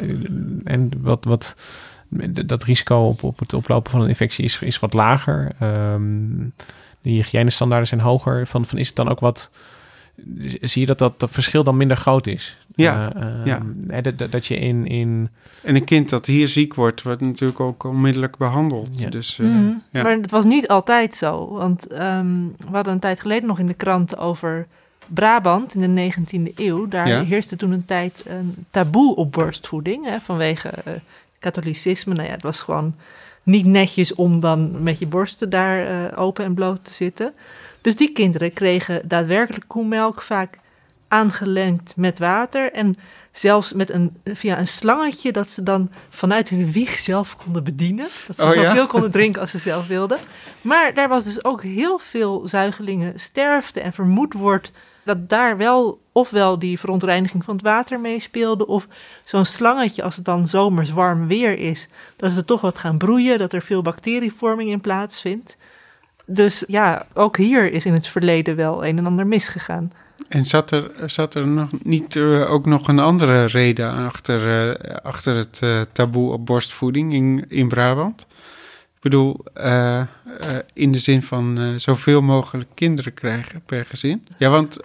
en 0.64 0.92
wat, 1.02 1.26
wat 1.26 1.56
dat 2.46 2.64
risico 2.64 3.08
op, 3.08 3.24
op 3.24 3.40
het 3.40 3.54
oplopen 3.54 3.92
van 3.92 4.02
een 4.02 4.08
infectie 4.08 4.46
is, 4.46 4.60
is 4.62 4.80
wat 4.80 4.94
lager. 4.94 5.52
Um, 5.94 6.54
de 7.02 7.10
hygiënestandaarden 7.10 7.88
zijn 7.88 8.02
hoger. 8.02 8.48
Van, 8.48 8.66
van 8.66 8.78
is 8.78 8.88
het 8.88 8.96
dan 8.96 9.10
ook 9.10 9.20
wat 9.20 9.50
zie 10.62 10.82
je 10.82 10.88
dat, 10.88 10.98
dat 10.98 11.20
dat 11.20 11.32
verschil 11.32 11.64
dan 11.64 11.78
minder 11.78 11.98
groot 11.98 12.28
is. 12.28 12.58
Ja, 12.84 13.14
uh, 13.16 13.46
ja. 13.46 13.62
Dat, 14.02 14.32
dat 14.32 14.46
je 14.46 14.56
in, 14.56 14.88
in... 14.88 15.30
En 15.64 15.76
een 15.76 15.84
kind 15.84 16.10
dat 16.10 16.26
hier 16.26 16.48
ziek 16.48 16.74
wordt, 16.74 17.02
wordt 17.02 17.22
natuurlijk 17.22 17.60
ook 17.60 17.84
onmiddellijk 17.84 18.38
behandeld. 18.38 19.00
Ja. 19.00 19.10
Dus, 19.10 19.40
uh, 19.40 19.48
mm, 19.48 19.82
ja. 19.92 20.04
Maar 20.04 20.18
het 20.18 20.32
was 20.32 20.46
niet 20.46 20.68
altijd 20.68 21.16
zo. 21.16 21.48
Want 21.48 21.92
um, 21.92 22.56
we 22.58 22.72
hadden 22.72 22.94
een 22.94 23.00
tijd 23.00 23.20
geleden 23.22 23.48
nog 23.48 23.60
in 23.60 23.66
de 23.66 23.74
krant 23.74 24.18
over 24.18 24.68
Brabant 25.08 25.76
in 25.76 25.96
de 25.96 26.12
19e 26.12 26.54
eeuw. 26.56 26.88
Daar 26.88 27.08
Ja. 27.08 27.24
heerste 27.24 27.56
toen 27.56 27.72
een 27.72 27.86
tijd 27.86 28.24
een 28.28 28.66
taboe 28.70 29.16
op 29.16 29.32
borstvoeding. 29.32 30.06
Hè, 30.06 30.20
vanwege 30.20 30.72
uh, 30.88 30.94
katholicisme. 31.40 32.14
Nou 32.14 32.26
ja, 32.28 32.34
het 32.34 32.44
was 32.44 32.60
gewoon 32.60 32.96
niet 33.44 33.66
netjes 33.66 34.16
om 34.16 34.40
dan 34.40 34.84
met 34.84 35.00
je 35.00 35.08
borsten 35.08 35.50
daar 35.50 36.18
open 36.18 36.46
en 36.46 36.54
bloot 36.54 36.86
te 36.86 36.94
zitten. 36.94 37.34
Dus 37.82 37.96
die 37.96 38.12
kinderen 38.12 38.54
kregen 38.54 39.02
daadwerkelijk 39.08 39.66
koemelk 39.68 40.22
vaak 40.22 40.60
aangelengd 41.10 41.94
met 41.96 42.20
water 42.20 42.72
en 42.72 42.96
zelfs 43.32 43.74
met 43.74 43.90
een, 43.90 44.18
via 44.24 44.60
een 44.60 44.68
slangetje 44.68 45.32
dat 45.32 45.50
ze 45.50 45.64
dan 45.64 45.92
vanuit 46.10 46.50
hun 46.50 46.72
wieg 46.72 47.00
zelf 47.00 47.36
konden 47.36 47.64
bedienen. 47.64 48.08
Dat 48.28 48.40
ze 48.40 48.46
Oh, 48.48 48.54
ja? 48.54 48.64
zoveel 48.70 48.88
konden 48.88 49.12
drinken 49.12 49.42
als 49.42 49.52
ze 49.52 49.58
zelf 49.58 49.88
wilden. 49.88 50.18
Maar 50.62 50.94
daar 50.94 51.08
was 51.08 51.24
dus 51.24 51.44
ook 51.44 51.64
heel 51.64 52.00
veel 52.00 52.48
zuigelingen 52.48 53.20
sterfte 53.20 53.82
en 53.82 53.94
vermoed 53.94 54.34
wordt 54.34 54.72
dat 55.04 55.30
daar 55.30 55.58
wel 55.58 56.02
ofwel 56.12 56.60
die 56.60 56.80
verontreiniging 56.80 57.44
van 57.44 57.54
het 57.54 57.64
water 57.64 58.00
meespeelde 58.00 58.68
of 58.68 58.88
zo'n 59.24 59.46
slangetje 59.46 60.04
als 60.04 60.16
het 60.16 60.26
dan 60.26 60.48
zomers 60.48 60.90
warm 60.90 61.28
weer 61.28 61.58
is, 61.58 61.88
dat 62.16 62.32
ze 62.32 62.46
toch 62.46 62.62
wat 62.62 62.80
gaan 62.80 62.98
broeien, 62.98 63.38
dat 63.38 63.54
er 63.54 63.62
veel 63.62 63.82
bacterievorming 63.82 64.70
in 64.70 64.82
plaatsvindt. 64.82 65.58
Dus 66.26 66.64
ja, 66.68 67.06
ook 67.14 67.38
hier 67.38 67.72
is 67.72 67.86
in 67.86 67.94
het 67.94 68.08
verleden 68.08 68.56
wel 68.56 68.86
een 68.86 68.98
en 68.98 69.06
ander 69.06 69.28
misgegaan. 69.28 69.92
En 70.28 70.46
zat 70.46 70.72
er, 70.72 70.92
zat 71.06 71.36
er 71.36 71.48
nog 71.48 71.70
niet 71.84 72.16
uh, 72.16 72.52
ook 72.52 72.66
nog 72.66 72.88
een 72.88 73.00
andere 73.00 73.46
reden 73.46 73.92
achter, 73.92 74.70
uh, 74.70 74.96
achter 74.96 75.36
het 75.36 75.60
uh, 75.64 75.82
taboe 75.92 76.32
op 76.32 76.46
borstvoeding 76.46 77.14
in, 77.14 77.46
in 77.48 77.68
Brabant? 77.68 78.28
Ik 78.96 79.06
bedoel, 79.06 79.44
in 80.74 80.92
de 80.92 81.00
zin 81.00 81.24
van 81.24 81.74
zoveel 81.80 82.22
mogelijk 82.22 82.70
kinderen 82.74 83.14
krijgen 83.14 83.62
per 83.66 83.86
gezin. 83.86 84.28
Ja, 84.38 84.50
want 84.50 84.80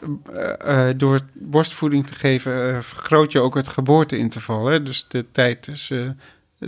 door 0.96 1.20
borstvoeding 1.42 2.06
te 2.06 2.14
geven 2.14 2.84
vergroot 2.84 3.32
je 3.32 3.40
ook 3.40 3.54
het 3.54 3.68
geboorteinterval. 3.68 4.66
Hè? 4.66 4.82
Dus 4.82 5.04
de 5.08 5.24
tijd 5.32 5.62
tussen 5.62 6.18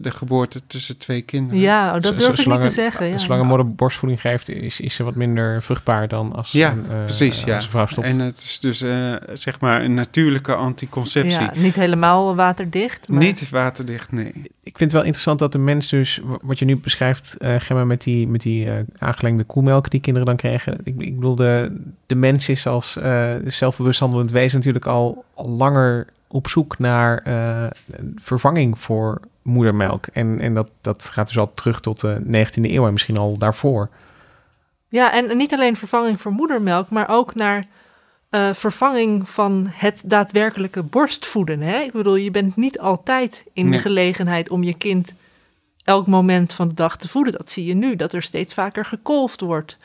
de 0.01 0.11
geboorte 0.11 0.61
tussen 0.67 0.99
twee 0.99 1.23
kinderen. 1.23 1.61
Ja, 1.61 1.95
oh, 1.95 2.03
dat 2.03 2.19
durf 2.19 2.39
ik 2.39 2.47
niet 2.47 2.61
te 2.61 2.69
zeggen. 2.69 3.07
Ja. 3.07 3.19
Zolang 3.19 3.41
een 3.41 3.47
moeder 3.47 3.75
borstvoeding 3.75 4.21
geeft, 4.21 4.49
is, 4.49 4.81
is 4.81 4.95
ze 4.95 5.05
wat 5.05 5.15
minder 5.15 5.63
vruchtbaar 5.63 6.09
dan 6.09 6.33
als, 6.33 6.53
ja, 6.53 6.71
een, 6.73 6.85
uh, 6.91 7.05
precies, 7.05 7.45
ja. 7.45 7.55
als 7.55 7.65
een 7.65 7.71
vrouw 7.71 7.87
stopt. 7.87 8.07
En 8.07 8.19
het 8.19 8.37
is 8.37 8.61
dus 8.61 8.83
uh, 8.83 9.17
zeg 9.33 9.61
maar 9.61 9.85
een 9.85 9.95
natuurlijke 9.95 10.55
anticonceptie. 10.55 11.41
Ja, 11.41 11.53
niet 11.55 11.75
helemaal 11.75 12.35
waterdicht. 12.35 13.09
Maar... 13.09 13.19
Niet 13.19 13.51
waterdicht, 13.51 14.13
nee. 14.13 14.33
Ik 14.63 14.79
vind 14.79 14.81
het 14.81 14.93
wel 14.93 15.03
interessant 15.03 15.39
dat 15.39 15.53
de 15.53 15.59
mens 15.59 15.89
dus, 15.89 16.21
wat 16.43 16.59
je 16.59 16.65
nu 16.65 16.81
beschrijft, 16.81 17.37
uh, 17.39 17.55
Gemma, 17.59 17.85
met 17.85 18.03
die, 18.03 18.29
met 18.29 18.41
die 18.41 18.69
aangelengde 18.99 19.45
koemelk 19.45 19.91
die 19.91 20.01
kinderen 20.01 20.29
dan 20.29 20.37
kregen. 20.37 20.79
Ik, 20.85 20.95
ik 20.99 21.15
bedoel, 21.15 21.35
de, 21.35 21.81
de 22.07 22.15
mens 22.15 22.49
is 22.49 22.67
als 22.67 22.99
zelfbewust 23.47 24.01
handelend 24.01 24.31
wezen 24.31 24.59
natuurlijk 24.59 24.87
al, 24.87 25.25
al 25.35 25.49
langer 25.49 26.07
op 26.29 26.49
zoek 26.49 26.79
naar 26.79 27.23
vervanging 28.17 28.79
voor 28.79 29.21
moedermelk. 29.47 30.07
En, 30.07 30.41
en 30.41 30.55
dat, 30.55 30.71
dat 30.81 31.05
gaat 31.05 31.27
dus 31.27 31.39
al 31.39 31.53
terug 31.55 31.81
tot 31.81 32.01
de 32.01 32.21
19e 32.27 32.61
eeuw 32.63 32.87
en 32.87 32.93
misschien 32.93 33.17
al 33.17 33.39
daarvoor. 33.39 33.89
Ja, 34.89 35.13
en 35.13 35.37
niet 35.37 35.53
alleen 35.55 35.77
vervanging 35.77 36.21
voor 36.21 36.33
moedermelk, 36.33 36.91
maar 36.91 37.09
ook 37.09 37.35
naar 37.35 37.65
uh, 38.31 38.53
vervanging 38.53 39.29
van 39.29 39.67
het 39.71 40.01
daadwerkelijke 40.05 40.83
borstvoeden. 40.83 41.61
Hè? 41.61 41.79
Ik 41.79 41.93
bedoel, 41.93 42.17
je 42.17 42.31
bent 42.31 42.57
niet 42.57 42.79
altijd 42.79 43.45
in 43.53 43.65
Nee. 43.65 43.73
de 43.73 43.79
gelegenheid 43.79 44.51
om 44.51 44.63
je 44.63 44.75
kind 44.75 45.13
elk 45.85 46.07
moment 46.07 46.53
van 46.53 46.69
de 46.69 46.75
dag 46.75 46.97
te 46.97 47.09
voeden. 47.09 47.33
Dat 47.33 47.51
zie 47.51 47.65
je 47.65 47.75
nu, 47.75 47.97
dat 47.97 48.13
er 48.13 48.23
steeds 48.23 48.55
vaker 48.55 48.85
gekolfd 48.85 49.41
wordt. 49.41 49.77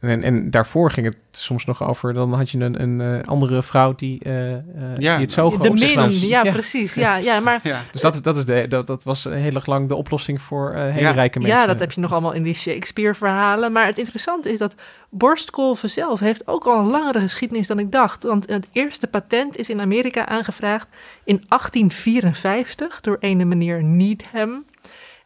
En, 0.00 0.22
en 0.22 0.50
daarvoor 0.50 0.90
ging 0.90 1.06
het 1.06 1.16
soms 1.30 1.64
nog 1.64 1.82
over, 1.82 2.14
dan 2.14 2.32
had 2.34 2.50
je 2.50 2.58
een, 2.58 2.82
een 2.82 3.00
uh, 3.00 3.22
andere 3.24 3.62
vrouw 3.62 3.94
die, 3.94 4.20
uh, 4.26 4.50
Ja, 4.52 4.58
die 4.96 5.08
het 5.08 5.32
zo 5.32 5.50
De 5.50 5.68
min, 5.70 5.78
snapte. 5.78 6.26
ja, 6.26 6.42
precies. 6.42 6.94
Ja, 6.94 7.16
ja, 7.16 7.40
maar 7.40 7.60
Ja. 7.62 7.80
Dus 7.92 8.00
dat, 8.00 8.22
dat, 8.22 8.36
is 8.36 8.44
de, 8.44 8.66
dat, 8.68 8.86
dat 8.86 9.02
was 9.04 9.24
heel 9.24 9.54
erg 9.54 9.66
lang 9.66 9.88
de 9.88 9.94
oplossing 9.94 10.42
voor 10.42 10.72
uh, 10.74 10.80
hele 10.82 11.00
Ja. 11.00 11.10
rijke 11.10 11.38
mensen. 11.38 11.58
Ja, 11.58 11.66
dat 11.66 11.80
heb 11.80 11.92
je 11.92 12.00
nog 12.00 12.12
allemaal 12.12 12.32
in 12.32 12.42
die 12.42 12.54
Shakespeare-verhalen. 12.54 13.72
Maar 13.72 13.86
het 13.86 13.98
interessante 13.98 14.52
is 14.52 14.58
dat 14.58 14.74
borstkolven 15.10 15.90
zelf 15.90 16.20
heeft 16.20 16.46
ook 16.46 16.64
al 16.66 16.78
een 16.78 16.90
langere 16.90 17.20
geschiedenis 17.20 17.66
dan 17.66 17.78
ik 17.78 17.92
dacht. 17.92 18.22
Want 18.22 18.48
het 18.48 18.66
eerste 18.72 19.06
patent 19.06 19.56
is 19.56 19.70
in 19.70 19.80
Amerika 19.80 20.26
aangevraagd 20.26 20.88
in 21.24 21.42
1854 21.48 23.00
door 23.00 23.16
ene 23.20 23.44
meneer 23.44 23.82
Needham. 23.84 24.64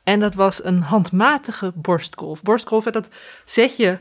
En 0.05 0.21
dat 0.21 0.35
was 0.35 0.65
een 0.65 0.81
handmatige 0.83 1.73
borstkolf. 1.75 2.43
Borstkolf, 2.43 2.85
dat 2.85 3.09
zet 3.45 3.77
je 3.77 3.99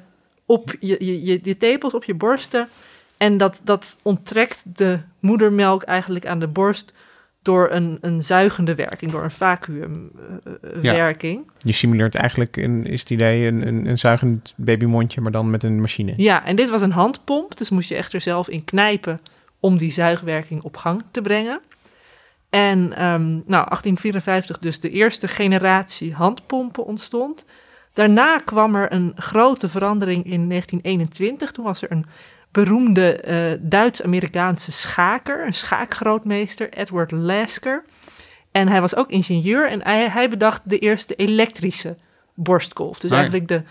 op 0.52 0.76
je, 0.80 0.96
je, 1.00 1.24
je, 1.24 1.40
je 1.44 1.58
tepels, 1.58 1.94
op 1.94 2.04
je 2.04 2.14
borsten. 2.14 2.70
En 3.18 3.38
dat, 3.38 3.62
dat 3.64 3.98
onttrekt 4.02 4.64
de 4.66 5.00
moedermelk 5.20 5.84
eigenlijk 5.84 6.26
aan 6.26 6.40
de 6.40 6.48
borst 6.48 6.94
door 7.42 7.72
een, 7.72 7.98
een 8.02 8.24
zuigende 8.24 8.76
werking, 8.76 9.12
door 9.12 9.24
een 9.24 9.32
vacuümwerking. 9.32 11.52
Je 11.58 11.72
simuleert 11.72 12.16
eigenlijk, 12.16 12.58
een, 12.58 12.86
is 12.86 13.00
het 13.00 13.10
idee, 13.10 13.48
een, 13.48 13.68
een, 13.68 13.86
een 13.86 13.98
zuigend 13.98 14.54
babymondje, 14.58 15.22
maar 15.22 15.32
dan 15.32 15.50
met 15.50 15.64
een 15.64 15.82
machine. 15.82 16.14
Ja, 16.18 16.46
en 16.46 16.56
dit 16.56 16.70
was 16.70 16.82
een 16.82 16.92
handpomp, 16.92 17.58
dus 17.58 17.70
moest 17.70 17.90
je 17.90 17.96
echt 17.96 18.14
er 18.14 18.22
zelf 18.22 18.50
in 18.50 18.64
knijpen 18.64 19.22
om 19.60 19.78
die 19.78 19.92
zuigwerking 19.92 20.62
op 20.62 20.78
gang 20.78 21.04
te 21.12 21.22
brengen. 21.22 21.62
En 22.50 22.80
um, 22.80 23.44
nou, 23.46 23.66
1854 23.66 24.58
dus 24.58 24.80
de 24.80 24.90
eerste 24.90 25.28
generatie 25.28 26.14
handpompen 26.14 26.86
ontstond. 26.86 27.46
Daarna 27.94 28.38
kwam 28.38 28.76
er 28.76 28.92
een 28.92 29.12
grote 29.16 29.70
verandering 29.70 30.26
in 30.26 30.50
1921. 30.50 31.52
Toen 31.52 31.66
was 31.66 31.82
er 31.82 31.92
een 31.92 32.06
beroemde 32.52 33.24
uh, 33.28 33.60
Duits-Amerikaanse 33.70 34.72
schaker, 34.72 35.46
een 35.46 35.54
schaakgrootmeester, 35.54 36.70
Edward 36.74 37.12
Lasker. 37.12 37.84
En 38.52 38.68
hij 38.68 38.82
was 38.82 38.96
ook 38.96 39.10
ingenieur 39.10 39.70
en 39.70 39.84
hij, 39.84 40.10
hij 40.10 40.30
bedacht 40.30 40.62
de 40.64 40.80
eerste 40.80 41.16
elektrische 41.16 41.98
borstkolf. 42.34 43.00
Dus 43.00 43.12
Ah, 43.12 43.18
eigenlijk 43.18 43.48
de 43.48 43.64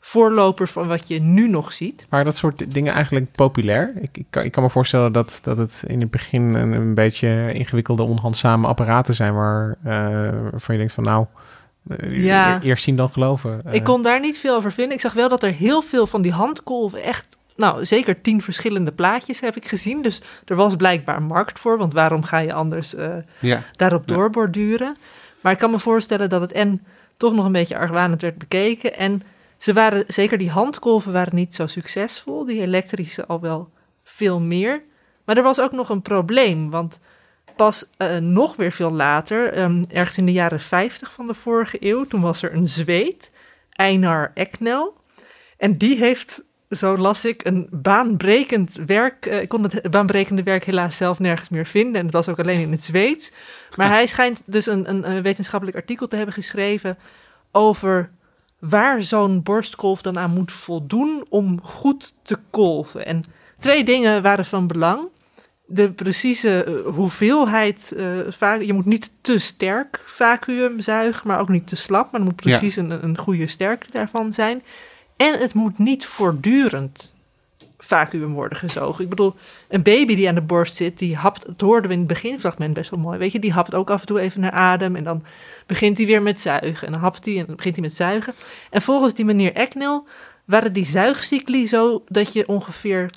voorloper 0.00 0.68
van 0.68 0.86
wat 0.88 1.08
je 1.08 1.20
nu 1.20 1.48
nog 1.48 1.72
ziet. 1.72 2.06
Maar 2.08 2.24
dat 2.24 2.36
soort 2.36 2.72
dingen 2.72 2.94
eigenlijk 2.94 3.32
populair? 3.32 3.92
Ik, 4.00 4.16
ik, 4.16 4.26
kan, 4.30 4.44
ik 4.44 4.52
kan 4.52 4.62
me 4.62 4.70
voorstellen 4.70 5.12
dat, 5.12 5.40
dat 5.42 5.58
het 5.58 5.84
in 5.86 6.00
het 6.00 6.10
begin 6.10 6.54
een, 6.54 6.72
een 6.72 6.94
beetje 6.94 7.52
ingewikkelde, 7.52 8.02
onhandzame 8.02 8.66
apparaten 8.66 9.14
zijn 9.14 9.34
waar, 9.34 9.68
uh, 9.84 9.92
waarvan 10.50 10.74
je 10.74 10.76
denkt 10.76 10.92
van 10.92 11.04
nou, 11.04 11.26
Ja. 12.10 12.60
eerst 12.62 12.84
zien 12.84 12.96
dan 12.96 13.12
geloven. 13.12 13.62
Ik 13.70 13.84
kon 13.84 14.02
daar 14.02 14.20
niet 14.20 14.38
veel 14.38 14.56
over 14.56 14.72
vinden. 14.72 14.94
Ik 14.94 15.00
zag 15.00 15.12
wel 15.12 15.28
dat 15.28 15.42
er 15.42 15.52
heel 15.52 15.82
veel 15.82 16.06
van 16.06 16.22
die 16.22 16.32
handkolven 16.32 17.02
echt... 17.02 17.26
Nou, 17.56 17.84
zeker 17.84 18.20
tien 18.20 18.42
verschillende 18.42 18.92
plaatjes 18.92 19.40
heb 19.40 19.56
ik 19.56 19.66
gezien. 19.66 20.02
Dus 20.02 20.22
er 20.44 20.56
was 20.56 20.76
blijkbaar 20.76 21.22
markt 21.22 21.58
voor. 21.58 21.78
Want 21.78 21.92
waarom 21.92 22.22
ga 22.22 22.38
je 22.38 22.52
anders 22.52 22.94
eh, 22.94 23.16
Ja. 23.40 23.62
daarop 23.72 24.08
Ja. 24.08 24.14
doorborduren? 24.14 24.96
Maar 25.40 25.52
ik 25.52 25.58
kan 25.58 25.70
me 25.70 25.78
voorstellen 25.78 26.28
dat 26.28 26.40
het 26.40 26.52
en 26.52 26.82
toch 27.16 27.34
nog 27.34 27.44
een 27.44 27.52
beetje 27.52 27.78
argwanend 27.78 28.22
werd 28.22 28.38
bekeken. 28.38 28.96
En 28.96 29.22
ze 29.58 29.72
waren, 29.72 30.04
zeker 30.06 30.38
die 30.38 30.50
handkolven 30.50 31.12
waren 31.12 31.34
niet 31.34 31.54
zo 31.54 31.66
succesvol. 31.66 32.44
Die 32.44 32.60
elektrische 32.60 33.26
al 33.26 33.40
wel 33.40 33.68
veel 34.04 34.40
meer. 34.40 34.82
Maar 35.24 35.36
er 35.36 35.42
was 35.42 35.60
ook 35.60 35.72
nog 35.72 35.88
een 35.88 36.02
probleem. 36.02 36.70
Want 36.70 36.98
pas 37.56 37.90
eh, 37.96 38.16
nog 38.16 38.56
weer 38.56 38.72
veel 38.72 38.92
later, 38.92 39.52
ehm, 39.52 39.82
ergens 39.88 40.18
in 40.18 40.26
de 40.26 40.32
jaren 40.32 40.60
50 40.60 41.12
van 41.12 41.26
de 41.26 41.34
vorige 41.34 41.76
eeuw, 41.80 42.04
toen 42.04 42.20
was 42.20 42.42
er 42.42 42.54
een 42.54 42.68
Zweed, 42.68 43.30
Einar 43.70 44.30
Eknel. 44.34 44.94
En 45.56 45.76
die 45.76 45.96
heeft, 45.96 46.42
zo 46.70 46.98
las 46.98 47.24
ik, 47.24 47.44
een 47.44 47.68
baanbrekend 47.70 48.74
werk. 48.86 49.26
eh, 49.26 49.40
ik 49.40 49.48
kon 49.48 49.62
het 49.62 49.90
baanbrekende 49.90 50.42
werk 50.42 50.64
helaas 50.64 50.96
zelf 50.96 51.18
nergens 51.18 51.48
meer 51.48 51.66
vinden. 51.66 51.94
En 51.94 52.04
het 52.04 52.14
was 52.14 52.28
ook 52.28 52.38
alleen 52.38 52.60
in 52.60 52.70
het 52.70 52.84
Zweeds. 52.84 53.32
Maar 53.76 53.88
hij 53.88 54.06
schijnt 54.06 54.42
dus 54.44 54.66
een, 54.66 54.88
een, 54.88 55.10
een 55.10 55.22
wetenschappelijk 55.22 55.76
artikel 55.76 56.08
te 56.08 56.16
hebben 56.16 56.34
geschreven 56.34 56.98
over 57.52 58.10
waar 58.58 59.02
zo'n 59.02 59.42
borstkolf 59.42 60.02
dan 60.02 60.18
aan 60.18 60.30
moet 60.30 60.52
voldoen 60.52 61.26
om 61.28 61.62
goed 61.62 62.14
te 62.22 62.38
kolven. 62.50 63.06
En 63.06 63.24
twee 63.58 63.84
dingen 63.84 64.22
waren 64.22 64.44
van 64.44 64.66
belang. 64.66 65.08
De 65.66 65.90
precieze 65.90 66.64
eh, 66.64 66.92
hoeveelheid, 66.94 67.92
va- 68.28 68.54
je 68.54 68.72
moet 68.72 68.84
niet 68.84 69.10
te 69.20 69.38
sterk 69.38 70.00
vacuüm 70.04 70.80
zuigen, 70.80 71.28
maar 71.28 71.40
ook 71.40 71.48
niet 71.48 71.66
te 71.66 71.76
slap. 71.76 72.10
Maar 72.12 72.20
er 72.20 72.26
moet 72.26 72.44
Ja. 72.44 72.50
precies 72.58 72.76
een, 72.76 73.04
een 73.04 73.18
goede 73.18 73.46
sterkte 73.46 73.90
daarvan 73.90 74.32
zijn. 74.32 74.62
En 75.16 75.38
het 75.38 75.54
moet 75.54 75.78
niet 75.78 76.06
voortdurend 76.06 77.14
vacuüm 77.78 78.32
worden 78.32 78.58
gezogen. 78.58 79.04
Ik 79.04 79.10
bedoel, 79.10 79.34
een 79.68 79.82
baby 79.82 80.14
die 80.14 80.28
aan 80.28 80.34
de 80.34 80.42
borst 80.42 80.76
zit, 80.76 80.98
die 80.98 81.16
hapt, 81.16 81.46
dat 81.46 81.60
hoorden 81.60 81.88
we 81.88 81.92
in 81.92 81.98
het 81.98 82.08
beginfragment 82.08 82.74
best 82.74 82.90
wel 82.90 83.00
mooi, 83.00 83.18
weet 83.18 83.32
je, 83.32 83.38
die 83.38 83.52
hapt 83.52 83.74
ook 83.74 83.90
af 83.90 84.00
en 84.00 84.06
toe 84.06 84.20
even 84.20 84.40
naar 84.40 84.50
adem 84.50 84.96
en 84.96 85.04
dan 85.04 85.24
begint 85.66 85.96
hij 85.98 86.06
weer 86.06 86.22
met 86.22 86.40
zuigen. 86.40 86.86
En 86.86 86.92
dan 86.92 87.00
hapt 87.02 87.24
hij 87.24 87.38
en 87.38 87.46
dan 87.46 87.56
begint 87.56 87.74
hij 87.76 87.84
met 87.84 87.94
zuigen. 87.94 88.34
En 88.70 88.82
volgens 88.82 89.14
die 89.14 89.24
meneer 89.24 89.52
Eknel 89.52 90.06
waren 90.44 90.72
die 90.72 90.86
zuigcycli 90.86 91.66
zo 91.66 92.04
dat 92.08 92.32
je 92.32 92.48
ongeveer 92.48 93.10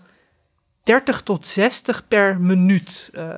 30 0.87 1.21
tot 1.21 1.45
60 1.47 2.07
per 2.07 2.39
minuut 2.39 3.09
eh, 3.13 3.29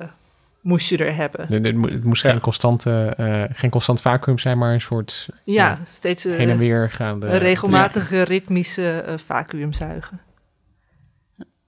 moest 0.60 0.88
je 0.88 0.96
er 0.98 1.14
hebben. 1.14 1.46
het, 1.48 1.64
het 1.66 1.76
moet- 1.76 1.92
het 1.92 2.04
moest 2.04 2.22
geen, 2.22 2.40
constante, 2.40 3.14
eh, 3.16 3.42
geen 3.56 3.70
constant 3.70 4.00
vacuüm 4.00 4.38
zijn, 4.38 4.58
maar 4.58 4.72
een 4.72 4.80
soort 4.80 5.28
Ja, 5.44 5.78
steeds 5.92 6.24
eh, 6.24 6.36
heen 6.36 6.48
en 6.48 6.58
weer 6.58 6.90
gaande. 6.90 7.26
een 7.26 7.38
regelmatige 7.38 8.22
ritmische 8.22 8.90
eh 9.00 9.18
vacuümzuigen. 9.18 10.20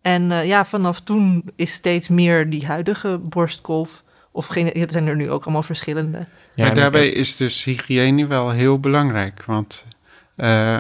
En 0.03 0.33
eh, 0.33 0.47
ja, 0.47 0.65
vanaf 0.65 1.01
toen 1.01 1.45
is 1.57 1.73
steeds 1.73 2.09
meer 2.09 2.51
die 2.51 2.67
huidige 2.67 3.19
borstkolf, 3.19 4.05
of 4.33 4.47
geen, 4.47 4.73
er 4.73 4.91
zijn 4.91 5.07
er 5.07 5.17
nu 5.17 5.31
ook 5.31 5.43
allemaal 5.45 5.63
verschillende. 5.63 6.19
Ja, 6.19 6.27
maar 6.57 6.67
en- 6.69 6.75
daarbij 6.75 7.09
is 7.09 7.37
dus 7.37 7.65
hygiëne 7.65 8.27
wel 8.27 8.51
heel 8.51 8.81
belangrijk. 8.81 9.45
Want 9.45 9.85
eh, 10.43 10.79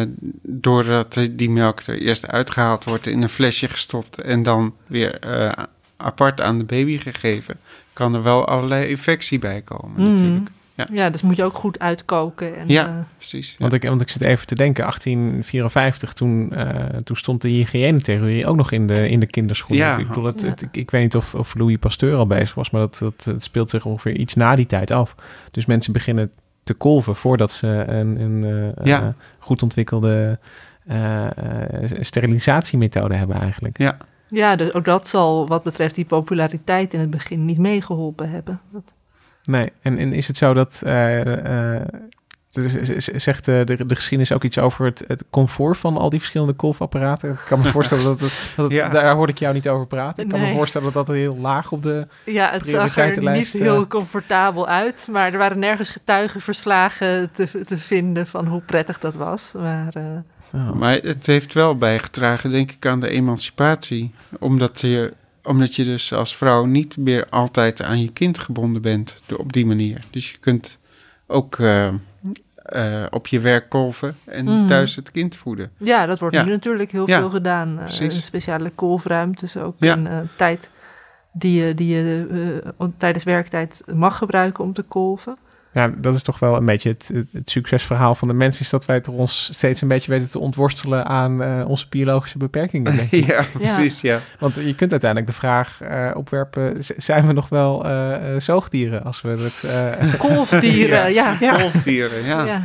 eh, 0.00 0.08
doordat 0.42 1.20
die 1.30 1.50
melk 1.50 1.80
er 1.80 1.98
eerst 2.00 2.26
uitgehaald 2.28 2.84
wordt, 2.84 3.06
in 3.06 3.22
een 3.22 3.28
flesje 3.28 3.68
gestopt 3.68 4.20
en 4.20 4.42
dan 4.42 4.74
weer 4.86 5.18
eh, 5.18 5.52
apart 5.96 6.40
aan 6.40 6.58
de 6.58 6.64
baby 6.64 6.98
gegeven, 6.98 7.56
kan 7.92 8.14
er 8.14 8.22
wel 8.22 8.46
allerlei 8.48 8.88
infectie 8.88 9.38
bij 9.38 9.60
komen 9.62 10.00
Mhm. 10.02 10.10
natuurlijk. 10.10 10.48
Ja, 10.76 10.86
Ja, 10.92 11.10
dus 11.10 11.22
moet 11.22 11.36
je 11.36 11.44
ook 11.44 11.56
goed 11.56 11.78
uitkoken. 11.78 12.56
En, 12.56 12.68
Ja. 12.68 13.06
precies. 13.16 13.50
ja. 13.50 13.56
Want 13.58 13.72
ik, 13.72 13.82
want 13.82 14.00
ik 14.00 14.08
zit 14.08 14.22
even 14.24 14.46
te 14.46 14.54
denken, 14.54 14.84
1854, 14.84 16.12
toen, 16.12 16.52
eh, 16.52 16.96
toen 17.04 17.16
stond 17.16 17.42
de 17.42 17.48
hygiënetheorie 17.48 18.46
ook 18.46 18.56
nog 18.56 18.72
in 18.72 18.86
de, 18.86 19.08
in 19.08 19.20
de 19.20 19.26
kinderschoenen. 19.26 19.86
Ja. 19.86 19.96
Ik, 19.98 20.08
bedoel, 20.08 20.24
het, 20.24 20.40
Ja. 20.40 20.48
het- 20.48 20.62
ik, 20.62 20.76
ik 20.76 20.90
weet 20.90 21.02
niet 21.02 21.16
of, 21.16 21.34
of 21.34 21.54
Louis 21.54 21.76
Pasteur 21.78 22.16
al 22.16 22.26
bezig 22.26 22.54
was, 22.54 22.70
maar 22.70 22.80
dat, 22.80 22.98
dat, 22.98 23.24
het 23.24 23.44
speelt 23.44 23.70
zich 23.70 23.84
ongeveer 23.84 24.16
iets 24.16 24.34
na 24.34 24.54
die 24.56 24.66
tijd 24.66 24.90
af. 24.90 25.14
Dus 25.50 25.66
mensen 25.66 25.92
beginnen 25.92 26.30
te 26.64 26.74
kolven 26.74 27.16
voordat 27.16 27.52
ze 27.52 27.66
een, 27.86 28.20
een 28.20 28.44
eh, 28.78 28.84
Ja. 28.86 29.00
eh, 29.02 29.08
goed 29.38 29.62
ontwikkelde 29.62 30.38
eh, 30.86 31.26
sterilisatiemethode 32.00 33.14
hebben 33.14 33.36
eigenlijk. 33.40 33.78
ja. 33.78 33.96
ja, 34.28 34.56
dus 34.56 34.74
ook 34.74 34.84
dat 34.84 35.08
zal 35.08 35.46
wat 35.48 35.62
betreft 35.62 35.94
die 35.94 36.04
populariteit 36.04 36.94
in 36.94 37.00
het 37.00 37.10
begin 37.10 37.44
niet 37.44 37.58
meegeholpen 37.58 38.30
hebben. 38.30 38.60
Dat- 38.72 38.94
Nee, 39.42 39.72
en, 39.82 39.98
en 39.98 40.12
is 40.12 40.26
het 40.26 40.36
zo 40.36 40.54
dat... 40.54 40.82
eh, 42.56 42.64
eh, 42.74 42.86
dus 42.86 43.04
zegt 43.04 43.44
de, 43.44 43.62
de, 43.64 43.86
de 43.86 43.94
geschiedenis 43.94 44.32
ook 44.32 44.44
iets 44.44 44.58
over 44.58 44.84
het, 44.84 45.04
het 45.06 45.24
comfort 45.30 45.78
van 45.78 45.96
al 45.96 46.10
die 46.10 46.18
verschillende 46.18 46.52
kolfapparaten? 46.52 47.30
Ik 47.30 47.42
kan 47.46 47.58
me 47.58 47.64
voorstellen 47.64 48.04
dat, 48.04 48.20
het, 48.20 48.32
dat 48.56 48.64
het- 48.64 48.74
Ja. 48.74 48.88
daar 48.88 49.14
hoorde 49.14 49.32
ik 49.32 49.38
jou 49.38 49.54
niet 49.54 49.68
over 49.68 49.86
praten. 49.86 50.24
Ik 50.24 50.28
kan 50.30 50.40
me 50.40 50.52
voorstellen 50.52 50.92
dat 50.92 51.06
dat 51.06 51.14
heel 51.16 51.36
laag 51.36 51.72
op 51.72 51.82
de... 51.82 52.06
Ja, 52.24 52.50
het 52.50 52.68
zag 52.68 52.96
er 52.96 53.32
niet 53.32 53.52
heel 53.52 53.80
eh. 53.82 53.88
comfortabel 53.88 54.66
uit, 54.68 55.08
maar 55.10 55.32
er 55.32 55.38
waren 55.38 55.58
nergens 55.58 55.90
getuigenverslagen 55.90 57.30
te, 57.32 57.60
te 57.64 57.78
vinden 57.78 58.26
van 58.26 58.46
hoe 58.46 58.60
prettig 58.60 58.98
dat 58.98 59.14
was. 59.14 59.52
Maar 59.56 59.94
eh, 59.94 60.02
Oh. 60.54 60.72
Maar 60.72 60.94
het 60.94 61.26
heeft 61.26 61.54
wel 61.54 61.76
bijgedragen, 61.76 62.50
denk 62.50 62.70
ik, 62.72 62.86
aan 62.86 63.00
de 63.00 63.08
emancipatie. 63.08 64.14
Omdat 64.40 64.80
je, 64.80 65.12
omdat 65.42 65.74
je 65.74 65.84
dus 65.84 66.12
als 66.12 66.36
vrouw 66.36 66.64
niet 66.64 66.96
meer 66.96 67.26
altijd 67.30 67.82
aan 67.82 68.00
je 68.00 68.12
kind 68.12 68.38
gebonden 68.38 68.82
bent 68.82 69.16
door- 69.26 69.38
op 69.38 69.52
die 69.52 69.66
manier. 69.66 70.00
Dus 70.10 70.30
je 70.30 70.38
kunt 70.38 70.78
ook 71.26 71.58
eh, 71.58 71.88
eh, 72.74 73.02
op 73.10 73.26
je 73.26 73.40
werk 73.40 73.68
kolven 73.68 74.16
en 74.24 74.44
Mhm. 74.44 74.66
thuis 74.66 74.96
het 74.96 75.10
kind 75.10 75.36
voeden. 75.36 75.70
ja, 75.78 76.06
dat 76.06 76.18
wordt 76.20 76.34
Ja. 76.34 76.44
nu 76.44 76.50
natuurlijk 76.50 76.90
heel 76.92 77.08
Ja, 77.08 77.18
veel 77.18 77.30
gedaan. 77.30 77.74
precies. 77.76 78.24
speciale 78.24 78.70
kolfruimtes 78.70 79.56
ook 79.56 79.74
Ja. 79.78 79.94
in 79.94 80.06
eh, 80.06 80.18
tijd 80.36 80.70
die 81.32 81.64
je, 81.64 81.74
die 81.74 81.94
je 81.96 82.74
tijdens 82.96 83.24
werktijd 83.24 83.82
mag 83.94 84.18
gebruiken 84.18 84.64
om 84.64 84.72
te 84.72 84.82
kolven. 84.82 85.36
Ja, 85.74 85.92
dat 85.96 86.14
is 86.14 86.22
toch 86.22 86.38
wel 86.38 86.56
een 86.56 86.64
beetje 86.64 86.88
het, 86.88 87.10
het, 87.14 87.26
het 87.32 87.50
succesverhaal 87.50 88.14
van 88.14 88.28
de 88.28 88.34
mens... 88.34 88.60
is 88.60 88.70
dat 88.70 88.84
wij 88.84 89.00
toch 89.00 89.14
ons 89.14 89.48
steeds 89.52 89.80
een 89.80 89.88
beetje 89.88 90.10
weten 90.10 90.30
te 90.30 90.38
ontworstelen 90.38 91.06
aan 91.06 91.42
eh, 91.42 91.68
onze 91.68 91.86
biologische 91.88 92.38
beperkingen. 92.38 92.96
denk 92.96 93.10
ik. 93.10 93.26
ja, 93.32 93.44
precies, 93.52 94.00
ja. 94.00 94.20
Want 94.38 94.54
je 94.54 94.74
kunt 94.74 94.90
uiteindelijk 94.90 95.30
de 95.30 95.36
vraag 95.36 95.80
eh, 95.80 96.10
opwerpen... 96.14 96.76
zijn 96.96 97.26
we 97.26 97.32
nog 97.32 97.48
wel 97.48 97.84
eh, 97.84 98.14
zoogdieren 98.38 99.04
als 99.04 99.20
we 99.20 99.28
het... 99.28 99.64
eh, 99.64 100.14
Kolfdieren, 100.28 101.12
ja. 101.12 101.36
Ja. 101.40 101.58
Golfdieren, 101.58 102.24
ja. 102.24 102.44
Ja. 102.44 102.62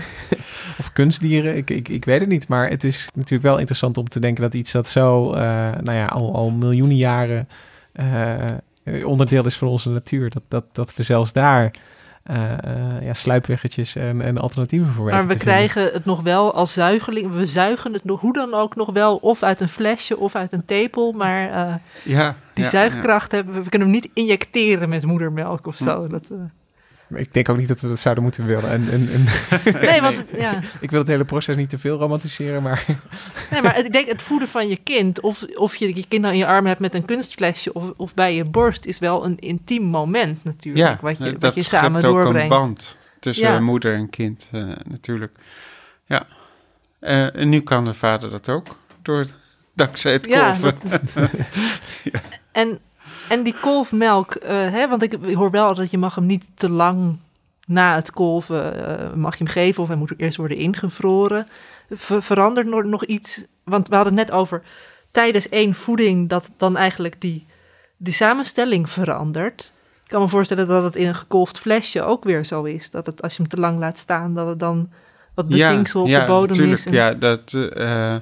Of 0.79 0.91
kunstdieren, 0.91 1.55
ik, 1.55 1.69
ik, 1.69 1.89
ik 1.89 2.05
weet 2.05 2.19
het 2.19 2.29
niet. 2.29 2.47
Maar 2.47 2.69
het 2.69 2.83
is 2.83 3.09
natuurlijk 3.13 3.49
wel 3.49 3.57
interessant 3.57 3.97
om 3.97 4.07
te 4.07 4.19
denken 4.19 4.43
dat 4.43 4.53
iets 4.53 4.71
dat 4.71 4.89
zo, 4.89 5.33
eh, 5.33 5.41
nou 5.81 5.97
ja, 5.97 6.05
al, 6.05 6.35
al 6.35 6.49
miljoenen 6.49 6.97
jaren 6.97 7.47
eh, 7.91 9.05
onderdeel 9.05 9.45
is 9.45 9.57
van 9.57 9.67
onze 9.67 9.89
natuur. 9.89 10.29
Dat, 10.29 10.43
dat, 10.47 10.63
dat 10.71 10.95
we 10.95 11.03
zelfs 11.03 11.33
daar 11.33 11.71
ja, 13.01 13.13
sluipweggetjes 13.13 13.95
en, 13.95 14.21
en 14.21 14.37
alternatieven 14.37 14.91
voor 14.91 15.05
Maar 15.05 15.13
we 15.13 15.19
te 15.21 15.27
vinden. 15.27 15.47
krijgen 15.47 15.83
het 15.83 16.05
nog 16.05 16.21
wel 16.21 16.53
als 16.53 16.73
zuigeling. 16.73 17.31
We 17.31 17.45
zuigen 17.45 17.93
het 17.93 18.03
nog, 18.03 18.19
hoe 18.19 18.33
dan 18.33 18.53
ook 18.53 18.75
nog 18.75 18.91
wel, 18.91 19.15
of 19.15 19.43
uit 19.43 19.61
een 19.61 19.69
flesje 19.69 20.17
of 20.17 20.35
uit 20.35 20.51
een 20.51 20.65
tepel. 20.65 21.11
Maar 21.11 21.49
eh, 21.51 21.75
ja 22.03 22.35
die 22.53 22.63
ja, 22.63 22.69
zuigkracht 22.69 23.31
hebben 23.31 23.53
we. 23.53 23.63
We 23.63 23.69
kunnen 23.69 23.87
hem 23.87 23.97
niet 23.97 24.09
injecteren 24.13 24.89
met 24.89 25.05
moedermelk 25.05 25.67
of 25.67 25.77
zo. 25.77 26.07
Dat, 26.07 26.27
eh, 26.31 26.37
Ik 27.15 27.33
denk 27.33 27.49
ook 27.49 27.57
niet 27.57 27.67
dat 27.67 27.79
we 27.81 27.87
dat 27.87 27.99
zouden 27.99 28.23
moeten 28.23 28.45
willen. 28.45 28.69
En, 28.69 28.89
en, 28.91 29.09
en 29.13 29.23
nee, 29.89 30.01
want 30.01 30.23
ja. 30.37 30.59
ik 30.81 30.91
wil 30.91 30.99
het 30.99 31.07
hele 31.07 31.25
proces 31.25 31.55
niet 31.55 31.69
te 31.69 31.77
veel 31.77 31.97
romantiseren, 31.97 32.61
maar 32.63 32.85
nee, 33.51 33.61
maar 33.61 33.79
ik 33.79 33.91
denk 33.91 34.07
het 34.07 34.21
voeden 34.21 34.47
van 34.47 34.67
je 34.67 34.77
kind, 34.77 35.21
of, 35.21 35.43
of 35.55 35.75
je 35.75 35.95
je 35.95 36.05
kind 36.07 36.21
nou 36.21 36.33
in 36.33 36.39
je 36.39 36.45
arm 36.45 36.65
hebt 36.65 36.79
met 36.79 36.93
een 36.93 37.05
kunstflesje 37.05 37.73
of, 37.73 37.93
of 37.97 38.13
bij 38.13 38.35
je 38.35 38.43
borst, 38.43 38.85
is 38.85 38.99
wel 38.99 39.25
een 39.25 39.39
intiem 39.39 39.83
moment 39.83 40.43
natuurlijk. 40.43 40.87
Ja, 40.87 40.97
wat 41.01 41.17
je, 41.17 41.31
dat 41.31 41.41
wat 41.41 41.55
je 41.55 41.63
samen 41.63 42.03
ook 42.03 42.13
doorbrengt. 42.13 42.41
een 42.41 42.47
band 42.61 42.97
tussen 43.19 43.51
Ja. 43.51 43.59
moeder 43.59 43.95
en 43.95 44.09
kind 44.09 44.49
eh, 44.51 44.63
natuurlijk. 44.89 45.35
Ja. 46.05 46.25
Eh, 46.99 47.35
en 47.35 47.49
nu 47.49 47.61
kan 47.61 47.85
de 47.85 47.93
vader 47.93 48.29
dat 48.29 48.49
ook, 48.49 48.67
door, 49.01 49.25
dankzij 49.75 50.11
het 50.11 50.25
Ja, 50.25 50.49
kolven. 50.51 50.75
dat- 50.89 51.29
En, 52.51 52.79
en 53.29 53.43
die 53.43 53.55
kolfmelk, 53.61 54.33
eh, 54.35 54.49
hè, 54.71 54.87
want 54.87 55.01
ik 55.03 55.17
hoor 55.33 55.51
wel 55.51 55.73
dat 55.75 55.91
je 55.91 55.97
mag 55.97 56.15
hem 56.15 56.25
niet 56.25 56.45
te 56.55 56.69
lang 56.69 57.17
na 57.67 57.95
het 57.95 58.11
kolven 58.11 58.87
eh, 58.99 59.13
mag 59.13 59.37
je 59.37 59.43
hem 59.43 59.53
geven 59.53 59.81
of 59.81 59.87
hij 59.87 59.97
moet 59.97 60.13
eerst 60.17 60.37
worden 60.37 60.57
ingevroren. 60.57 61.47
Ver- 61.89 62.23
verandert 62.23 62.67
er 62.73 62.87
nog 62.87 63.05
iets? 63.05 63.43
Want 63.63 63.87
we 63.89 63.95
hadden 63.95 64.17
het 64.17 64.27
net 64.27 64.35
over 64.37 64.61
tijdens 65.11 65.49
één 65.49 65.73
voeding 65.75 66.29
dat 66.29 66.49
dan 66.57 66.77
eigenlijk 66.77 67.21
die, 67.21 67.45
die 67.97 68.13
samenstelling 68.13 68.89
verandert. 68.89 69.71
Ik 70.03 70.07
kan 70.15 70.21
me 70.21 70.27
voorstellen 70.27 70.67
dat 70.67 70.83
het 70.83 70.95
in 70.95 71.07
een 71.07 71.15
gekolfd 71.15 71.59
flesje 71.59 72.03
ook 72.03 72.23
weer 72.23 72.45
zo 72.45 72.63
is. 72.63 72.91
Dat 72.91 73.05
het 73.05 73.21
als 73.21 73.35
je 73.35 73.41
hem 73.41 73.51
te 73.51 73.59
lang 73.59 73.79
laat 73.79 73.97
staan, 73.97 74.33
dat 74.33 74.47
het 74.47 74.59
dan 74.59 74.89
wat 75.33 75.47
bezinksel 75.47 76.01
op 76.01 76.07
de 76.07 76.25
bodem 76.27 76.55
tuurlijk, 76.55 76.77
is. 76.79 76.85
en- 76.85 76.93
Ja, 76.93 77.13
dat, 77.13 77.53
eh, 77.73 78.15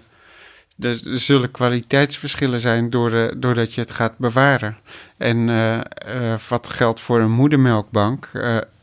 er 0.80 1.08
er 1.12 1.20
zullen 1.20 1.52
kwaliteitsverschillen 1.52 2.60
zijn 2.60 2.90
door, 2.90 3.14
eh, 3.14 3.36
doordat 3.38 3.74
je 3.74 3.82
het 3.82 3.92
gaat 3.92 4.18
bewaren. 4.18 4.78
En 5.18 5.50
eh, 5.50 5.80
eh, 6.34 6.40
wat 6.50 6.70
geldt 6.70 7.02
voor 7.02 7.20
een 7.20 7.32
moedermelkbank, 7.32 8.32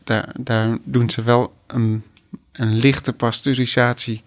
daar, 0.05 0.32
daar 0.38 0.78
doen 0.84 1.11
ze 1.11 1.22
wel 1.22 1.55
een, 1.66 2.03
een 2.53 2.74
lichte 2.74 3.12
pasteurisatie. 3.12 4.22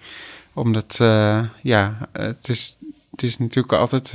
Omdat, 0.53 0.95
ja, 1.61 1.97
het 2.11 2.49
is, 2.49 2.77
het 3.11 3.23
is 3.23 3.37
natuurlijk 3.37 3.73
altijd 3.73 4.09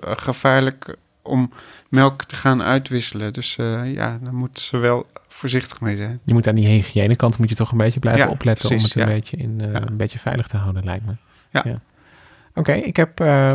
gevaarlijk 0.00 0.96
om 1.22 1.52
melk 1.88 2.24
te 2.24 2.36
gaan 2.36 2.62
uitwisselen. 2.62 3.32
Dus 3.32 3.54
ja, 3.84 4.18
daar 4.22 4.34
moeten 4.34 4.62
ze 4.62 4.76
wel 4.76 5.06
voorzichtig 5.28 5.80
mee 5.80 5.96
zijn. 5.96 6.20
Je 6.24 6.32
moet 6.32 6.48
aan 6.48 6.54
die 6.54 6.68
hygiënekant 6.68 7.38
moet 7.38 7.48
je 7.48 7.54
toch 7.54 7.70
een 7.70 7.78
beetje 7.78 8.00
blijven 8.00 8.24
Ja, 8.24 8.30
opletten 8.30 8.70
om 8.70 8.76
het 8.76 8.94
een, 8.94 9.00
ja. 9.02 9.08
beetje 9.08 9.36
in, 9.36 9.58
Ja. 9.58 9.86
een 9.86 9.96
beetje 9.96 10.18
veilig 10.18 10.46
te 10.46 10.56
houden, 10.56 10.84
lijkt 10.84 11.06
me. 11.06 11.12
Ja. 11.50 11.80
Oké, 12.56 12.72
ik 12.72 12.96
heb 12.96 13.20
eh, 13.20 13.52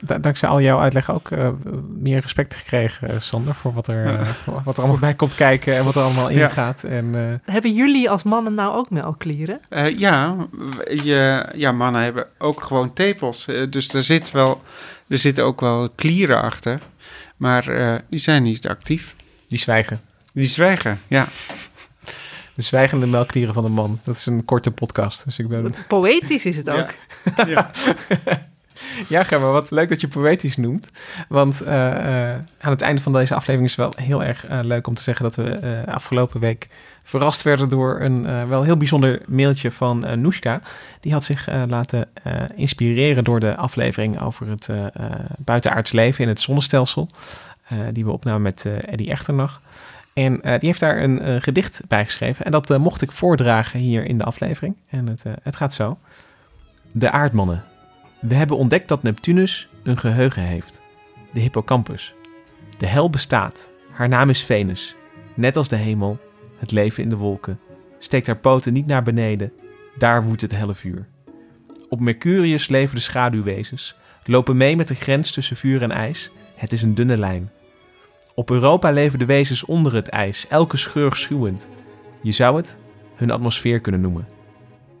da- 0.00 0.18
dankzij 0.18 0.48
al 0.48 0.60
jouw 0.60 0.78
uitleg 0.80 1.10
ook 1.10 1.30
eh, 1.30 1.48
meer 1.98 2.20
respect 2.20 2.54
gekregen, 2.54 3.08
eh, 3.10 3.14
Sander, 3.20 3.54
voor 3.54 3.72
wat 3.72 3.88
er, 3.88 4.06
eh, 4.18 4.28
wat 4.64 4.76
er 4.76 4.82
allemaal 4.82 5.00
bij 5.00 5.14
komt 5.14 5.34
kijken 5.34 5.76
en 5.76 5.84
wat 5.84 5.94
er 5.96 6.02
allemaal 6.02 6.30
Ja. 6.30 6.44
ingaat. 6.48 6.82
En, 6.82 7.14
eh, 7.14 7.52
Hebben 7.52 7.72
jullie 7.74 8.10
als 8.10 8.22
mannen 8.22 8.54
nou 8.54 8.76
ook 8.76 8.90
melkklieren? 8.90 9.60
Eh, 9.68 9.98
ja, 9.98 10.36
je, 11.02 11.46
ja, 11.54 11.72
mannen 11.72 12.02
hebben 12.02 12.26
ook 12.38 12.62
gewoon 12.62 12.92
tepels. 12.92 13.44
Dus 13.70 13.94
er, 13.94 14.02
zit 14.02 14.30
wel, 14.30 14.62
er 15.08 15.18
zitten 15.18 15.44
ook 15.44 15.60
wel 15.60 15.88
klieren 15.94 16.42
achter. 16.42 16.80
Maar 17.36 17.68
eh, 17.68 17.94
die 18.10 18.18
zijn 18.18 18.42
niet 18.42 18.68
actief. 18.68 19.14
die 19.48 19.58
zwijgen. 19.58 20.00
Die 20.32 20.44
zwijgen, 20.44 21.00
ja. 21.08 21.26
De 22.56 22.62
zwijgende 22.62 23.06
melkdieren 23.06 23.54
van 23.54 23.62
de 23.62 23.68
man. 23.70 24.00
Dat 24.04 24.14
is 24.16 24.26
een 24.26 24.44
korte 24.44 24.70
podcast. 24.70 25.24
Dus 25.24 25.38
ik 25.38 25.48
ben... 25.48 25.74
Poëtisch 25.88 26.44
is 26.46 26.56
het 26.56 26.70
ook. 26.70 26.88
Ja. 27.46 27.70
Ja, 29.08 29.24
Gemma, 29.24 29.50
wat 29.50 29.70
leuk 29.70 29.88
dat 29.88 30.00
je 30.00 30.08
poëtisch 30.08 30.56
noemt. 30.56 30.90
Want 31.28 31.60
eh, 31.60 32.30
eh, 32.32 32.40
aan 32.60 32.70
het 32.70 32.80
einde 32.80 33.02
van 33.02 33.12
deze 33.12 33.34
aflevering 33.34 33.64
is 33.70 33.76
het 33.76 33.94
wel 33.96 34.04
heel 34.06 34.24
erg 34.24 34.46
eh, 34.46 34.58
leuk 34.62 34.86
om 34.86 34.94
te 34.94 35.02
zeggen 35.02 35.24
dat 35.24 35.34
we 35.34 35.50
eh, 35.50 35.94
afgelopen 35.94 36.40
week 36.40 36.68
verrast 37.02 37.42
werden 37.42 37.68
door 37.68 38.00
een 38.00 38.26
eh, 38.26 38.44
wel 38.48 38.62
heel 38.62 38.76
bijzonder 38.76 39.20
mailtje 39.26 39.70
van 39.70 40.20
Noeska. 40.20 40.60
Die 41.00 41.12
had 41.12 41.24
zich 41.24 41.48
laten 41.68 42.08
eh, 42.22 42.32
inspireren 42.54 43.24
door 43.24 43.40
de 43.40 43.56
aflevering 43.56 44.20
over 44.20 44.48
het 44.48 44.68
eh, 44.68 44.84
eh, 44.86 44.90
buitenaards 45.38 45.92
leven 45.92 46.22
in 46.22 46.28
het 46.28 46.40
zonnestelsel. 46.40 47.08
eh, 47.68 47.78
die 47.92 48.04
we 48.04 48.12
opnamen 48.12 48.42
met 48.42 48.64
eh 48.66 48.72
Eddie 48.92 49.10
Echternach. 49.10 49.60
En 50.16 50.42
eh, 50.42 50.58
die 50.58 50.68
heeft 50.68 50.80
daar 50.80 51.02
een 51.02 51.20
eh, 51.20 51.40
gedicht 51.40 51.82
bij 51.88 52.04
geschreven. 52.04 52.44
En 52.44 52.50
dat 52.50 52.70
eh, 52.70 52.78
mocht 52.78 53.02
ik 53.02 53.12
voordragen 53.12 53.80
hier 53.80 54.04
in 54.04 54.18
de 54.18 54.24
aflevering. 54.24 54.76
En 54.88 55.08
het, 55.08 55.24
het 55.42 55.56
gaat 55.56 55.74
zo. 55.74 55.98
De 56.92 57.10
aardmannen. 57.10 57.64
We 58.20 58.34
hebben 58.34 58.56
ontdekt 58.56 58.88
dat 58.88 59.02
Neptunus 59.02 59.68
een 59.82 59.96
geheugen 59.96 60.42
heeft. 60.42 60.80
De 61.32 61.40
hippocampus. 61.40 62.14
De 62.78 62.86
hel 62.86 63.10
bestaat. 63.10 63.70
Haar 63.90 64.08
naam 64.08 64.30
is 64.30 64.44
Venus. 64.44 64.94
Net 65.34 65.56
als 65.56 65.68
de 65.68 65.76
hemel, 65.76 66.18
het 66.58 66.70
leven 66.70 67.02
in 67.02 67.10
de 67.10 67.16
wolken. 67.16 67.60
Steekt 67.98 68.26
haar 68.26 68.38
poten 68.38 68.72
niet 68.72 68.86
naar 68.86 69.02
beneden. 69.02 69.52
Daar 69.98 70.24
woedt 70.24 70.40
het 70.40 70.56
helle 70.56 70.74
vuur. 70.74 71.06
Op 71.88 72.00
Mercurius 72.00 72.68
leven 72.68 72.94
de 72.94 73.00
schaduwwezens. 73.00 73.96
Lopen 74.24 74.56
mee 74.56 74.76
met 74.76 74.88
de 74.88 74.94
grens 74.94 75.30
tussen 75.30 75.56
vuur 75.56 75.82
en 75.82 75.90
ijs. 75.90 76.30
Het 76.54 76.72
is 76.72 76.82
een 76.82 76.94
dunne 76.94 77.18
lijn. 77.18 77.50
Op 78.38 78.50
Europa 78.50 78.90
leven 78.90 79.18
de 79.18 79.24
wezens 79.24 79.64
onder 79.64 79.94
het 79.94 80.08
ijs, 80.08 80.46
elke 80.48 80.76
scheur 80.76 81.14
schuwend. 81.14 81.68
Je 82.22 82.32
zou 82.32 82.56
het 82.56 82.78
hun 83.14 83.30
atmosfeer 83.30 83.80
kunnen 83.80 84.00
noemen. 84.00 84.28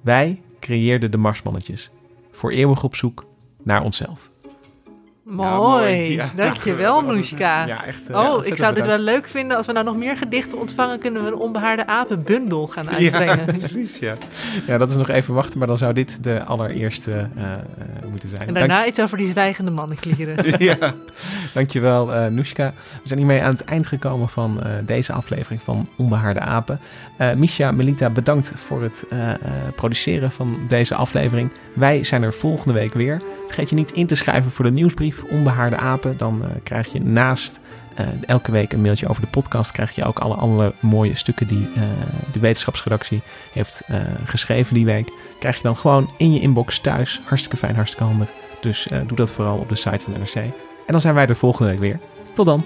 Wij 0.00 0.42
creëerden 0.60 1.10
de 1.10 1.16
Marsmannetjes 1.16 1.90
voor 2.30 2.50
eeuwig 2.50 2.82
op 2.82 2.94
zoek 2.94 3.26
naar 3.62 3.82
onszelf. 3.82 4.30
Mooi. 5.28 5.50
mooi. 5.50 6.12
Ja. 6.14 6.30
Dankjewel, 6.36 7.00
Noeska. 7.02 7.66
Ja, 7.66 7.84
echt. 7.84 8.10
eh, 8.10 8.16
Oh, 8.18 8.46
ik 8.46 8.56
zou 8.56 8.74
dit 8.74 8.86
wel 8.86 8.98
leuk 8.98 9.28
vinden. 9.28 9.56
Als 9.56 9.66
we 9.66 9.72
nou 9.72 9.84
nog 9.84 9.96
meer 9.96 10.16
gedichten 10.16 10.58
ontvangen, 10.58 10.98
kunnen 10.98 11.22
we 11.22 11.28
een 11.28 11.34
onbehaarde 11.36 11.86
apenbundel 11.86 12.66
gaan 12.66 12.90
uitbrengen. 12.90 13.36
Ja, 13.46 13.52
precies, 13.58 13.98
ja. 13.98 14.14
Ja, 14.66 14.78
dat 14.78 14.90
is 14.90 14.96
nog 14.96 15.08
even 15.08 15.34
wachten, 15.34 15.58
maar 15.58 15.66
dan 15.68 15.76
zou 15.78 15.92
dit 15.92 16.22
de 16.24 16.44
allereerste 16.44 17.12
eh, 17.12 17.52
eh, 17.52 17.58
moeten 18.10 18.28
zijn. 18.28 18.48
En 18.48 18.54
daarna 18.54 18.86
iets 18.86 19.00
over 19.00 19.16
die 19.18 19.26
zwijgende 19.26 19.70
mannenklieren. 19.70 20.54
ja. 20.64 20.94
Dankjewel, 21.54 22.14
eh 22.14 22.26
Noeska. 22.26 22.72
We 22.92 23.00
zijn 23.08 23.18
hiermee 23.18 23.42
aan 23.42 23.52
het 23.52 23.64
eind 23.64 23.86
gekomen 23.86 24.28
van 24.28 24.62
eh, 24.62 24.70
deze 24.84 25.12
aflevering 25.12 25.62
van 25.62 25.86
Onbehaarde 25.96 26.40
Apen. 26.40 26.80
Eh 27.16 27.32
Misha, 27.34 27.70
Melita, 27.72 28.10
bedankt 28.10 28.52
voor 28.54 28.82
het 28.82 29.04
eh, 29.10 29.30
eh, 29.30 29.36
produceren 29.74 30.30
van 30.30 30.58
deze 30.68 30.94
aflevering. 30.94 31.50
Wij 31.76 32.04
zijn 32.04 32.22
er 32.22 32.34
volgende 32.34 32.74
week 32.74 32.94
weer. 32.94 33.22
Vergeet 33.46 33.68
je 33.70 33.74
niet 33.74 33.92
in 33.92 34.06
te 34.06 34.14
schrijven 34.14 34.50
voor 34.50 34.64
de 34.64 34.70
nieuwsbrief 34.70 35.22
Onbehaarde 35.22 35.76
Apen. 35.76 36.16
Dan 36.16 36.44
eh, 36.44 36.50
krijg 36.62 36.92
je 36.92 37.00
naast 37.00 37.60
eh, 37.94 38.06
elke 38.26 38.50
week 38.50 38.72
een 38.72 38.80
mailtje 38.80 39.08
over 39.08 39.22
de 39.22 39.28
podcast... 39.28 39.72
krijg 39.72 39.94
je 39.94 40.04
ook 40.04 40.18
alle 40.18 40.34
andere 40.34 40.72
mooie 40.80 41.16
stukken 41.16 41.46
die 41.46 41.68
eh, 41.74 41.82
de 42.32 42.38
wetenschapsredactie 42.40 43.22
heeft 43.52 43.82
geschreven 44.24 44.74
die 44.74 44.84
week. 44.84 45.08
Krijg 45.38 45.56
je 45.56 45.62
dan 45.62 45.76
gewoon 45.76 46.10
in 46.16 46.32
je 46.32 46.40
inbox 46.40 46.78
thuis. 46.78 47.20
Hartstikke 47.24 47.56
fijn, 47.56 47.74
hartstikke 47.74 48.04
handig. 48.04 48.30
Dus 48.60 48.88
doe 49.06 49.16
dat 49.16 49.30
vooral 49.30 49.58
op 49.58 49.68
de 49.68 49.74
site 49.74 49.98
van 49.98 50.12
NRC. 50.12 50.34
En 50.34 50.52
dan 50.86 51.00
zijn 51.00 51.14
wij 51.14 51.26
er 51.26 51.36
volgende 51.36 51.70
week 51.70 51.80
weer. 51.80 51.98
Tot 52.32 52.46
dan. 52.46 52.64